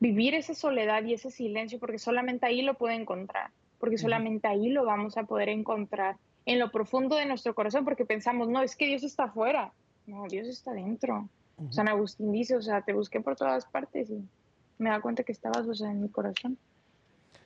vivir 0.00 0.34
esa 0.34 0.52
soledad 0.52 1.02
y 1.02 1.14
ese 1.14 1.30
silencio, 1.30 1.78
porque 1.78 1.98
solamente 1.98 2.44
ahí 2.44 2.60
lo 2.60 2.74
puedo 2.74 2.92
encontrar, 2.92 3.52
porque 3.78 3.96
solamente 3.96 4.46
ahí 4.46 4.68
lo 4.68 4.84
vamos 4.84 5.16
a 5.16 5.22
poder 5.22 5.48
encontrar 5.48 6.18
en 6.44 6.58
lo 6.58 6.70
profundo 6.70 7.16
de 7.16 7.24
nuestro 7.24 7.54
corazón, 7.54 7.86
porque 7.86 8.04
pensamos, 8.04 8.50
no, 8.50 8.60
es 8.60 8.76
que 8.76 8.86
Dios 8.86 9.02
está 9.02 9.24
afuera, 9.24 9.72
no, 10.06 10.24
Dios 10.28 10.46
está 10.46 10.74
dentro. 10.74 11.26
San 11.70 11.88
Agustín 11.88 12.32
dice, 12.32 12.54
o 12.54 12.60
sea, 12.60 12.82
te 12.82 12.92
busqué 12.92 13.22
por 13.22 13.34
todas 13.34 13.64
partes 13.64 14.10
y 14.10 14.22
me 14.76 14.90
da 14.90 15.00
cuenta 15.00 15.22
que 15.22 15.32
estabas, 15.32 15.66
o 15.66 15.74
sea, 15.74 15.90
en 15.90 16.02
mi 16.02 16.10
corazón. 16.10 16.58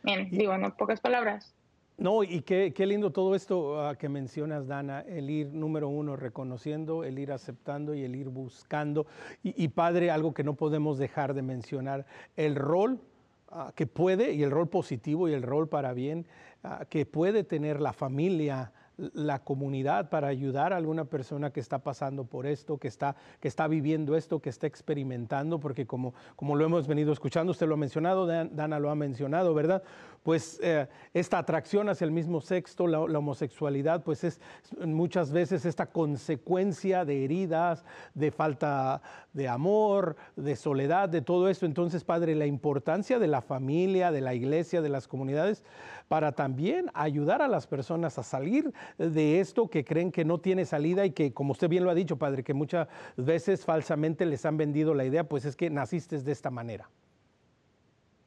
Bien, 0.02 0.30
digo, 0.32 0.52
en 0.52 0.68
pocas 0.72 1.00
palabras. 1.00 1.54
No, 1.98 2.22
y 2.22 2.42
qué, 2.42 2.72
qué 2.72 2.86
lindo 2.86 3.10
todo 3.10 3.34
esto 3.34 3.82
ah, 3.82 3.96
que 3.96 4.08
mencionas, 4.08 4.68
Dana, 4.68 5.00
el 5.00 5.28
ir 5.28 5.52
número 5.52 5.88
uno 5.88 6.14
reconociendo, 6.14 7.02
el 7.02 7.18
ir 7.18 7.32
aceptando 7.32 7.92
y 7.92 8.04
el 8.04 8.14
ir 8.14 8.28
buscando. 8.28 9.08
Y, 9.42 9.66
padre, 9.66 10.12
algo 10.12 10.32
que 10.32 10.44
no 10.44 10.54
podemos 10.54 10.96
dejar 10.96 11.34
de 11.34 11.42
mencionar, 11.42 12.06
el 12.36 12.54
rol 12.54 13.00
ah, 13.48 13.72
que 13.74 13.88
puede, 13.88 14.32
y 14.32 14.44
el 14.44 14.52
rol 14.52 14.68
positivo 14.68 15.28
y 15.28 15.32
el 15.32 15.42
rol 15.42 15.68
para 15.68 15.92
bien, 15.92 16.24
ah, 16.62 16.84
que 16.88 17.04
puede 17.04 17.42
tener 17.42 17.80
la 17.80 17.92
familia 17.92 18.72
la 18.98 19.38
comunidad 19.38 20.10
para 20.10 20.28
ayudar 20.28 20.72
a 20.72 20.76
alguna 20.76 21.04
persona 21.04 21.52
que 21.52 21.60
está 21.60 21.78
pasando 21.78 22.24
por 22.24 22.46
esto, 22.46 22.78
que 22.78 22.88
está, 22.88 23.16
que 23.40 23.46
está 23.48 23.68
viviendo 23.68 24.16
esto, 24.16 24.40
que 24.40 24.50
está 24.50 24.66
experimentando, 24.66 25.60
porque 25.60 25.86
como, 25.86 26.14
como 26.34 26.56
lo 26.56 26.64
hemos 26.64 26.88
venido 26.88 27.12
escuchando, 27.12 27.52
usted 27.52 27.68
lo 27.68 27.74
ha 27.74 27.78
mencionado, 27.78 28.26
Dana 28.26 28.78
lo 28.80 28.90
ha 28.90 28.96
mencionado, 28.96 29.54
¿verdad? 29.54 29.82
Pues 30.24 30.58
eh, 30.62 30.88
esta 31.14 31.38
atracción 31.38 31.88
hacia 31.88 32.04
el 32.04 32.10
mismo 32.10 32.40
sexo, 32.40 32.86
la, 32.86 33.00
homosexualidad, 33.00 34.02
pues 34.02 34.24
es 34.24 34.40
muchas 34.84 35.30
veces 35.30 35.64
esta 35.64 35.86
consecuencia 35.86 37.04
de 37.04 37.24
heridas, 37.24 37.84
de 38.14 38.30
falta 38.30 39.00
de 39.32 39.48
amor, 39.48 40.16
de 40.34 40.56
soledad, 40.56 41.08
de 41.08 41.22
todo 41.22 41.48
esto. 41.48 41.66
Entonces, 41.66 42.04
Padre, 42.04 42.34
la 42.34 42.46
importancia 42.46 43.18
de 43.18 43.28
la 43.28 43.40
familia, 43.40 44.10
de 44.10 44.20
la 44.20 44.34
iglesia, 44.34 44.82
de 44.82 44.88
las 44.88 45.06
comunidades, 45.06 45.62
para 46.08 46.32
también 46.32 46.90
ayudar 46.94 47.42
a 47.42 47.48
las 47.48 47.66
personas 47.66 48.18
a 48.18 48.22
salir 48.22 48.72
de 48.96 49.40
esto 49.40 49.68
que 49.68 49.84
creen 49.84 50.12
que 50.12 50.24
no 50.24 50.38
tiene 50.38 50.64
salida 50.64 51.04
y 51.04 51.10
que, 51.10 51.32
como 51.32 51.52
usted 51.52 51.68
bien 51.68 51.84
lo 51.84 51.90
ha 51.90 51.94
dicho, 51.94 52.16
padre, 52.16 52.42
que 52.42 52.54
muchas 52.54 52.88
veces 53.16 53.64
falsamente 53.64 54.24
les 54.26 54.46
han 54.46 54.56
vendido 54.56 54.94
la 54.94 55.04
idea, 55.04 55.24
pues 55.24 55.44
es 55.44 55.56
que 55.56 55.70
naciste 55.70 56.18
de 56.18 56.32
esta 56.32 56.50
manera. 56.50 56.88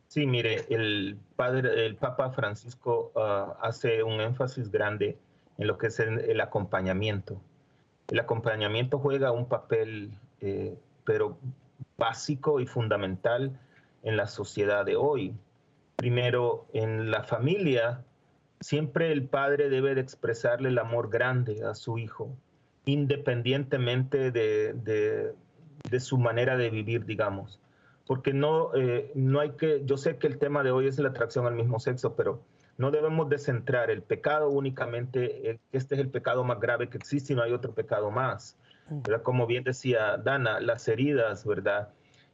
Sí, 0.07 0.27
mire, 0.27 0.65
el 0.69 1.17
padre, 1.37 1.85
el 1.85 1.95
Papa 1.95 2.31
Francisco 2.31 3.13
ah, 3.15 3.57
hace 3.61 4.03
un 4.03 4.19
énfasis 4.19 4.69
grande 4.69 5.17
en 5.57 5.67
lo 5.67 5.77
que 5.77 5.87
es 5.87 5.99
el, 6.01 6.41
acompañamiento. 6.41 7.39
El 8.09 8.19
acompañamiento 8.19 8.99
juega 8.99 9.31
un 9.31 9.47
papel, 9.47 10.11
eh, 10.41 10.75
pero 11.05 11.37
básico 11.97 12.59
y 12.59 12.65
fundamental 12.65 13.57
en 14.03 14.17
la 14.17 14.27
sociedad 14.27 14.83
de 14.83 14.97
hoy. 14.97 15.33
Primero, 15.95 16.65
en 16.73 17.09
la 17.09 17.23
familia, 17.23 18.03
siempre 18.61 19.11
el 19.11 19.27
padre 19.27 19.69
debe 19.69 19.95
de 19.95 20.01
expresarle 20.01 20.69
el 20.69 20.79
amor 20.79 21.09
grande 21.09 21.63
a 21.65 21.75
su 21.75 21.97
hijo, 21.97 22.37
independientemente 22.85 24.31
de, 24.31 25.33
su 25.99 26.17
manera 26.17 26.55
de 26.55 26.69
vivir, 26.69 27.05
digamos. 27.05 27.59
Porque 28.07 28.33
no, 28.33 28.73
eh, 28.75 29.11
no 29.15 29.39
hay 29.39 29.51
que, 29.51 29.83
yo 29.85 29.97
sé 29.97 30.17
que 30.17 30.27
el 30.27 30.37
tema 30.37 30.63
de 30.63 30.71
hoy 30.71 30.87
es 30.87 30.97
la 30.99 31.09
atracción 31.09 31.45
al 31.45 31.55
mismo 31.55 31.79
sexo, 31.79 32.15
pero 32.15 32.41
no 32.77 32.91
debemos 32.91 33.29
de 33.29 33.37
centrar 33.37 33.89
el 33.89 34.01
pecado 34.01 34.49
únicamente, 34.49 35.59
este 35.71 35.95
es 35.95 36.01
el 36.01 36.09
pecado 36.09 36.43
más 36.43 36.59
grave 36.59 36.89
que 36.89 36.97
existe 36.97 37.33
y 37.33 37.35
no 37.35 37.43
hay 37.43 37.51
otro 37.51 37.73
pecado 37.73 38.11
más. 38.11 38.57
Mm. 38.89 39.01
Como 39.23 39.47
bien 39.47 39.63
decía 39.63 40.17
Dana, 40.17 40.59
las 40.59 40.87
heridas, 40.87 41.45
¿verdad? 41.45 41.89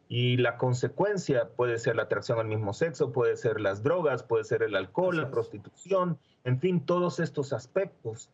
Y 0.09 0.37
la 0.37 0.57
consecuencia 0.57 1.49
puede 1.49 1.77
ser 1.79 1.97
la 1.97 2.03
atracción 2.03 2.39
al 2.39 2.47
mismo 2.47 2.73
sexo, 2.73 3.11
puede 3.11 3.35
ser 3.35 3.59
las 3.59 3.83
drogas, 3.83 4.23
puede 4.23 4.45
ser 4.45 4.63
el 4.63 4.75
alcohol, 4.75 5.17
la 5.17 5.29
prostitución, 5.29 6.17
en 6.45 6.59
fin, 6.59 6.85
todos 6.85 7.19
estos 7.19 7.51
aspectos. 7.51 8.29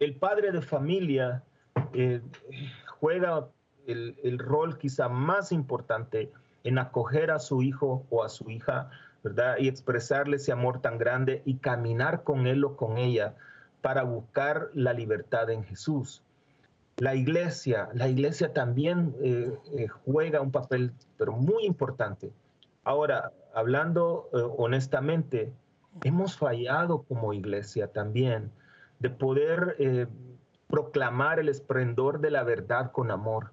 El 0.00 0.16
padre 0.16 0.50
de 0.50 0.62
familia 0.62 1.44
eh, 1.92 2.20
juega 2.98 3.48
el, 3.86 4.16
el, 4.24 4.38
rol 4.38 4.76
quizá 4.78 5.08
más 5.08 5.52
importante 5.52 6.32
en 6.64 6.78
acoger 6.78 7.30
a 7.30 7.38
su 7.38 7.62
hijo 7.62 8.04
o 8.10 8.24
a 8.24 8.28
su 8.28 8.50
hija, 8.50 8.90
¿verdad? 9.22 9.58
Y 9.58 9.68
expresarle 9.68 10.36
ese 10.36 10.50
amor 10.50 10.80
tan 10.80 10.98
grande 10.98 11.42
y 11.44 11.58
caminar 11.58 12.24
con 12.24 12.48
él 12.48 12.64
o 12.64 12.76
con 12.76 12.98
ella 12.98 13.36
para 13.80 14.02
buscar 14.02 14.70
la 14.74 14.92
libertad 14.92 15.50
en 15.50 15.62
Jesús 15.62 16.22
la 16.98 17.14
iglesia, 17.14 17.88
la 17.94 18.08
iglesia 18.08 18.52
también 18.52 19.14
eh, 19.20 19.52
eh, 19.76 19.88
juega 20.04 20.40
un 20.40 20.52
papel, 20.52 20.92
pero 21.16 21.32
muy 21.32 21.64
importante. 21.64 22.32
Ahora, 22.84 23.32
hablando 23.54 24.28
eh, 24.32 24.38
honestamente, 24.58 25.52
hemos 26.02 26.36
fallado 26.36 27.02
como 27.02 27.32
iglesia 27.32 27.88
también 27.88 28.50
de 29.00 29.10
poder 29.10 30.08
proclamar 30.68 31.38
el 31.38 31.48
esplendor 31.48 32.20
de 32.20 32.30
la 32.30 32.42
verdad 32.42 32.90
con 32.90 33.10
amor. 33.10 33.52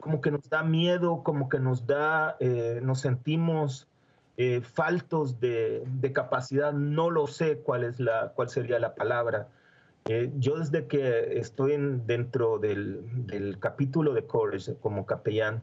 Como 0.00 0.20
que 0.20 0.32
nos 0.32 0.50
da 0.50 0.64
miedo, 0.64 1.22
como 1.22 1.48
que 1.48 1.60
nos 1.60 1.86
da, 1.86 2.36
nos 2.82 3.00
sentimos 3.00 3.86
faltos 4.62 5.38
de, 5.38 5.84
de, 5.86 6.12
capacidad, 6.12 6.72
no 6.72 7.08
lo 7.10 7.28
sé 7.28 7.60
cuál, 7.60 7.84
es 7.84 8.00
la, 8.00 8.32
cuál 8.34 8.48
sería 8.48 8.80
la 8.80 8.94
palabra, 8.94 9.48
eh, 10.06 10.30
yo 10.38 10.58
desde 10.58 10.86
que 10.86 11.38
estoy 11.38 11.76
dentro 12.06 12.58
del, 12.58 13.56
capítulo 13.60 14.14
de 14.14 14.26
college 14.26 14.74
como 14.80 15.06
capellán, 15.06 15.62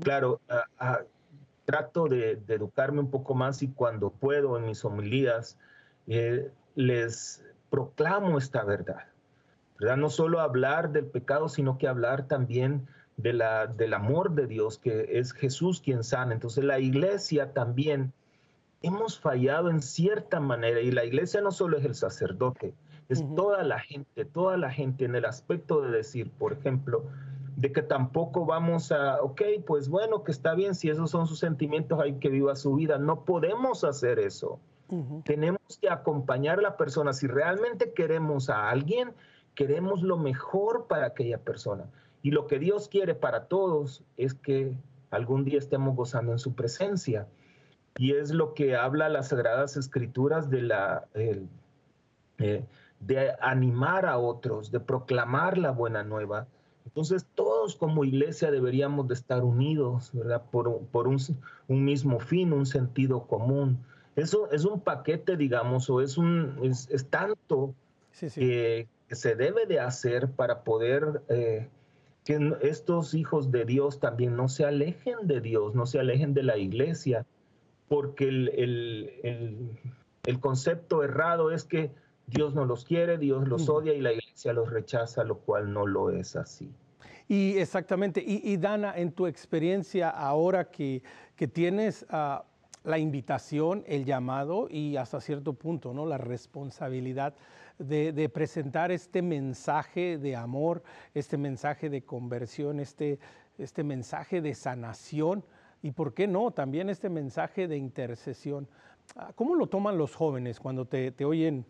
claro, 0.00 0.40
trato 1.64 2.08
de, 2.08 2.40
educarme 2.48 3.00
un 3.00 3.10
poco 3.10 3.34
más 3.34 3.62
y 3.62 3.68
cuando 3.68 4.10
puedo 4.10 4.56
en 4.56 4.64
mis 4.64 4.84
homilías, 4.84 5.58
eh, 6.06 6.50
les 6.74 7.44
proclamo 7.68 8.38
esta 8.38 8.64
verdad. 8.64 9.04
¿verdad? 9.78 9.98
No 9.98 10.08
solo 10.08 10.40
hablar 10.40 10.92
del 10.92 11.04
pecado, 11.04 11.48
sino 11.48 11.76
que 11.76 11.86
hablar 11.86 12.26
también 12.26 12.88
de 13.18 13.34
la, 13.34 13.66
del 13.66 13.92
amor 13.92 14.32
de 14.32 14.46
Dios, 14.46 14.78
que 14.78 15.18
es 15.18 15.32
Jesús 15.32 15.80
quien 15.80 16.04
sana. 16.04 16.32
Entonces 16.32 16.64
la 16.64 16.78
iglesia 16.78 17.52
también 17.52 18.14
hemos 18.80 19.20
fallado 19.20 19.70
en 19.70 19.82
cierta 19.82 20.40
manera 20.40 20.80
y 20.80 20.90
la 20.90 21.04
iglesia 21.04 21.40
no 21.40 21.50
solo 21.50 21.76
es 21.76 21.84
el 21.84 21.94
sacerdote, 21.94 22.72
es 23.08 23.24
toda 23.34 23.62
la 23.62 23.78
gente, 23.80 24.24
toda 24.24 24.56
la 24.56 24.70
gente 24.70 25.04
en 25.04 25.14
el 25.14 25.24
aspecto 25.24 25.80
de 25.80 25.90
decir, 25.90 26.30
por 26.30 26.52
ejemplo, 26.52 27.04
de 27.56 27.72
que 27.72 27.82
tampoco 27.82 28.44
vamos 28.44 28.92
a, 28.92 29.20
ok, 29.22 29.42
pues 29.66 29.88
bueno, 29.88 30.22
que 30.22 30.30
está 30.30 30.54
bien, 30.54 30.74
si 30.74 30.90
esos 30.90 31.10
son 31.10 31.26
sus 31.26 31.38
sentimientos, 31.38 31.98
hay 32.00 32.14
que 32.14 32.28
viva 32.28 32.54
su 32.54 32.74
vida. 32.74 32.98
No 32.98 33.24
podemos 33.24 33.82
hacer 33.82 34.18
eso. 34.18 34.60
Tenemos 35.24 35.60
que 35.80 35.90
acompañar 35.90 36.60
a 36.60 36.62
la 36.62 36.76
persona. 36.76 37.12
Si 37.12 37.26
realmente 37.26 37.92
queremos 37.92 38.48
a 38.48 38.70
alguien, 38.70 39.12
queremos 39.54 40.02
lo 40.02 40.16
mejor 40.16 40.86
para 40.86 41.06
aquella 41.06 41.38
persona. 41.38 41.90
Y 42.22 42.30
lo 42.30 42.46
que 42.46 42.58
Dios 42.58 42.88
quiere 42.88 43.14
para 43.14 43.48
todos 43.48 44.04
es 44.16 44.34
que 44.34 44.72
algún 45.10 45.44
día 45.44 45.58
estemos 45.58 45.96
gozando 45.96 46.32
en 46.32 46.38
su 46.38 46.54
presencia. 46.54 47.26
Y 47.96 48.12
es 48.12 48.30
lo 48.30 48.54
que 48.54 48.76
habla 48.76 49.08
las 49.08 49.28
Sagradas 49.28 49.76
Escrituras 49.76 50.48
de 50.48 50.62
la... 50.62 51.06
El, 51.12 51.48
eh, 52.38 52.64
de 53.00 53.32
animar 53.40 54.06
a 54.06 54.18
otros, 54.18 54.70
de 54.70 54.80
proclamar 54.80 55.58
la 55.58 55.70
buena 55.70 56.02
nueva. 56.02 56.46
Entonces 56.84 57.26
todos 57.34 57.76
como 57.76 58.04
iglesia 58.04 58.50
deberíamos 58.50 59.08
de 59.08 59.14
estar 59.14 59.44
unidos, 59.44 60.10
¿verdad? 60.12 60.42
Por, 60.50 60.68
un, 60.68 61.84
mismo 61.84 62.18
fin, 62.18 62.52
un 62.52 62.66
sentido 62.66 63.26
común. 63.26 63.78
Eso 64.16 64.50
es 64.50 64.64
un 64.64 64.80
paquete, 64.80 65.36
digamos, 65.36 65.88
o 65.90 66.00
es, 66.00 66.18
un, 66.18 66.58
es, 66.62 66.88
tanto 67.10 67.74
Que, 68.18 68.88
se 69.10 69.34
debe 69.36 69.64
de 69.66 69.80
hacer 69.80 70.32
para 70.32 70.64
poder 70.64 71.22
eh, 71.28 71.68
que 72.24 72.56
estos 72.60 73.14
hijos 73.14 73.50
de 73.50 73.64
Dios 73.64 74.00
también 74.00 74.36
no 74.36 74.48
se 74.48 74.66
alejen 74.66 75.26
de 75.26 75.40
Dios, 75.40 75.74
no 75.74 75.86
se 75.86 75.98
alejen 75.98 76.34
de 76.34 76.42
la 76.42 76.58
iglesia, 76.58 77.24
porque 77.88 78.28
el, 78.28 79.80
el 80.24 80.40
concepto 80.40 81.02
errado 81.02 81.52
es 81.52 81.64
que 81.64 81.90
Dios 82.28 82.54
no 82.54 82.64
los 82.64 82.84
quiere, 82.84 83.18
Dios 83.18 83.48
los 83.48 83.68
odia 83.68 83.94
y 83.94 84.00
la 84.00 84.12
iglesia 84.12 84.52
los 84.52 84.70
rechaza, 84.70 85.24
lo 85.24 85.38
cual 85.38 85.72
no 85.72 85.86
lo 85.86 86.10
es 86.10 86.36
así. 86.36 86.70
Y 87.26 87.58
exactamente, 87.58 88.22
y, 88.26 88.56
Dana, 88.56 88.94
en 88.96 89.12
tu 89.12 89.26
experiencia 89.26 90.08
ahora 90.08 90.70
que, 90.70 91.02
que 91.36 91.46
tienes 91.46 92.06
ah, 92.08 92.44
la 92.84 92.98
invitación, 92.98 93.84
el 93.86 94.04
llamado 94.04 94.66
y 94.70 94.96
hasta 94.96 95.20
cierto 95.20 95.52
punto 95.52 95.92
¿no? 95.92 96.06
la 96.06 96.16
responsabilidad 96.16 97.34
de, 97.78 98.28
presentar 98.28 98.90
este 98.90 99.22
mensaje 99.22 100.18
de 100.18 100.34
amor, 100.36 100.82
este 101.14 101.36
mensaje 101.36 101.90
de 101.90 102.02
conversión, 102.02 102.80
este, 102.80 103.18
este 103.56 103.84
mensaje 103.84 104.40
de 104.40 104.54
sanación 104.54 105.44
y, 105.82 105.92
¿por 105.92 106.14
qué 106.14 106.26
no?, 106.26 106.50
también 106.50 106.90
este 106.90 107.08
mensaje 107.08 107.68
de 107.68 107.76
intercesión. 107.76 108.68
Ah, 109.16 109.32
¿Cómo 109.34 109.54
lo 109.54 109.68
toman 109.68 109.96
los 109.96 110.14
jóvenes 110.14 110.58
cuando 110.58 110.86
te, 110.86 111.12
oyen 111.24 111.64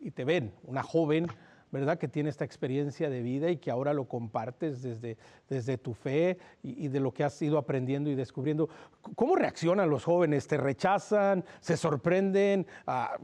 y 0.00 0.10
te 0.10 0.24
ven? 0.24 0.52
Una 0.64 0.82
joven, 0.82 1.26
¿verdad? 1.70 1.98
Que 1.98 2.08
tiene 2.08 2.30
esta 2.30 2.44
experiencia 2.44 3.08
de 3.10 3.22
vida 3.22 3.50
y 3.50 3.58
que 3.58 3.70
ahora 3.70 3.94
lo 3.94 4.08
compartes 4.08 4.82
desde, 4.82 5.16
desde 5.48 5.78
tu 5.78 5.94
fe 5.94 6.38
y, 6.62 6.88
de 6.88 7.00
lo 7.00 7.12
que 7.12 7.24
has 7.24 7.40
ido 7.42 7.58
aprendiendo 7.58 8.10
y 8.10 8.14
descubriendo. 8.14 8.68
¿Cómo 9.14 9.36
reaccionan 9.36 9.88
los 9.88 10.04
jóvenes? 10.04 10.46
¿Te 10.46 10.56
rechazan? 10.56 11.44
¿Se 11.60 11.76
sorprenden? 11.76 12.66
Ah, 12.86 13.16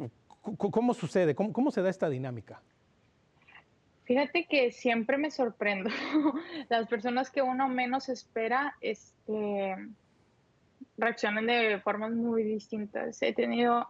¿Cómo 0.56 0.94
sucede? 0.94 1.34
¿Cómo, 1.34 1.70
se 1.70 1.82
da 1.82 1.90
esta 1.90 2.08
dinámica? 2.08 2.62
Fíjate 4.04 4.46
que 4.46 4.70
siempre 4.70 5.18
me 5.18 5.32
sorprendo. 5.32 5.90
Las 6.68 6.86
personas 6.86 7.30
que 7.30 7.42
uno 7.42 7.68
menos 7.68 8.08
espera 8.08 8.76
este, 8.80 9.74
reaccionan 10.96 11.46
de 11.46 11.80
formas 11.80 12.12
muy 12.12 12.44
distintas. 12.44 13.20
He 13.22 13.32
tenido 13.32 13.88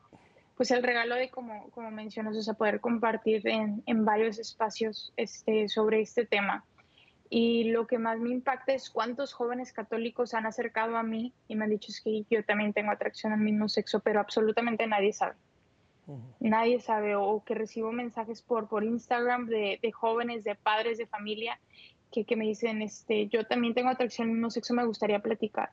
pues 0.56 0.70
el 0.70 0.82
regalo 0.82 1.14
de, 1.16 1.28
como, 1.28 1.70
como 1.70 1.90
mencionas, 1.90 2.36
o 2.36 2.42
sea, 2.42 2.54
poder 2.54 2.80
compartir 2.80 3.46
en, 3.46 3.82
en 3.86 4.04
varios 4.04 4.38
espacios 4.38 5.12
este, 5.16 5.68
sobre 5.68 6.00
este 6.00 6.24
tema. 6.24 6.64
Y 7.28 7.64
lo 7.64 7.86
que 7.86 7.98
más 7.98 8.18
me 8.20 8.30
impacta 8.30 8.72
es 8.72 8.88
cuántos 8.88 9.32
jóvenes 9.32 9.72
católicos 9.72 10.32
han 10.32 10.46
acercado 10.46 10.96
a 10.96 11.02
mí 11.02 11.34
y 11.48 11.56
me 11.56 11.64
han 11.64 11.70
dicho 11.70 11.90
es 11.90 12.00
que 12.00 12.24
yo 12.30 12.44
también 12.44 12.72
tengo 12.72 12.90
atracción 12.90 13.32
al 13.32 13.40
mismo 13.40 13.68
sexo, 13.68 14.00
pero 14.00 14.20
absolutamente 14.20 14.86
nadie 14.86 15.12
sabe. 15.12 15.34
Nadie 16.38 16.78
sabe 16.80 17.16
o 17.16 17.42
que 17.44 17.56
recibo 17.56 17.90
mensajes 17.90 18.40
por, 18.40 18.68
por 18.68 18.84
Instagram 18.84 19.46
de, 19.46 19.80
de 19.82 19.92
jóvenes, 19.92 20.44
de 20.44 20.54
padres, 20.54 20.98
de 20.98 21.06
familia 21.06 21.58
que, 22.12 22.24
que, 22.24 22.36
me 22.36 22.44
dicen, 22.44 22.80
este, 22.80 23.26
yo 23.26 23.44
también 23.44 23.74
tengo 23.74 23.90
atracción 23.90 24.28
al 24.28 24.34
mismo 24.34 24.50
sexo, 24.50 24.72
me 24.72 24.86
gustaría 24.86 25.18
platicar. 25.18 25.70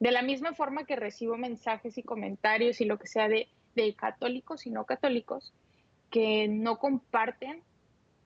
De 0.00 0.10
la 0.10 0.22
misma 0.22 0.54
forma 0.54 0.84
que 0.84 0.96
recibo 0.96 1.36
mensajes 1.36 1.98
y 1.98 2.02
comentarios 2.02 2.80
y 2.80 2.86
lo 2.86 2.98
que 2.98 3.06
sea 3.06 3.28
de, 3.28 3.48
de 3.76 3.94
católicos 3.94 4.66
y 4.66 4.70
no 4.70 4.84
católicos 4.84 5.54
que 6.10 6.48
no 6.48 6.78
comparten 6.78 7.62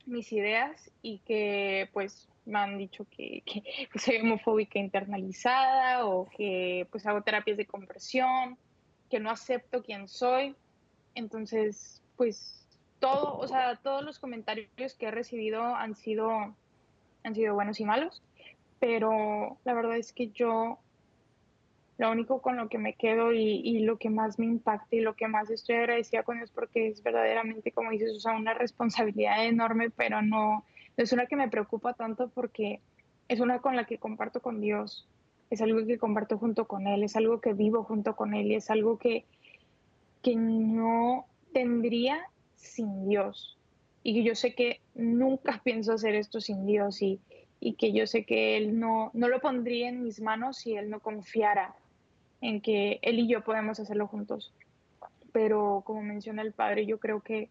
mis 0.06 0.32
ideas 0.32 0.90
y 1.02 1.18
que 1.18 1.90
pues 1.92 2.28
me 2.46 2.58
han 2.58 2.78
dicho 2.78 3.06
que, 3.10 3.42
que, 3.44 3.98
soy 3.98 4.18
homofóbica 4.18 4.78
internalizada 4.78 6.06
o 6.06 6.28
que 6.30 6.86
pues 6.90 7.06
hago 7.06 7.22
terapias 7.22 7.56
de 7.56 7.66
conversión, 7.66 8.56
que 9.10 9.20
no 9.20 9.30
acepto 9.30 9.82
quién 9.82 10.08
soy. 10.08 10.54
Entonces, 11.14 12.02
pues 12.16 12.66
todo, 13.00 13.36
o 13.36 13.48
sea, 13.48 13.76
todos 13.76 14.04
los 14.04 14.18
comentarios 14.18 14.94
que 14.94 15.06
he 15.06 15.10
recibido 15.10 15.62
han 15.62 15.94
sido, 15.96 16.30
han 17.24 17.34
sido 17.34 17.54
buenos 17.54 17.80
y 17.80 17.84
malos, 17.84 18.22
pero 18.78 19.58
la 19.64 19.74
verdad 19.74 19.96
es 19.96 20.12
que 20.12 20.28
yo 20.28 20.78
lo 22.00 22.10
único 22.10 22.40
con 22.40 22.56
lo 22.56 22.70
que 22.70 22.78
me 22.78 22.94
quedo 22.94 23.30
y, 23.30 23.80
lo 23.80 23.98
que 23.98 24.08
más 24.08 24.38
me 24.38 24.46
impacta 24.46 24.96
y 24.96 25.00
lo 25.00 25.16
que 25.16 25.28
más 25.28 25.50
estoy 25.50 25.76
agradecida 25.76 26.22
con 26.22 26.38
Dios 26.38 26.50
porque 26.50 26.88
es 26.88 27.02
verdaderamente, 27.02 27.72
como 27.72 27.90
dices, 27.90 28.16
o 28.16 28.20
sea, 28.20 28.32
una 28.32 28.54
responsabilidad 28.54 29.44
enorme, 29.44 29.90
pero 29.90 30.22
no, 30.22 30.64
es 30.96 31.12
una 31.12 31.26
que 31.26 31.36
me 31.36 31.50
preocupa 31.50 31.92
tanto 31.92 32.30
porque 32.30 32.80
es 33.28 33.40
una 33.40 33.58
con 33.58 33.76
la 33.76 33.84
que 33.84 33.98
comparto 33.98 34.40
con 34.40 34.62
Dios, 34.62 35.06
es 35.50 35.60
algo 35.60 35.84
que 35.86 35.98
comparto 35.98 36.38
junto 36.38 36.66
con 36.66 36.86
Él, 36.86 37.04
es 37.04 37.16
algo 37.16 37.42
que 37.42 37.52
vivo 37.52 37.84
junto 37.84 38.16
con 38.16 38.32
Él 38.32 38.46
y 38.46 38.54
es 38.54 38.70
algo 38.70 38.96
que, 38.96 39.26
que 40.22 40.36
no 40.36 41.26
tendría 41.52 42.18
sin 42.56 43.10
Dios. 43.10 43.58
Y 44.02 44.24
yo 44.24 44.34
sé 44.34 44.54
que 44.54 44.80
nunca 44.94 45.60
pienso 45.64 45.92
hacer 45.92 46.14
esto 46.14 46.40
sin 46.40 46.64
Dios 46.64 47.02
y, 47.02 47.20
y 47.60 47.74
que 47.74 47.92
yo 47.92 48.06
sé 48.06 48.24
que 48.24 48.56
Él 48.56 48.80
no, 48.80 49.10
no 49.12 49.28
lo 49.28 49.38
pondría 49.40 49.90
en 49.90 50.02
mis 50.02 50.22
manos 50.22 50.56
si 50.56 50.76
Él 50.76 50.88
no 50.88 51.00
confiara 51.00 51.74
en 52.40 52.60
que 52.60 52.98
Él 53.02 53.18
y 53.18 53.28
yo 53.28 53.42
podemos 53.42 53.80
hacerlo 53.80 54.06
juntos. 54.06 54.52
Pero 55.32 55.82
como 55.84 56.02
menciona 56.02 56.42
el 56.42 56.52
Padre, 56.52 56.86
yo 56.86 56.98
creo 56.98 57.20
que, 57.20 57.50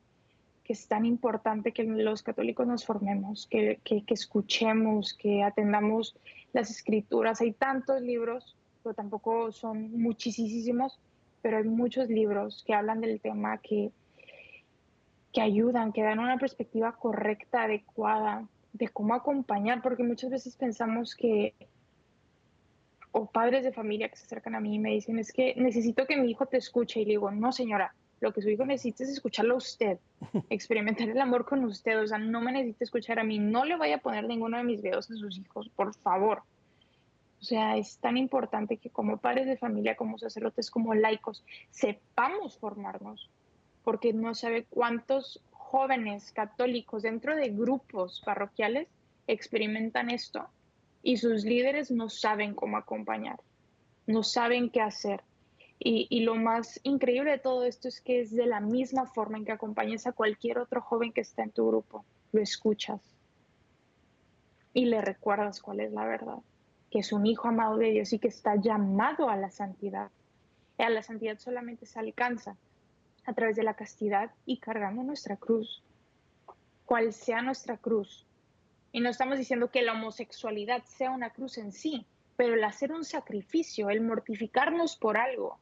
que 0.64 0.74
es 0.74 0.88
tan 0.88 1.06
importante 1.06 1.72
que 1.72 1.84
los 1.84 2.24
católicos 2.24 2.68
nos 2.68 2.86
formemos, 2.86 3.48
que, 3.48 3.80
que, 3.84 4.04
escuchemos, 4.10 5.14
que 5.14 5.44
atendamos 5.44 6.16
las 6.54 6.70
escrituras. 6.70 7.42
Hay 7.42 7.54
tantos 7.54 8.02
libros, 8.02 8.58
pero 8.84 8.94
tampoco 8.94 9.52
son 9.52 9.92
muchísimos, 10.00 11.00
pero 11.42 11.58
hay 11.58 11.64
muchos 11.64 12.10
libros 12.10 12.64
que 12.66 12.74
hablan 12.74 13.02
del 13.02 13.22
tema 13.22 13.60
que, 13.60 13.92
que 15.32 15.42
ayudan, 15.42 15.94
que 15.94 16.04
dan 16.04 16.20
una 16.20 16.38
perspectiva 16.38 16.92
correcta, 16.94 17.64
adecuada 17.64 18.48
de 18.74 18.90
cómo 18.90 19.14
acompañar, 19.14 19.82
porque 19.82 20.04
muchas 20.04 20.30
veces 20.30 20.56
pensamos 20.56 21.16
que, 21.16 21.56
o 23.12 23.26
padres 23.26 23.64
de 23.64 23.72
familia 23.72 24.10
que 24.10 24.18
se 24.18 24.26
acercan 24.26 24.56
a 24.56 24.60
mí 24.60 24.76
y 24.76 24.80
me 24.80 24.92
dicen, 24.92 25.20
es 25.20 25.34
que 25.34 25.56
necesito 25.56 26.06
que 26.06 26.18
mi 26.18 26.30
hijo 26.30 26.46
te 26.46 26.58
escuche, 26.58 27.02
y 27.02 27.06
le 27.06 27.12
digo, 27.12 27.32
no 27.32 27.52
señora, 27.52 27.94
lo 28.20 28.34
que 28.34 28.42
su 28.42 28.50
hijo 28.50 28.66
necesita 28.66 29.04
es 29.04 29.10
escucharlo 29.10 29.56
a 29.56 29.58
usted, 29.58 29.98
experimentar 30.50 31.10
el 31.10 31.20
amor 31.20 31.46
con 31.46 31.64
usted, 31.64 32.00
o 32.00 32.08
sea, 32.08 32.18
no 32.18 32.42
me 32.42 32.52
necesita 32.52 32.84
escuchar 32.84 33.20
a 33.20 33.24
mí, 33.24 33.40
no 33.40 33.66
le 33.66 33.78
vaya 33.78 33.96
a 33.96 34.00
poner 34.00 34.26
ninguno 34.26 34.58
de 34.58 34.64
mis 34.64 34.82
videos 34.82 35.10
a 35.10 35.16
sus 35.16 35.38
hijos, 35.38 35.70
por 35.70 35.96
favor. 35.96 36.44
O 37.42 37.44
sea, 37.44 37.78
es 37.78 37.98
tan 38.00 38.18
importante 38.18 38.78
que 38.78 38.90
como 38.90 39.18
padres 39.18 39.48
de 39.48 39.58
familia, 39.58 39.96
como 39.96 40.18
sacerdotes, 40.18 40.70
como 40.70 40.94
laicos, 40.94 41.46
sepamos 41.72 42.58
formarnos, 42.58 43.30
porque 43.86 44.12
no 44.12 44.36
sabe 44.36 44.66
cuántos 44.70 45.42
jóvenes 45.52 46.34
católicos 46.34 47.04
dentro 47.04 47.36
de 47.36 47.50
grupos 47.50 48.22
parroquiales 48.26 48.90
experimentan 49.26 50.10
esto 50.10 50.50
y 51.02 51.18
sus 51.18 51.44
líderes 51.44 51.92
no 51.92 52.10
saben 52.10 52.54
cómo 52.56 52.78
acompañar, 52.78 53.40
no 54.08 54.24
saben 54.24 54.70
qué 54.70 54.82
hacer. 54.82 55.22
Y, 55.82 56.20
lo 56.26 56.36
más 56.36 56.82
increíble 56.84 57.32
de 57.32 57.38
todo 57.38 57.64
esto 57.64 57.88
es 57.88 58.02
que 58.02 58.20
es 58.20 58.36
de 58.36 58.46
la 58.46 58.60
misma 58.60 59.06
forma 59.06 59.38
en 59.38 59.46
que 59.46 59.54
acompañas 59.54 60.08
a 60.08 60.12
cualquier 60.12 60.58
otro 60.58 60.82
joven 60.82 61.14
que 61.14 61.22
está 61.22 61.44
en 61.44 61.52
tu 61.52 61.68
grupo. 61.68 62.04
Lo 62.34 62.42
escuchas 62.42 63.00
y 64.74 64.86
le 64.86 65.00
recuerdas 65.00 65.62
cuál 65.62 65.80
es 65.80 65.94
la 65.94 66.06
verdad 66.06 66.40
que 66.90 67.00
es 67.00 67.14
un 67.14 67.26
hijo 67.26 67.48
amado 67.48 67.78
de 67.78 67.92
Dios 67.92 68.14
y 68.14 68.20
que 68.20 68.28
está 68.28 68.56
llamado 68.56 69.30
a 69.30 69.36
la 69.36 69.52
santidad. 69.52 70.10
Y 70.78 70.84
a 70.84 70.90
la 70.90 71.04
santidad 71.04 71.38
solamente 71.38 71.86
se 71.86 72.00
alcanza 72.00 72.56
a 73.26 73.34
través 73.34 73.56
de 73.56 73.64
la 73.64 73.76
castidad 73.76 74.32
y 74.46 74.58
cargando 74.58 75.04
nuestra 75.04 75.38
cruz, 75.38 75.84
cual 76.86 77.14
sea 77.14 77.42
nuestra 77.42 77.78
cruz. 77.78 78.26
Y 78.92 79.02
no 79.02 79.10
estamos 79.10 79.38
diciendo 79.38 79.70
que 79.70 79.82
la 79.82 79.94
homosexualidad 79.94 80.84
sea 80.86 81.12
una 81.12 81.30
cruz 81.30 81.58
en 81.58 81.72
sí, 81.72 82.06
pero 82.36 82.56
el 82.56 82.64
hacer 82.64 82.92
un 82.92 83.06
sacrificio, 83.06 83.90
el 83.90 84.02
mortificarnos 84.02 84.96
por 84.96 85.18
algo, 85.18 85.58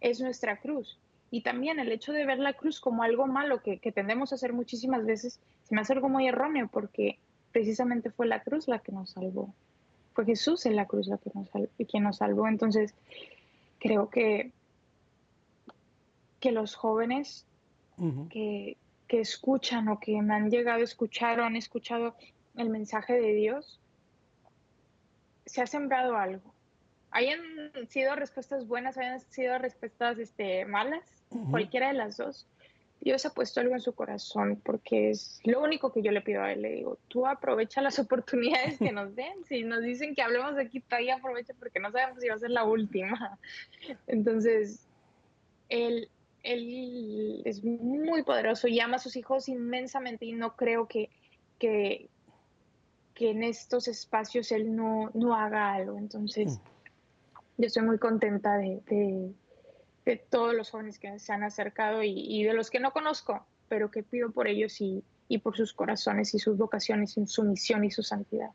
es 0.00 0.20
nuestra 0.20 0.58
cruz. 0.58 0.98
Y 1.30 1.42
también 1.42 1.78
el 1.78 1.90
hecho 1.90 2.12
de 2.12 2.26
ver 2.26 2.38
la 2.38 2.52
cruz 2.52 2.80
como 2.80 3.02
algo 3.02 3.26
malo 3.26 3.62
que, 3.62 3.78
que 3.78 3.92
tendemos 3.92 4.32
a 4.32 4.34
hacer 4.34 4.52
muchísimas 4.52 5.06
veces, 5.06 5.40
se 5.62 5.74
me 5.74 5.80
hace 5.80 5.94
algo 5.94 6.08
muy 6.08 6.26
erróneo 6.26 6.68
porque 6.70 7.18
precisamente 7.52 8.10
fue 8.10 8.26
la 8.26 8.42
cruz 8.42 8.68
la 8.68 8.80
que 8.80 8.92
nos 8.92 9.10
salvó 9.10 9.54
fue 10.14 10.24
Jesús 10.24 10.66
en 10.66 10.76
la 10.76 10.86
cruz 10.86 11.06
la 11.06 11.18
que 11.18 11.30
nos 11.34 11.48
quien 11.88 12.04
nos 12.04 12.16
salvó. 12.18 12.46
Entonces, 12.46 12.94
creo 13.78 14.10
que, 14.10 14.52
que 16.40 16.52
los 16.52 16.74
jóvenes 16.74 17.46
que, 18.30 18.76
que, 19.06 19.20
escuchan 19.20 19.88
o 19.88 20.00
que 20.00 20.20
me 20.22 20.34
han 20.34 20.50
llegado 20.50 20.80
a 20.80 20.84
escuchar 20.84 21.40
o 21.40 21.44
han 21.44 21.56
escuchado 21.56 22.14
el 22.56 22.68
mensaje 22.68 23.14
de 23.14 23.34
Dios, 23.34 23.80
se 25.46 25.62
ha 25.62 25.66
sembrado 25.66 26.16
algo. 26.16 26.54
Hayan 27.10 27.40
sido 27.88 28.14
respuestas 28.16 28.66
buenas, 28.66 28.96
hayan 28.96 29.20
sido 29.20 29.58
respuestas 29.58 30.18
este, 30.18 30.64
malas, 30.64 31.04
cualquiera 31.50 31.88
de 31.88 31.94
las 31.94 32.16
dos, 32.16 32.46
Dios 33.02 33.26
ha 33.26 33.30
puesto 33.30 33.60
algo 33.60 33.74
en 33.74 33.80
su 33.80 33.94
corazón, 33.94 34.60
porque 34.64 35.10
es 35.10 35.40
lo 35.42 35.60
único 35.60 35.92
que 35.92 36.02
yo 36.02 36.12
le 36.12 36.20
pido 36.20 36.42
a 36.42 36.52
Él. 36.52 36.62
Le 36.62 36.70
digo, 36.70 36.98
tú 37.08 37.26
aprovecha 37.26 37.82
las 37.82 37.98
oportunidades 37.98 38.78
que 38.78 38.92
nos 38.92 39.14
den. 39.16 39.44
Si 39.44 39.64
nos 39.64 39.82
dicen 39.82 40.14
que 40.14 40.22
hablemos 40.22 40.54
de 40.54 40.62
aquí, 40.62 40.80
todavía 40.80 41.16
aprovecha 41.16 41.52
porque 41.58 41.80
no 41.80 41.90
sabemos 41.90 42.20
si 42.20 42.28
va 42.28 42.36
a 42.36 42.38
ser 42.38 42.50
la 42.50 42.64
última. 42.64 43.38
Entonces, 44.06 44.86
Él, 45.68 46.08
él 46.44 47.42
es 47.44 47.64
muy 47.64 48.22
poderoso 48.22 48.68
y 48.68 48.78
ama 48.78 48.96
a 48.96 49.00
sus 49.00 49.16
hijos 49.16 49.48
inmensamente 49.48 50.24
y 50.24 50.32
no 50.32 50.54
creo 50.54 50.86
que, 50.86 51.10
que, 51.58 52.08
que 53.14 53.30
en 53.30 53.42
estos 53.42 53.88
espacios 53.88 54.52
Él 54.52 54.74
no, 54.74 55.10
no 55.14 55.34
haga 55.34 55.72
algo. 55.72 55.98
Entonces, 55.98 56.58
mm. 56.58 56.60
yo 57.58 57.66
estoy 57.66 57.82
muy 57.84 57.98
contenta 57.98 58.56
de 58.56 58.80
de 60.04 60.16
todos 60.16 60.54
los 60.54 60.70
jóvenes 60.70 60.98
que 60.98 61.18
se 61.18 61.32
han 61.32 61.42
acercado 61.42 62.02
y, 62.02 62.42
de 62.44 62.54
los 62.54 62.70
que 62.70 62.80
no 62.80 62.92
conozco, 62.92 63.46
pero 63.68 63.90
que 63.90 64.02
pido 64.02 64.30
por 64.30 64.48
ellos 64.48 64.80
y, 64.80 65.04
por 65.42 65.56
sus 65.56 65.72
corazones 65.72 66.34
y 66.34 66.38
sus 66.38 66.58
vocaciones 66.58 67.16
y 67.16 67.26
su 67.26 67.42
misión 67.44 67.84
y 67.84 67.90
su 67.90 68.02
santidad. 68.02 68.50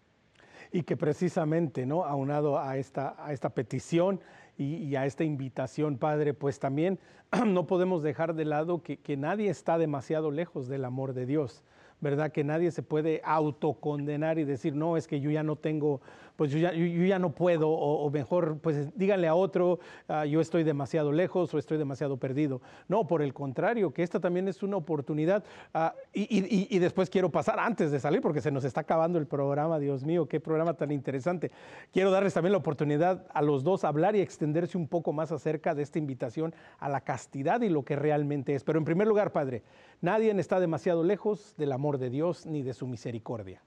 Y 0.72 0.84
que 0.84 0.96
precisamente, 0.96 1.88
¿no? 1.88 2.04
Aunado 2.04 2.60
a 2.60 2.78
esta, 2.78 3.16
a 3.18 3.34
esta 3.34 3.50
petición 3.50 4.20
y, 4.58 4.96
a 4.96 5.06
esta 5.06 5.24
invitación, 5.24 5.98
Padre, 5.98 6.34
pues 6.36 6.60
también 6.60 7.00
no 7.48 7.66
podemos 7.66 8.04
dejar 8.04 8.36
de 8.36 8.46
lado 8.46 8.84
que, 8.84 8.98
que 8.98 9.18
nadie 9.18 9.50
está 9.50 9.78
demasiado 9.78 10.30
lejos 10.30 10.68
del 10.68 10.86
amor 10.86 11.14
de 11.14 11.26
Dios. 11.26 11.64
¿Verdad? 12.00 12.32
Que 12.32 12.44
nadie 12.44 12.72
se 12.72 12.84
puede 12.84 13.22
autocondenar 13.24 14.38
y 14.40 14.44
decir, 14.44 14.76
no, 14.76 14.98
es 14.98 15.08
que 15.08 15.20
yo 15.20 15.32
ya 15.32 15.44
no 15.44 15.56
tengo 15.56 16.02
pues 16.38 16.52
yo 16.52 16.60
ya, 16.60 17.20
no 17.20 17.32
puedo, 17.34 17.70
o, 17.70 18.10
mejor, 18.10 18.60
pues 18.62 18.96
díganle 18.98 19.28
a 19.28 19.36
otro, 19.36 19.80
ah, 20.08 20.26
yo 20.26 20.40
estoy 20.40 20.64
demasiado 20.64 21.12
lejos 21.12 21.54
o 21.54 21.58
estoy 21.58 21.78
demasiado 21.78 22.16
perdido. 22.18 22.62
No, 22.88 23.08
por 23.08 23.22
el 23.22 23.34
contrario, 23.34 23.92
que 23.92 24.04
esta 24.04 24.22
también 24.22 24.48
es 24.48 24.64
una 24.64 24.78
oportunidad. 24.78 25.44
Ah, 25.74 25.94
y, 26.14 26.28
y, 26.74 26.80
después 26.80 27.10
quiero 27.10 27.30
pasar 27.30 27.60
antes 27.60 27.92
de 27.92 28.00
salir, 28.00 28.22
porque 28.22 28.40
se 28.40 28.52
nos 28.52 28.64
está 28.64 28.82
acabando 28.82 29.20
el 29.20 29.28
programa, 29.28 29.80
Dios 29.80 30.06
mío, 30.06 30.28
qué 30.28 30.40
programa 30.40 30.76
tan 30.76 30.92
interesante. 30.92 31.52
Quiero 31.92 32.12
darles 32.12 32.36
también 32.36 32.52
la 32.54 32.60
oportunidad 32.60 33.26
a 33.34 33.42
los 33.42 33.64
dos 33.64 33.84
hablar 33.84 34.16
y 34.16 34.22
extenderse 34.22 34.78
un 34.78 34.88
poco 34.88 35.12
más 35.12 35.32
acerca 35.32 35.76
de 35.76 35.82
esta 35.82 35.98
invitación 35.98 36.54
a 36.78 36.88
la 36.88 37.02
castidad 37.02 37.62
y 37.62 37.70
lo 37.70 37.84
que 37.84 37.96
realmente 37.96 38.54
es. 38.54 38.64
Pero 38.64 38.78
en 38.80 38.86
primer 38.86 39.08
lugar, 39.08 39.32
Padre, 39.32 39.64
nadie 40.00 40.38
está 40.40 40.60
demasiado 40.60 41.04
lejos 41.04 41.56
del 41.58 41.72
amor 41.72 41.98
de 41.98 42.10
Dios 42.10 42.46
ni 42.46 42.62
de 42.62 42.74
su 42.74 42.88
misericordia. 42.88 43.62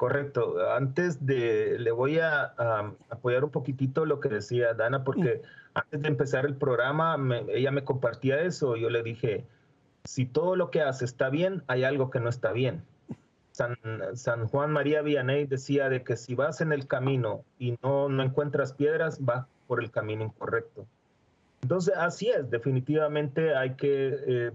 Correcto. 0.00 0.56
Antes 0.74 1.26
de, 1.26 1.78
le 1.78 1.90
voy 1.90 2.20
a, 2.20 2.54
apoyar 3.10 3.44
un 3.44 3.50
poquitito 3.50 4.06
lo 4.06 4.18
que 4.18 4.30
decía 4.30 4.72
Dana, 4.72 5.04
porque 5.04 5.42
antes 5.74 6.00
de 6.00 6.08
empezar 6.08 6.46
el 6.46 6.56
programa, 6.56 7.18
ella 7.48 7.70
me 7.70 7.84
compartía 7.84 8.40
eso. 8.40 8.76
Yo 8.76 8.88
le 8.88 9.02
dije, 9.02 9.44
si 10.04 10.24
todo 10.24 10.56
lo 10.56 10.70
que 10.70 10.80
hace 10.80 11.04
está 11.04 11.28
bien, 11.28 11.64
hay 11.66 11.84
algo 11.84 12.08
que 12.08 12.18
no 12.18 12.30
está 12.30 12.50
bien. 12.52 12.82
San, 13.52 14.48
Juan 14.48 14.72
María 14.72 15.02
Vianney 15.02 15.44
decía 15.44 15.90
de 15.90 16.02
que 16.02 16.16
si 16.16 16.34
vas 16.34 16.62
en 16.62 16.72
el 16.72 16.86
camino 16.86 17.44
y 17.58 17.76
no, 17.82 18.08
no 18.08 18.22
encuentras 18.22 18.72
piedras, 18.72 19.22
vas 19.22 19.44
por 19.66 19.84
el 19.84 19.90
camino 19.90 20.24
incorrecto. 20.24 20.86
Entonces, 21.60 21.92
así 21.94 22.30
es, 22.30 22.48
definitivamente 22.48 23.54
hay 23.54 23.74
que 23.74 24.16
eh, 24.26 24.52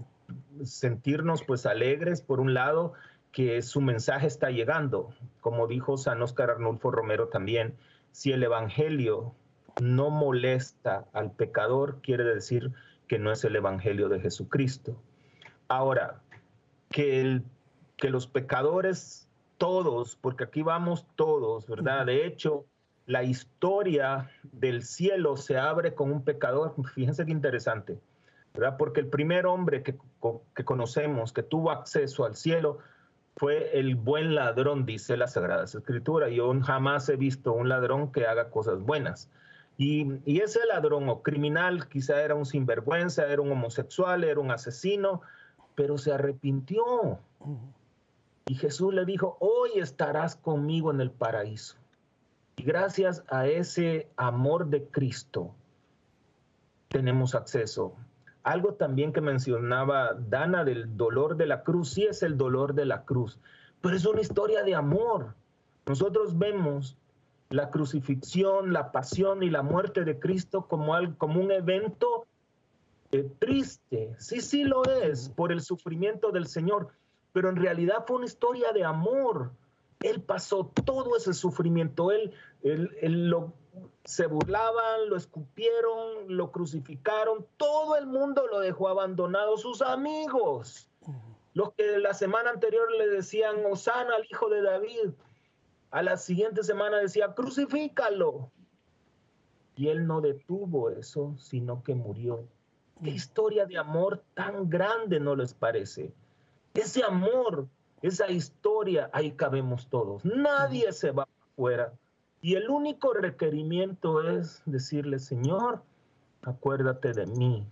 sentirnos 0.64 1.44
pues 1.44 1.66
alegres 1.66 2.20
por 2.20 2.40
un 2.40 2.52
lado 2.52 2.94
que 3.32 3.62
su 3.62 3.80
mensaje 3.80 4.26
está 4.26 4.50
llegando. 4.50 5.14
Como 5.40 5.66
dijo 5.66 5.96
San 5.96 6.22
Oscar 6.22 6.50
Arnulfo 6.50 6.90
Romero 6.90 7.28
también, 7.28 7.76
si 8.12 8.32
el 8.32 8.42
Evangelio 8.42 9.34
no 9.80 10.10
molesta 10.10 11.06
al 11.12 11.32
pecador, 11.32 12.00
quiere 12.00 12.24
decir 12.24 12.72
que 13.08 13.18
no 13.18 13.30
es 13.30 13.44
el 13.44 13.56
Evangelio 13.56 14.08
de 14.08 14.20
Jesucristo. 14.20 14.96
Ahora, 15.68 16.20
que, 16.90 17.42
que 17.96 18.10
los 18.10 18.26
pecadores 18.26 19.28
todos, 19.58 20.16
porque 20.16 20.44
aquí 20.44 20.62
vamos 20.62 21.06
todos, 21.16 21.66
¿verdad? 21.66 22.06
De 22.06 22.26
hecho, 22.26 22.66
la 23.06 23.22
historia 23.22 24.30
del 24.42 24.82
cielo 24.82 25.36
se 25.36 25.58
abre 25.58 25.94
con 25.94 26.10
un 26.10 26.24
pecador. 26.24 26.74
Fíjense 26.94 27.24
qué 27.24 27.32
interesante, 27.32 27.98
¿verdad? 28.54 28.76
Porque 28.76 29.00
el 29.00 29.08
primer 29.08 29.46
hombre 29.46 29.82
que, 29.82 29.96
que 30.54 30.64
conocemos 30.64 31.32
que 31.32 31.42
tuvo 31.42 31.70
acceso 31.70 32.24
al 32.24 32.34
cielo 32.34 32.78
fue 33.36 33.78
el 33.78 33.96
buen 33.96 34.34
ladrón, 34.34 34.86
dice 34.86 35.16
la 35.16 35.28
Sagrada 35.28 35.64
Escritura. 35.64 36.30
Yo 36.30 36.58
jamás 36.62 37.08
he 37.10 37.16
visto 37.16 37.52
un 37.52 37.68
ladrón 37.68 38.10
que 38.10 38.26
haga 38.26 38.50
cosas 38.50 38.80
buenas. 38.80 39.30
Y, 39.76 40.06
ese 40.40 40.60
ladrón 40.66 41.08
o 41.10 41.22
criminal 41.22 41.86
quizá 41.88 42.22
era 42.22 42.34
un 42.34 42.46
sinvergüenza, 42.46 43.26
era 43.26 43.42
un 43.42 43.52
homosexual, 43.52 44.24
era 44.24 44.40
un 44.40 44.50
asesino, 44.50 45.20
pero 45.74 45.98
se 45.98 46.12
arrepintió. 46.12 47.18
Y 48.46 48.54
Jesús 48.54 48.94
le 48.94 49.04
dijo, 49.04 49.36
hoy 49.40 49.72
estarás 49.76 50.36
conmigo 50.36 50.90
en 50.90 51.02
el 51.02 51.10
paraíso. 51.10 51.76
Y 52.56 52.62
gracias 52.62 53.22
a 53.28 53.46
ese 53.46 54.08
amor 54.16 54.68
de 54.68 54.84
Cristo 54.86 55.54
tenemos 56.88 57.34
acceso 57.34 57.94
algo 58.46 58.74
también 58.74 59.12
que 59.12 59.20
mencionaba 59.20 60.14
Dana 60.14 60.64
del 60.64 60.96
dolor 60.96 61.36
de 61.36 61.46
la 61.46 61.64
cruz, 61.64 61.90
sí 61.90 62.04
es 62.04 62.22
el 62.22 62.38
dolor 62.38 62.74
de 62.74 62.86
la 62.86 63.04
cruz, 63.04 63.40
pero 63.80 63.96
es 63.96 64.06
una 64.06 64.20
historia 64.20 64.62
de 64.62 64.76
amor. 64.76 65.34
Nosotros 65.84 66.38
vemos 66.38 66.96
la 67.50 67.70
crucifixión, 67.70 68.72
la 68.72 68.92
pasión 68.92 69.42
y 69.42 69.50
la 69.50 69.62
muerte 69.62 70.04
de 70.04 70.20
Cristo 70.20 70.68
como, 70.68 70.94
algo, 70.94 71.18
como 71.18 71.40
un 71.40 71.50
evento 71.50 72.26
eh, 73.10 73.28
triste. 73.40 74.14
Sí, 74.18 74.40
sí 74.40 74.62
lo 74.62 74.84
es 74.84 75.28
por 75.28 75.50
el 75.50 75.60
sufrimiento 75.60 76.30
del 76.30 76.46
Señor, 76.46 76.90
pero 77.32 77.48
en 77.48 77.56
realidad 77.56 78.04
fue 78.06 78.18
una 78.18 78.26
historia 78.26 78.70
de 78.70 78.84
amor. 78.84 79.50
Él 79.98 80.22
pasó 80.22 80.70
todo 80.84 81.16
ese 81.16 81.34
sufrimiento, 81.34 82.12
él, 82.12 82.32
él, 82.62 82.96
él 83.00 83.28
lo 83.28 83.54
se 84.04 84.26
burlaban, 84.26 85.08
lo 85.08 85.16
escupieron, 85.16 86.36
lo 86.36 86.50
crucificaron, 86.52 87.46
todo 87.56 87.96
el 87.96 88.06
mundo 88.06 88.46
lo 88.46 88.60
dejó 88.60 88.88
abandonado, 88.88 89.56
sus 89.56 89.82
amigos, 89.82 90.88
los 91.54 91.72
que 91.72 91.98
la 91.98 92.14
semana 92.14 92.50
anterior 92.50 92.90
le 92.92 93.08
decían, 93.08 93.56
Osana 93.70 94.14
al 94.16 94.26
hijo 94.30 94.48
de 94.48 94.62
David, 94.62 95.10
a 95.90 96.02
la 96.02 96.16
siguiente 96.16 96.62
semana 96.62 96.98
decía, 96.98 97.34
crucifícalo. 97.34 98.50
Y 99.76 99.88
él 99.88 100.06
no 100.06 100.20
detuvo 100.20 100.90
eso, 100.90 101.34
sino 101.38 101.82
que 101.82 101.94
murió. 101.94 102.44
Qué 103.02 103.10
historia 103.10 103.66
de 103.66 103.76
amor 103.76 104.22
tan 104.34 104.70
grande 104.70 105.20
no 105.20 105.36
les 105.36 105.52
parece. 105.52 106.12
Ese 106.72 107.02
amor, 107.02 107.66
esa 108.00 108.30
historia, 108.30 109.10
ahí 109.12 109.32
cabemos 109.32 109.88
todos. 109.88 110.24
Nadie 110.24 110.92
se 110.92 111.10
va 111.10 111.28
afuera 111.52 111.92
y 112.40 112.54
el 112.54 112.68
único 112.70 113.12
requerimiento 113.12 114.22
es 114.28 114.62
decirle, 114.66 115.18
Señor, 115.18 115.82
acuérdate 116.42 117.12
de 117.12 117.26
mí 117.26 117.66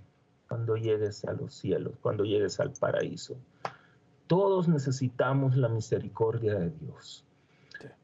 cuando 0.49 0.77
llegues 0.77 1.25
a 1.25 1.33
los 1.33 1.55
cielos, 1.55 1.95
cuando 2.01 2.25
llegues 2.25 2.61
al 2.61 2.73
paraíso. 2.73 3.37
Todos 4.27 4.69
necesitamos 4.69 5.57
la 5.57 5.69
misericordia 5.69 6.55
de 6.59 6.71
Dios. 6.71 7.25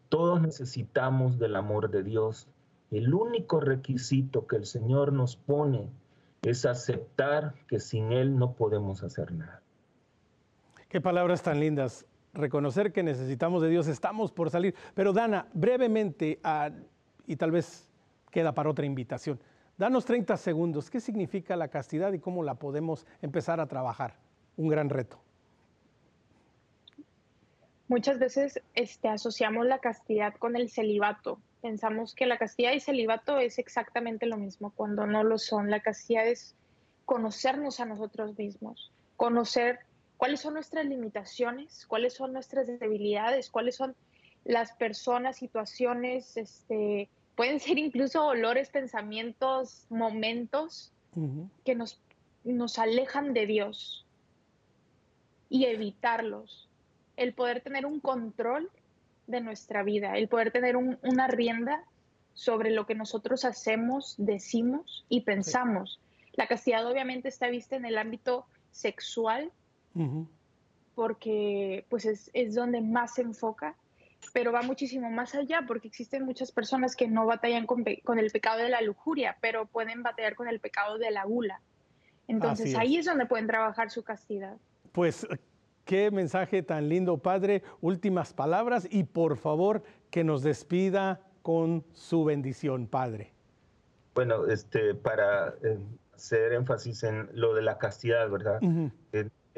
Todos 0.08 0.40
necesitamos 0.42 1.38
del 1.38 1.56
amor 1.56 1.90
de 1.90 2.02
Dios. 2.02 2.48
El 2.90 3.14
único 3.14 3.61
requisito 3.61 4.46
que 4.46 4.56
el 4.56 4.66
Señor 4.66 5.12
nos 5.12 5.36
pone 5.36 5.88
es 6.42 6.66
aceptar 6.66 7.54
que 7.68 7.78
sin 7.78 8.12
Él 8.12 8.36
no 8.36 8.52
podemos 8.52 9.02
hacer 9.02 9.32
nada. 9.32 9.62
Qué 10.88 11.00
palabras 11.00 11.42
tan 11.42 11.61
lindas 11.61 12.06
reconocer 12.32 12.92
que 12.92 13.02
necesitamos 13.02 13.62
de 13.62 13.68
Dios, 13.68 13.86
estamos 13.88 14.32
por 14.32 14.50
salir. 14.50 14.74
Pero 14.94 15.12
Dana, 15.12 15.48
brevemente, 15.52 16.38
ah, 16.44 16.70
y 17.26 17.36
tal 17.36 17.50
vez 17.50 17.88
queda 18.30 18.52
para 18.52 18.70
otra 18.70 18.86
invitación, 18.86 19.40
danos 19.76 20.04
30 20.04 20.36
segundos, 20.36 20.90
¿qué 20.90 21.00
significa 21.00 21.56
la 21.56 21.68
castidad 21.68 22.12
y 22.12 22.18
cómo 22.18 22.42
la 22.42 22.54
podemos 22.54 23.06
empezar 23.22 23.60
a 23.60 23.66
trabajar? 23.66 24.14
Un 24.56 24.68
gran 24.68 24.88
reto. 24.88 25.18
Muchas 27.88 28.20
veces 28.20 28.60
este, 28.74 29.08
asociamos 29.08 29.66
la 29.66 29.80
castidad 29.80 30.34
con 30.34 30.54
el 30.54 30.70
celibato. 30.70 31.40
Pensamos 31.60 32.14
que 32.14 32.24
la 32.24 32.38
castidad 32.38 32.72
y 32.72 32.78
celibato 32.78 33.38
es 33.38 33.58
exactamente 33.58 34.26
lo 34.26 34.36
mismo, 34.36 34.72
cuando 34.76 35.06
no 35.06 35.24
lo 35.24 35.38
son. 35.38 35.70
La 35.70 35.80
castidad 35.80 36.26
es 36.28 36.54
conocernos 37.04 37.80
a 37.80 37.86
nosotros 37.86 38.38
mismos, 38.38 38.92
conocer 39.16 39.80
cuáles 40.20 40.42
son 40.42 40.52
nuestras 40.52 40.84
limitaciones, 40.84 41.86
cuáles 41.86 42.12
son 42.12 42.34
nuestras 42.34 42.66
debilidades, 42.66 43.48
cuáles 43.48 43.74
son 43.74 43.96
las 44.44 44.72
personas, 44.72 45.38
situaciones, 45.38 46.36
este, 46.36 47.08
pueden 47.36 47.58
ser 47.58 47.78
incluso 47.78 48.26
olores, 48.26 48.68
pensamientos, 48.68 49.86
momentos 49.88 50.92
que 51.64 51.74
nos, 51.74 52.02
nos 52.44 52.78
alejan 52.78 53.32
de 53.32 53.46
Dios 53.46 54.04
y 55.48 55.64
evitarlos. 55.64 56.68
El 57.16 57.32
poder 57.32 57.62
tener 57.62 57.86
un 57.86 57.98
control 57.98 58.70
de 59.26 59.40
nuestra 59.40 59.82
vida, 59.82 60.18
el 60.18 60.28
poder 60.28 60.52
tener 60.52 60.76
una 60.76 61.28
rienda 61.28 61.82
sobre 62.34 62.72
lo 62.72 62.84
que 62.84 62.94
nosotros 62.94 63.46
hacemos, 63.46 64.16
decimos 64.18 65.06
y 65.08 65.22
pensamos. 65.22 65.98
La 66.34 66.46
castidad 66.46 66.86
obviamente 66.86 67.28
está 67.28 67.48
vista 67.48 67.74
en 67.74 67.86
el 67.86 67.96
ámbito 67.96 68.44
sexual, 68.70 69.50
porque 70.95 71.84
pues 71.88 72.05
es, 72.05 72.30
es, 72.32 72.55
donde 72.55 72.80
más 72.80 73.14
se 73.14 73.22
enfoca, 73.22 73.74
pero 74.32 74.53
va 74.53 74.62
muchísimo 74.62 75.11
más 75.11 75.34
allá, 75.34 75.64
porque 75.66 75.88
existen 75.88 76.24
muchas 76.24 76.53
personas 76.53 76.95
que 76.95 77.09
no 77.09 77.26
batallan 77.26 77.66
con, 77.66 77.84
con 78.05 78.18
el 78.18 78.30
pecado 78.30 78.59
de 78.59 78.68
la 78.68 78.80
lujuria, 78.82 79.36
pero 79.41 79.66
pueden 79.66 80.03
batallar 80.03 80.34
con 80.34 80.49
el 80.49 80.61
pecado 80.61 80.99
de 80.99 81.11
la 81.11 81.24
gula. 81.24 81.61
Entonces 82.28 82.76
ahí 82.76 82.97
es 82.97 83.07
donde 83.07 83.26
pueden 83.26 83.47
trabajar 83.47 83.91
su 83.91 84.05
castidad. 84.05 84.57
Pues 84.93 85.26
qué 85.84 86.11
mensaje 86.11 86.62
tan 86.62 86.88
lindo, 86.88 87.18
Padre. 87.18 87.62
Últimas 87.80 88.32
palabras 88.32 88.86
y 88.88 89.05
por 89.05 89.36
favor 89.36 89.82
que 90.11 90.22
nos 90.22 90.43
despida 90.43 91.20
con 91.43 91.84
su 91.93 92.24
bendición, 92.24 92.86
Padre. 92.86 93.32
Bueno, 94.14 94.47
este, 94.47 94.95
para 94.95 95.55
eh, 95.62 95.78
hacer 96.14 96.53
énfasis 96.53 97.03
en 97.03 97.28
lo 97.32 97.55
de 97.55 97.62
la 97.62 97.78
castidad, 97.78 98.28
¿verdad? 98.28 98.61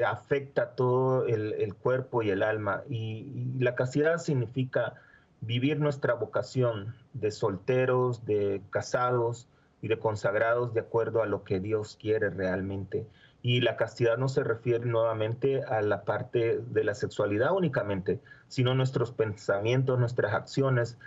Afecta 0.05 0.75
todo 0.75 1.25
el, 1.27 1.73
cuerpo 1.75 2.23
y 2.23 2.29
el 2.29 2.43
alma. 2.43 2.83
Y, 2.89 3.51
la 3.59 3.75
castidad 3.75 4.17
significa 4.17 4.95
vivir 5.41 5.79
nuestra 5.79 6.13
vocación 6.13 6.95
de 7.13 7.31
solteros, 7.31 8.25
de 8.25 8.61
casados 8.69 9.47
y 9.81 9.89
de 9.89 9.99
consagrados 9.99 10.73
de 10.73 10.79
acuerdo 10.79 11.21
a 11.21 11.25
lo 11.25 11.43
que 11.43 11.59
Dios 11.59 11.97
quiere 11.99 12.29
realmente. 12.29 13.05
Y 13.41 13.59
la 13.59 13.75
castidad 13.75 14.17
no 14.17 14.29
se 14.29 14.43
refiere 14.43 14.85
nuevamente 14.85 15.63
a 15.63 15.81
la 15.81 16.05
parte 16.05 16.59
de 16.65 16.83
la 16.85 16.95
sexualidad 16.95 17.51
únicamente, 17.51 18.21
sino 18.47 18.73
nuestros 18.73 19.11
pensamientos, 19.11 19.99
nuestras 19.99 20.33
acciones, 20.33 20.97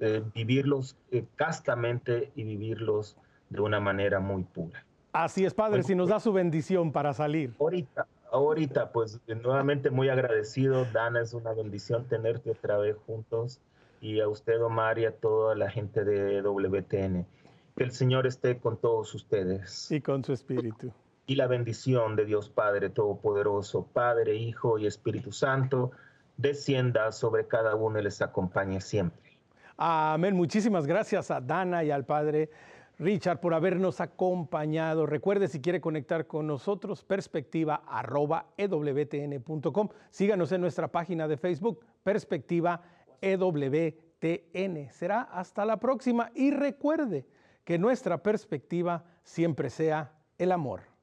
eh, 0.00 0.22
vivirlos 0.34 0.96
eh, 1.12 1.24
castamente 1.36 2.32
y 2.34 2.42
vivirlos 2.42 3.16
de 3.50 3.60
una 3.60 3.78
manera 3.78 4.18
muy 4.18 4.42
pura. 4.42 4.84
Así 5.14 5.44
es, 5.44 5.54
Padre, 5.54 5.82
si 5.82 5.94
nos 5.94 6.10
da 6.10 6.20
su 6.20 6.32
bendición 6.32 6.92
para 6.92 7.14
salir. 7.14 7.54
Ahorita, 7.58 8.06
ahorita, 8.30 8.92
pues 8.92 9.20
nuevamente 9.26 9.90
muy 9.90 10.08
agradecido. 10.08 10.84
Dana, 10.92 11.22
es 11.22 11.32
una 11.32 11.52
bendición 11.52 12.04
tenerte 12.08 12.50
otra 12.50 12.76
vez 12.76 12.96
juntos 13.06 13.60
y 14.00 14.20
a 14.20 14.28
usted, 14.28 14.62
Omar, 14.62 14.98
y 14.98 15.06
a 15.06 15.12
toda 15.12 15.54
la 15.54 15.70
gente 15.70 16.04
de 16.04 16.42
WTN. 16.42 17.24
Que 17.76 17.84
el 17.84 17.92
Señor 17.92 18.26
esté 18.26 18.58
con 18.58 18.76
todos 18.76 19.14
ustedes. 19.14 19.90
Y 19.90 20.00
con 20.02 20.22
su 20.22 20.32
espíritu 20.32 20.92
y 21.26 21.36
la 21.36 21.46
bendición 21.46 22.16
de 22.16 22.24
Dios 22.24 22.50
Padre 22.50 22.90
Todopoderoso, 22.90 23.86
Padre, 23.92 24.36
Hijo 24.36 24.78
y 24.78 24.86
Espíritu 24.86 25.32
Santo, 25.32 25.92
descienda 26.36 27.12
sobre 27.12 27.46
cada 27.46 27.74
uno 27.76 27.98
y 27.98 28.02
les 28.02 28.20
acompañe 28.20 28.80
siempre. 28.80 29.38
Amén. 29.76 30.36
Muchísimas 30.36 30.86
gracias 30.86 31.30
a 31.30 31.40
Dana 31.40 31.82
y 31.82 31.90
al 31.90 32.04
Padre 32.04 32.50
Richard 32.98 33.40
por 33.40 33.54
habernos 33.54 34.00
acompañado. 34.00 35.06
Recuerde 35.06 35.48
si 35.48 35.60
quiere 35.60 35.80
conectar 35.80 36.26
con 36.26 36.46
nosotros, 36.46 37.04
perspectiva 37.04 37.82
arroba. 37.86 38.46
Síganos 40.10 40.52
en 40.52 40.60
nuestra 40.60 40.88
página 40.88 41.26
de 41.26 41.36
Facebook, 41.36 41.84
perspectiva 42.02 42.82
EWTN. 43.20 44.90
Será 44.90 45.22
hasta 45.22 45.64
la 45.64 45.78
próxima 45.78 46.30
y 46.34 46.50
recuerde 46.50 47.26
que 47.64 47.78
nuestra 47.78 48.22
perspectiva 48.22 49.04
siempre 49.22 49.70
sea 49.70 50.12
el 50.38 50.52
amor. 50.52 50.93